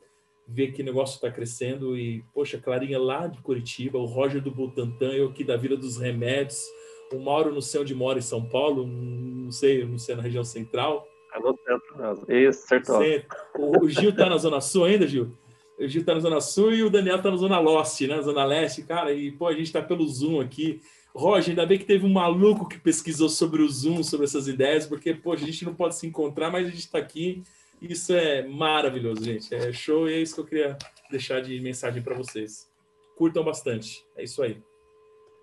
[0.48, 4.50] ver que o negócio está crescendo e, poxa, Clarinha lá de Curitiba, o Roger do
[4.50, 6.60] Butantan, eu aqui da Vila dos Remédios,
[7.14, 10.44] o Mauro no céu onde mora em São Paulo, não sei, não sei, na região
[10.44, 11.08] central.
[11.36, 12.26] É no centro mesmo.
[12.32, 13.02] Isso, acertou.
[13.56, 15.32] O, o Gil tá na Zona Sul ainda, Gil?
[15.80, 18.22] O Gil tá na Zona Sul e o Daniel tá na Zona Leste, né?
[18.22, 20.82] Zona Leste, cara, e, pô, a gente tá pelo Zoom aqui.
[21.20, 24.88] Roger, ainda bem que teve um maluco que pesquisou sobre o Zoom, sobre essas ideias,
[24.88, 27.44] porque, pô, a gente não pode se encontrar, mas a gente está aqui.
[27.82, 29.54] Isso é maravilhoso, gente.
[29.54, 30.78] É show e é isso que eu queria
[31.12, 32.70] deixar de mensagem para vocês.
[33.18, 34.06] Curtam bastante.
[34.16, 34.62] É isso aí.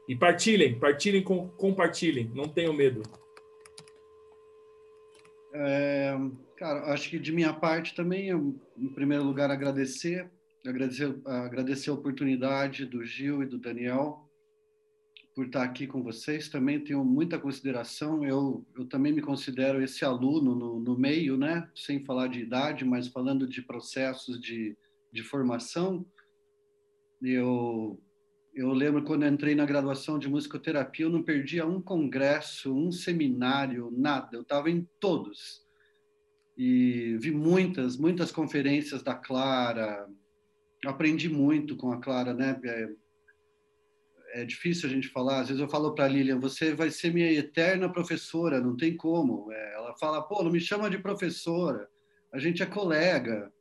[0.09, 2.31] E partilhem, partilhem, com, compartilhem.
[2.35, 3.03] Não tenham medo.
[5.53, 6.17] É,
[6.57, 10.31] cara, acho que de minha parte também, eu, em primeiro lugar, agradecer,
[10.67, 14.26] agradecer, agradecer a oportunidade do Gil e do Daniel
[15.37, 16.49] por estar aqui com vocês.
[16.49, 18.25] Também tenho muita consideração.
[18.25, 21.69] Eu, eu também me considero esse aluno no, no meio, né?
[21.75, 24.75] Sem falar de idade, mas falando de processos de,
[25.13, 26.07] de formação.
[27.21, 28.01] Eu,
[28.55, 33.93] eu lembro quando entrei na graduação de musicoterapia, eu não perdia um congresso, um seminário,
[33.95, 34.39] nada.
[34.39, 35.67] Eu estava em todos.
[36.57, 40.09] E vi muitas, muitas conferências da Clara.
[40.87, 42.59] Aprendi muito com a Clara, né?
[44.33, 45.41] É, difícil a gente falar.
[45.41, 49.51] Às vezes eu falo para Lilian, você vai ser minha eterna professora, não tem como.
[49.53, 51.89] É, ela fala, pô, não me chama de professora,
[52.33, 53.53] a gente é colega.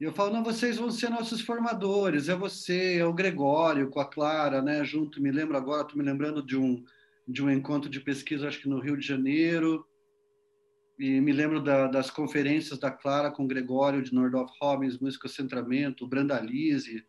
[0.00, 4.00] E eu falo, não, vocês vão ser nossos formadores, é você, é o Gregório com
[4.00, 5.22] a Clara, né, junto.
[5.22, 6.82] Me lembro agora, estou me lembrando de um
[7.26, 9.86] de um encontro de pesquisa, acho que no Rio de Janeiro.
[10.98, 15.28] E me lembro da, das conferências da Clara com o Gregório de Nordorf Robbins, Música
[15.28, 17.06] Centramento, Brandalize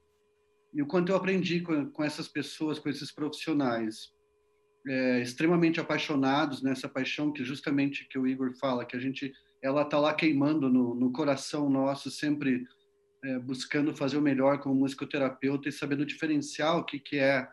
[0.74, 4.12] e o quanto eu aprendi com, com essas pessoas, com esses profissionais.
[4.86, 9.32] É, extremamente apaixonados nessa paixão que justamente que o Igor fala, que a gente
[9.62, 12.66] ela tá lá queimando no, no coração nosso, sempre
[13.24, 17.48] é, buscando fazer o melhor como musicoterapeuta e sabendo diferenciar o que que é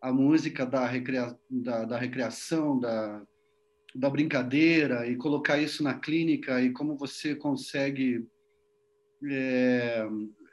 [0.00, 3.22] a música da, recria, da, da recreação, da,
[3.92, 8.24] da brincadeira e colocar isso na clínica e como você consegue
[9.28, 10.06] é,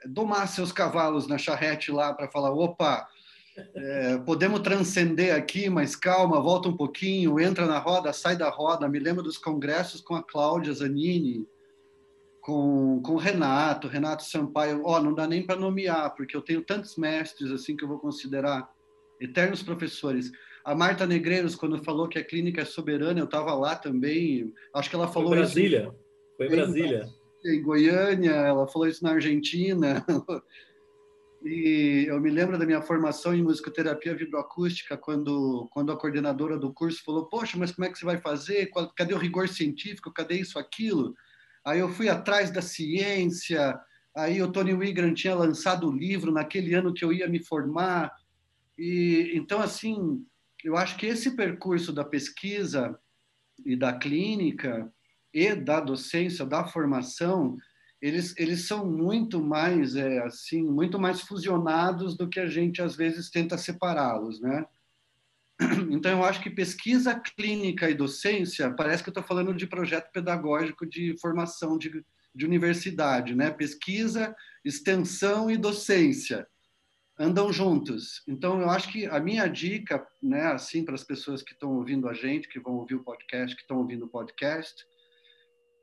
[0.06, 3.08] domar seus cavalos na charrete lá para falar: opa,
[3.76, 8.88] é, podemos transcender aqui, mas calma, volta um pouquinho, entra na roda, sai da roda.
[8.88, 11.48] Me lembro dos congressos com a Cláudia Zanini,
[12.42, 14.82] com, com o Renato, Renato Sampaio.
[14.84, 17.88] Ó, oh, não dá nem para nomear, porque eu tenho tantos mestres assim que eu
[17.88, 18.70] vou considerar
[19.20, 20.32] eternos professores.
[20.64, 24.52] A Marta Negreiros, quando falou que a clínica é soberana, eu estava lá também.
[24.74, 25.82] Acho que ela falou Foi Brasília.
[25.82, 25.96] Isso.
[26.38, 27.10] Foi em Brasília
[27.46, 30.06] em Goiânia, ela falou isso na Argentina.
[31.48, 36.74] E eu me lembro da minha formação em musicoterapia vibroacústica, quando, quando a coordenadora do
[36.74, 38.72] curso falou: Poxa, mas como é que você vai fazer?
[38.98, 40.12] Cadê o rigor científico?
[40.12, 41.14] Cadê isso, aquilo?
[41.64, 43.80] Aí eu fui atrás da ciência,
[44.16, 48.10] Aí o Tony Wigran tinha lançado o livro naquele ano que eu ia me formar.
[48.78, 50.26] E então assim,
[50.64, 52.98] eu acho que esse percurso da pesquisa
[53.66, 54.90] e da clínica
[55.36, 57.58] e da docência, da formação,
[58.02, 62.96] eles, eles são muito mais é, assim, muito mais fusionados do que a gente às
[62.96, 64.66] vezes tenta separá-los, né?
[65.90, 70.12] Então eu acho que pesquisa clínica e docência parece que eu estou falando de projeto
[70.12, 72.04] pedagógico de formação de,
[72.34, 73.52] de universidade, né?
[73.52, 76.48] Pesquisa, extensão e docência
[77.18, 78.22] andam juntos.
[78.28, 82.10] Então, eu acho que a minha dica, né, assim, para as pessoas que estão ouvindo
[82.10, 84.86] a gente, que vão ouvir o podcast, que estão ouvindo o podcast,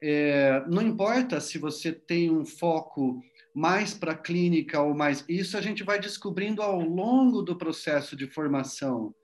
[0.03, 3.23] é, não importa se você tem um foco
[3.55, 5.24] mais para clínica ou mais.
[5.29, 9.15] Isso a gente vai descobrindo ao longo do processo de formação,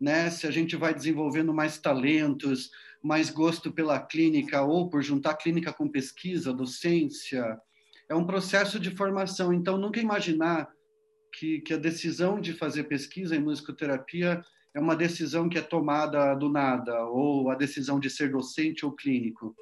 [0.00, 0.30] né?
[0.30, 2.70] Se a gente vai desenvolvendo mais talentos,
[3.02, 7.58] mais gosto pela clínica ou por juntar clínica com pesquisa, docência.
[8.08, 9.52] É um processo de formação.
[9.52, 10.68] Então, nunca imaginar
[11.32, 14.40] que, que a decisão de fazer pesquisa em musicoterapia
[14.72, 18.92] é uma decisão que é tomada do nada, ou a decisão de ser docente ou
[18.92, 19.54] clínico.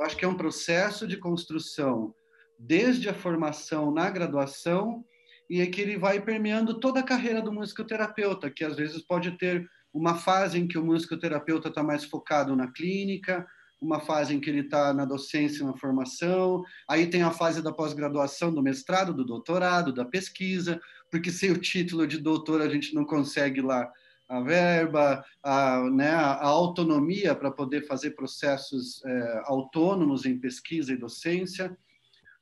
[0.00, 2.14] Acho que é um processo de construção
[2.58, 5.04] desde a formação na graduação
[5.50, 9.32] e é que ele vai permeando toda a carreira do musicoterapeuta, que às vezes pode
[9.32, 13.46] ter uma fase em que o musicoterapeuta está mais focado na clínica,
[13.80, 17.72] uma fase em que ele está na docência, na formação, aí tem a fase da
[17.72, 22.94] pós-graduação, do mestrado, do doutorado, da pesquisa, porque sem o título de doutor a gente
[22.94, 23.90] não consegue lá
[24.32, 30.96] a verba, a, né, a autonomia para poder fazer processos é, autônomos em pesquisa e
[30.96, 31.76] docência.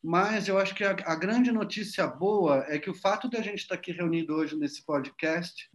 [0.00, 3.42] Mas eu acho que a, a, grande notícia boa é que o fato de a
[3.42, 5.68] gente estar aqui reunido hoje nesse podcast,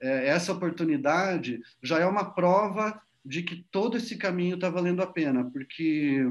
[0.00, 5.08] é, essa oportunidade, já é uma prova de que todo esse caminho está valendo a
[5.08, 6.24] pena, porque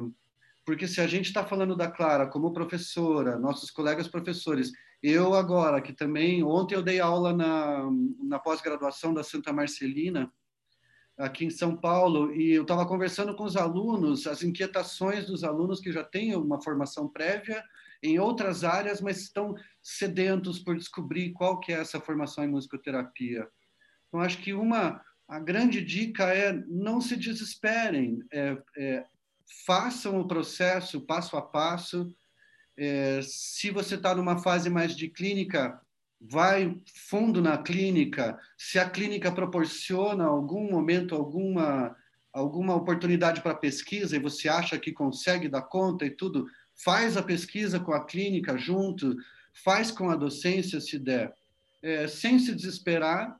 [0.65, 5.81] porque se a gente está falando da Clara como professora, nossos colegas professores, eu agora,
[5.81, 7.89] que também, ontem eu dei aula na,
[8.23, 10.31] na pós-graduação da Santa Marcelina,
[11.17, 15.79] aqui em São Paulo, e eu estava conversando com os alunos, as inquietações dos alunos
[15.79, 17.63] que já têm uma formação prévia
[18.03, 23.47] em outras áreas, mas estão sedentos por descobrir qual que é essa formação em musicoterapia.
[24.07, 29.05] Então, acho que uma a grande dica é não se desesperem, é, é,
[29.65, 32.07] façam o processo passo a passo,
[32.77, 35.81] é, se você está numa fase mais de clínica,
[36.21, 38.39] vai fundo na clínica.
[38.57, 41.95] Se a clínica proporciona algum momento, alguma
[42.33, 46.45] alguma oportunidade para pesquisa e você acha que consegue dar conta e tudo,
[46.75, 49.15] faz a pesquisa com a clínica junto,
[49.63, 51.33] faz com a docência se der,
[51.81, 53.35] é, sem se desesperar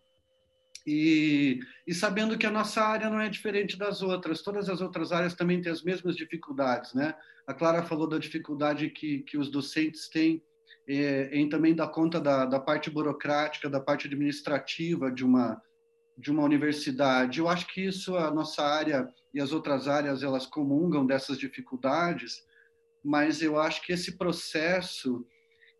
[0.87, 4.41] e, e sabendo que a nossa área não é diferente das outras.
[4.41, 7.13] Todas as outras áreas também têm as mesmas dificuldades, né?
[7.45, 10.41] A Clara falou da dificuldade que, que os docentes têm
[10.87, 15.61] é, em também dar conta da, da parte burocrática, da parte administrativa de uma,
[16.17, 17.39] de uma universidade.
[17.39, 22.45] Eu acho que isso, a nossa área e as outras áreas, elas comungam dessas dificuldades,
[23.03, 25.27] mas eu acho que esse processo,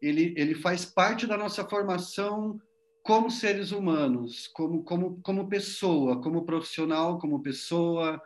[0.02, 2.60] ele, ele faz parte da nossa formação
[3.08, 8.22] como seres humanos, como, como, como pessoa, como profissional, como pessoa,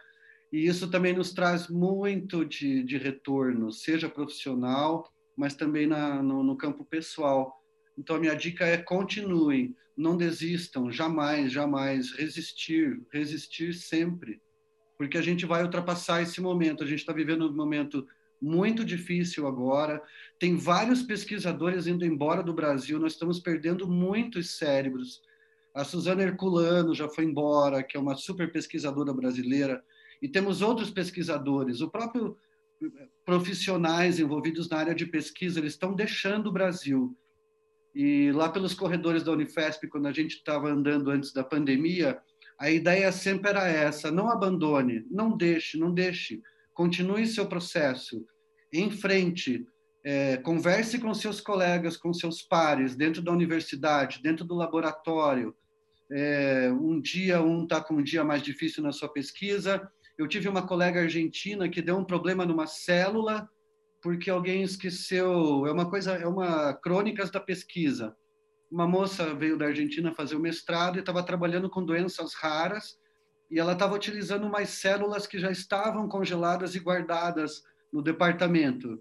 [0.52, 6.42] e isso também nos traz muito de, de retorno, seja profissional, mas também na, no,
[6.42, 7.56] no campo pessoal.
[7.96, 14.42] Então, a minha dica é continuem, não desistam, jamais, jamais, resistir, resistir sempre,
[14.98, 16.84] porque a gente vai ultrapassar esse momento.
[16.84, 18.08] A gente está vivendo um momento
[18.42, 20.02] muito difícil agora.
[20.40, 25.22] Tem vários pesquisadores indo embora do Brasil, nós estamos perdendo muitos cérebros.
[25.74, 29.84] A Suzana Herculano já foi embora, que é uma super pesquisadora brasileira.
[30.22, 32.38] E temos outros pesquisadores, o próprio
[32.82, 32.88] eh,
[33.26, 37.16] profissionais envolvidos na área de pesquisa, eles estão deixando o Brasil.
[37.94, 42.20] E lá pelos corredores da Unifesp, quando a gente estava andando antes da pandemia,
[42.58, 46.42] a ideia sempre era essa: não abandone, não deixe, não deixe,
[46.74, 48.26] continue seu processo,
[48.74, 49.66] em frente,
[50.04, 55.56] é, converse com seus colegas, com seus pares, dentro da universidade, dentro do laboratório.
[56.12, 60.48] É, um dia um está com um dia mais difícil na sua pesquisa, eu tive
[60.48, 63.50] uma colega argentina que deu um problema numa célula
[64.02, 65.66] porque alguém esqueceu.
[65.66, 68.16] É uma coisa, é uma crônicas da pesquisa.
[68.70, 72.98] Uma moça veio da Argentina fazer o mestrado e estava trabalhando com doenças raras
[73.52, 77.62] e ela estava utilizando umas células que já estavam congeladas e guardadas
[77.92, 79.00] no departamento.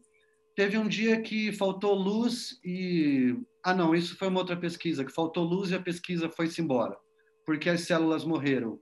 [0.56, 5.12] Teve um dia que faltou luz e ah não, isso foi uma outra pesquisa que
[5.12, 6.96] faltou luz e a pesquisa foi-se embora
[7.50, 8.80] porque as células morreram.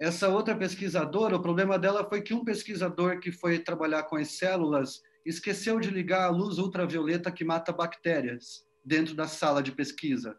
[0.00, 4.38] Essa outra pesquisadora, o problema dela foi que um pesquisador que foi trabalhar com as
[4.38, 10.36] células, esqueceu de ligar a luz ultravioleta que mata bactérias dentro da sala de pesquisa.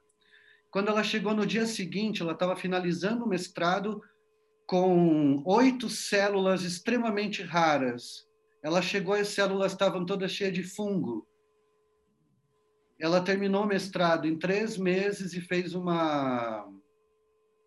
[0.69, 4.01] Quando ela chegou no dia seguinte, ela estava finalizando o mestrado
[4.71, 8.25] com oito células extremamente raras.
[8.63, 11.27] Ela chegou e as células estavam todas cheias de fungo.
[12.97, 16.65] Ela terminou o mestrado em três meses e fez uma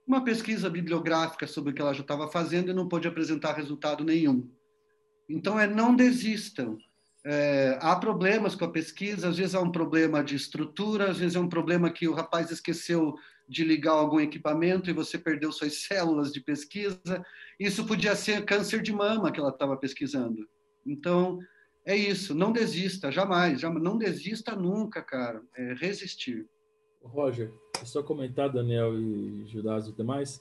[0.07, 4.03] uma pesquisa bibliográfica sobre o que ela já estava fazendo e não pôde apresentar resultado
[4.03, 4.51] nenhum.
[5.29, 6.79] Então, é não desistam.
[7.23, 11.37] É, há problemas com a pesquisa, às vezes há um problema de estrutura, às vezes
[11.37, 13.15] é um problema que o rapaz esqueceu
[13.49, 17.25] de ligar algum equipamento e você perdeu suas células de pesquisa.
[17.59, 20.49] Isso podia ser câncer de mama que ela estava pesquisando.
[20.87, 21.39] Então,
[21.85, 26.47] é isso, não desista, jamais, jamais não desista nunca, cara, é resistir.
[27.03, 30.41] Roger, é só comentar, Daniel e Judas e demais,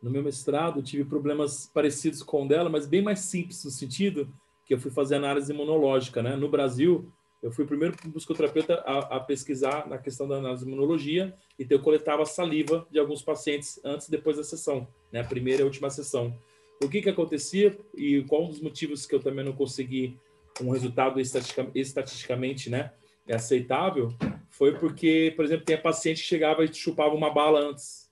[0.00, 4.32] no meu mestrado tive problemas parecidos com o dela, mas bem mais simples no sentido
[4.64, 6.36] que eu fui fazer análise imunológica, né?
[6.36, 7.12] No Brasil,
[7.42, 11.82] eu fui o primeiro musicoterapeuta a, a pesquisar na questão da análise imunologia, então eu
[11.82, 15.20] coletava saliva de alguns pacientes antes e depois da sessão, né?
[15.20, 16.36] A primeira e a última sessão.
[16.82, 20.18] O que que acontecia e qual um dos motivos que eu também não consegui
[20.60, 21.20] um resultado
[21.74, 22.92] estatisticamente, né,
[23.26, 24.14] é aceitável,
[24.50, 28.10] foi porque, por exemplo, tem a paciente que chegava e chupava uma bala antes,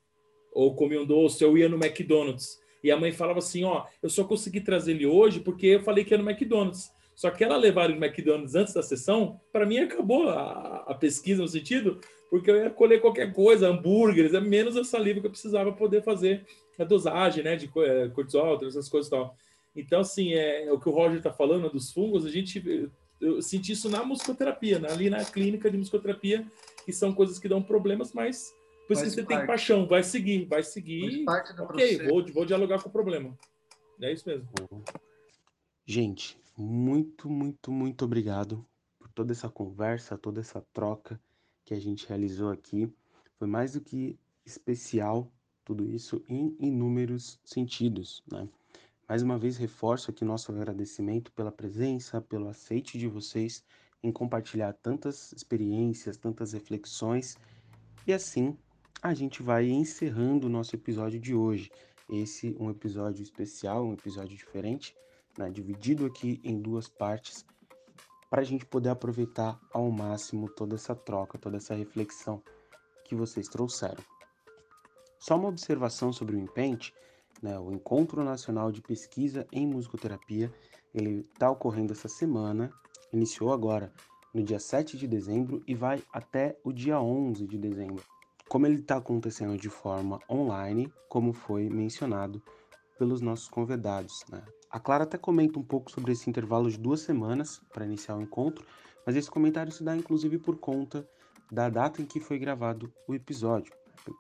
[0.53, 2.59] ou comia um doce, ou ia no McDonald's.
[2.83, 6.05] E a mãe falava assim: Ó, eu só consegui trazer ele hoje porque eu falei
[6.05, 6.93] que ia no McDonald's.
[7.15, 10.95] Só que ela levar ele no McDonald's antes da sessão, para mim acabou a, a,
[10.95, 12.01] pesquisa no sentido,
[12.31, 16.03] porque eu ia colher qualquer coisa, hambúrgueres, é menos a saliva que eu precisava poder
[16.03, 16.47] fazer
[16.79, 19.37] a dosagem, né, de é, cortisol, essas coisas e tal.
[19.77, 22.91] Então, assim, é, o que o Roger está falando dos fungos, a gente,
[23.21, 26.47] eu senti isso na musicoterapia, né, ali na clínica de musicoterapia,
[26.85, 28.55] que são coisas que dão problemas, mas
[28.87, 29.39] por isso que você parte.
[29.39, 31.25] tem paixão, vai seguir, vai seguir.
[31.59, 33.37] ok, vou, vou dialogar com o problema.
[34.01, 34.49] É isso mesmo.
[35.87, 38.67] Gente, muito, muito, muito obrigado
[38.99, 41.21] por toda essa conversa, toda essa troca
[41.65, 42.93] que a gente realizou aqui.
[43.39, 45.31] Foi mais do que especial
[45.65, 48.49] tudo isso em inúmeros sentidos, né?
[49.09, 53.63] Mais uma vez reforço aqui nosso agradecimento pela presença, pelo aceite de vocês
[54.03, 57.37] em compartilhar tantas experiências, tantas reflexões.
[58.07, 58.57] E assim
[59.03, 61.71] a gente vai encerrando o nosso episódio de hoje.
[62.09, 64.95] Esse um episódio especial, um episódio diferente,
[65.39, 67.45] né, dividido aqui em duas partes,
[68.35, 72.43] para a gente poder aproveitar ao máximo toda essa troca, toda essa reflexão
[73.05, 74.03] que vocês trouxeram.
[75.21, 76.93] Só uma observação sobre o Impente,
[77.41, 80.53] né, o Encontro Nacional de Pesquisa em Musicoterapia,
[80.93, 82.73] ele está ocorrendo essa semana,
[83.13, 83.93] iniciou agora
[84.35, 88.03] no dia 7 de dezembro e vai até o dia 11 de dezembro
[88.49, 92.43] como ele está acontecendo de forma online, como foi mencionado
[92.99, 94.25] pelos nossos convidados.
[94.29, 94.43] Né?
[94.75, 98.21] A Clara até comenta um pouco sobre esse intervalo de duas semanas para iniciar o
[98.21, 98.67] encontro,
[99.07, 101.09] mas esse comentário se dá inclusive por conta
[101.49, 103.73] da data em que foi gravado o episódio.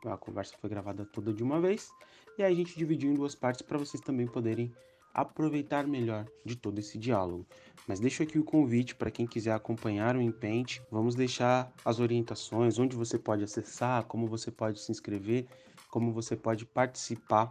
[0.06, 1.90] A conversa foi gravada toda de uma vez
[2.39, 4.72] e aí a gente dividiu em duas partes para vocês também poderem
[5.12, 7.44] aproveitar melhor de todo esse diálogo.
[7.89, 10.81] Mas deixo aqui o convite para quem quiser acompanhar o Empente.
[10.89, 15.48] Vamos deixar as orientações, onde você pode acessar, como você pode se inscrever,
[15.90, 17.51] como você pode participar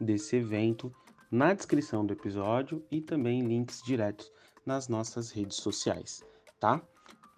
[0.00, 0.94] desse evento
[1.30, 4.30] na descrição do episódio e também links diretos
[4.64, 6.24] nas nossas redes sociais,
[6.58, 6.80] tá?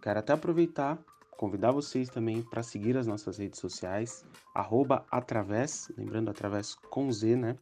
[0.03, 0.99] Quero até aproveitar,
[1.37, 4.25] convidar vocês também para seguir as nossas redes sociais,
[4.55, 7.57] arroba através, lembrando através com Z, né?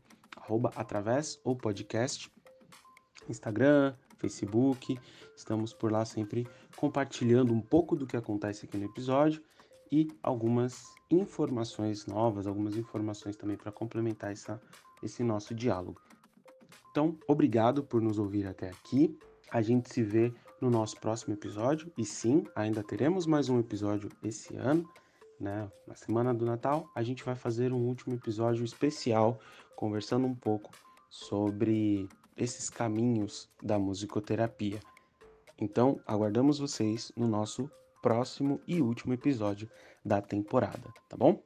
[0.46, 2.30] arroba através ou podcast,
[3.28, 4.98] Instagram, Facebook.
[5.36, 6.46] Estamos por lá sempre
[6.76, 9.42] compartilhando um pouco do que acontece aqui no episódio
[9.90, 14.60] e algumas informações novas, algumas informações também para complementar essa,
[15.02, 16.00] esse nosso diálogo.
[16.96, 19.18] Então, obrigado por nos ouvir até aqui.
[19.50, 20.32] A gente se vê
[20.62, 21.92] no nosso próximo episódio.
[21.94, 24.88] E sim, ainda teremos mais um episódio esse ano.
[25.38, 25.70] Né?
[25.86, 29.38] Na semana do Natal, a gente vai fazer um último episódio especial
[29.76, 30.70] conversando um pouco
[31.10, 34.80] sobre esses caminhos da musicoterapia.
[35.60, 37.70] Então, aguardamos vocês no nosso
[38.00, 39.68] próximo e último episódio
[40.02, 41.42] da temporada, tá bom?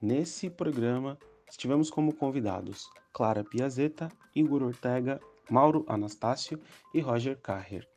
[0.00, 1.18] Nesse programa,
[1.48, 5.20] estivemos como convidados Clara Piazeta, Igor Ortega,
[5.50, 6.60] Mauro Anastácio
[6.92, 7.88] e Roger Carrer.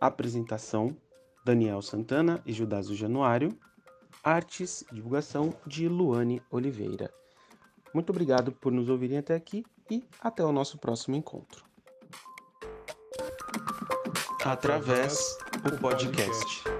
[0.00, 0.96] Apresentação:
[1.44, 3.56] Daniel Santana e Judaso Januário.
[4.24, 7.12] Artes divulgação de Luane Oliveira.
[7.94, 11.64] Muito obrigado por nos ouvirem até aqui e até o nosso próximo encontro.
[14.44, 16.75] Através o podcast.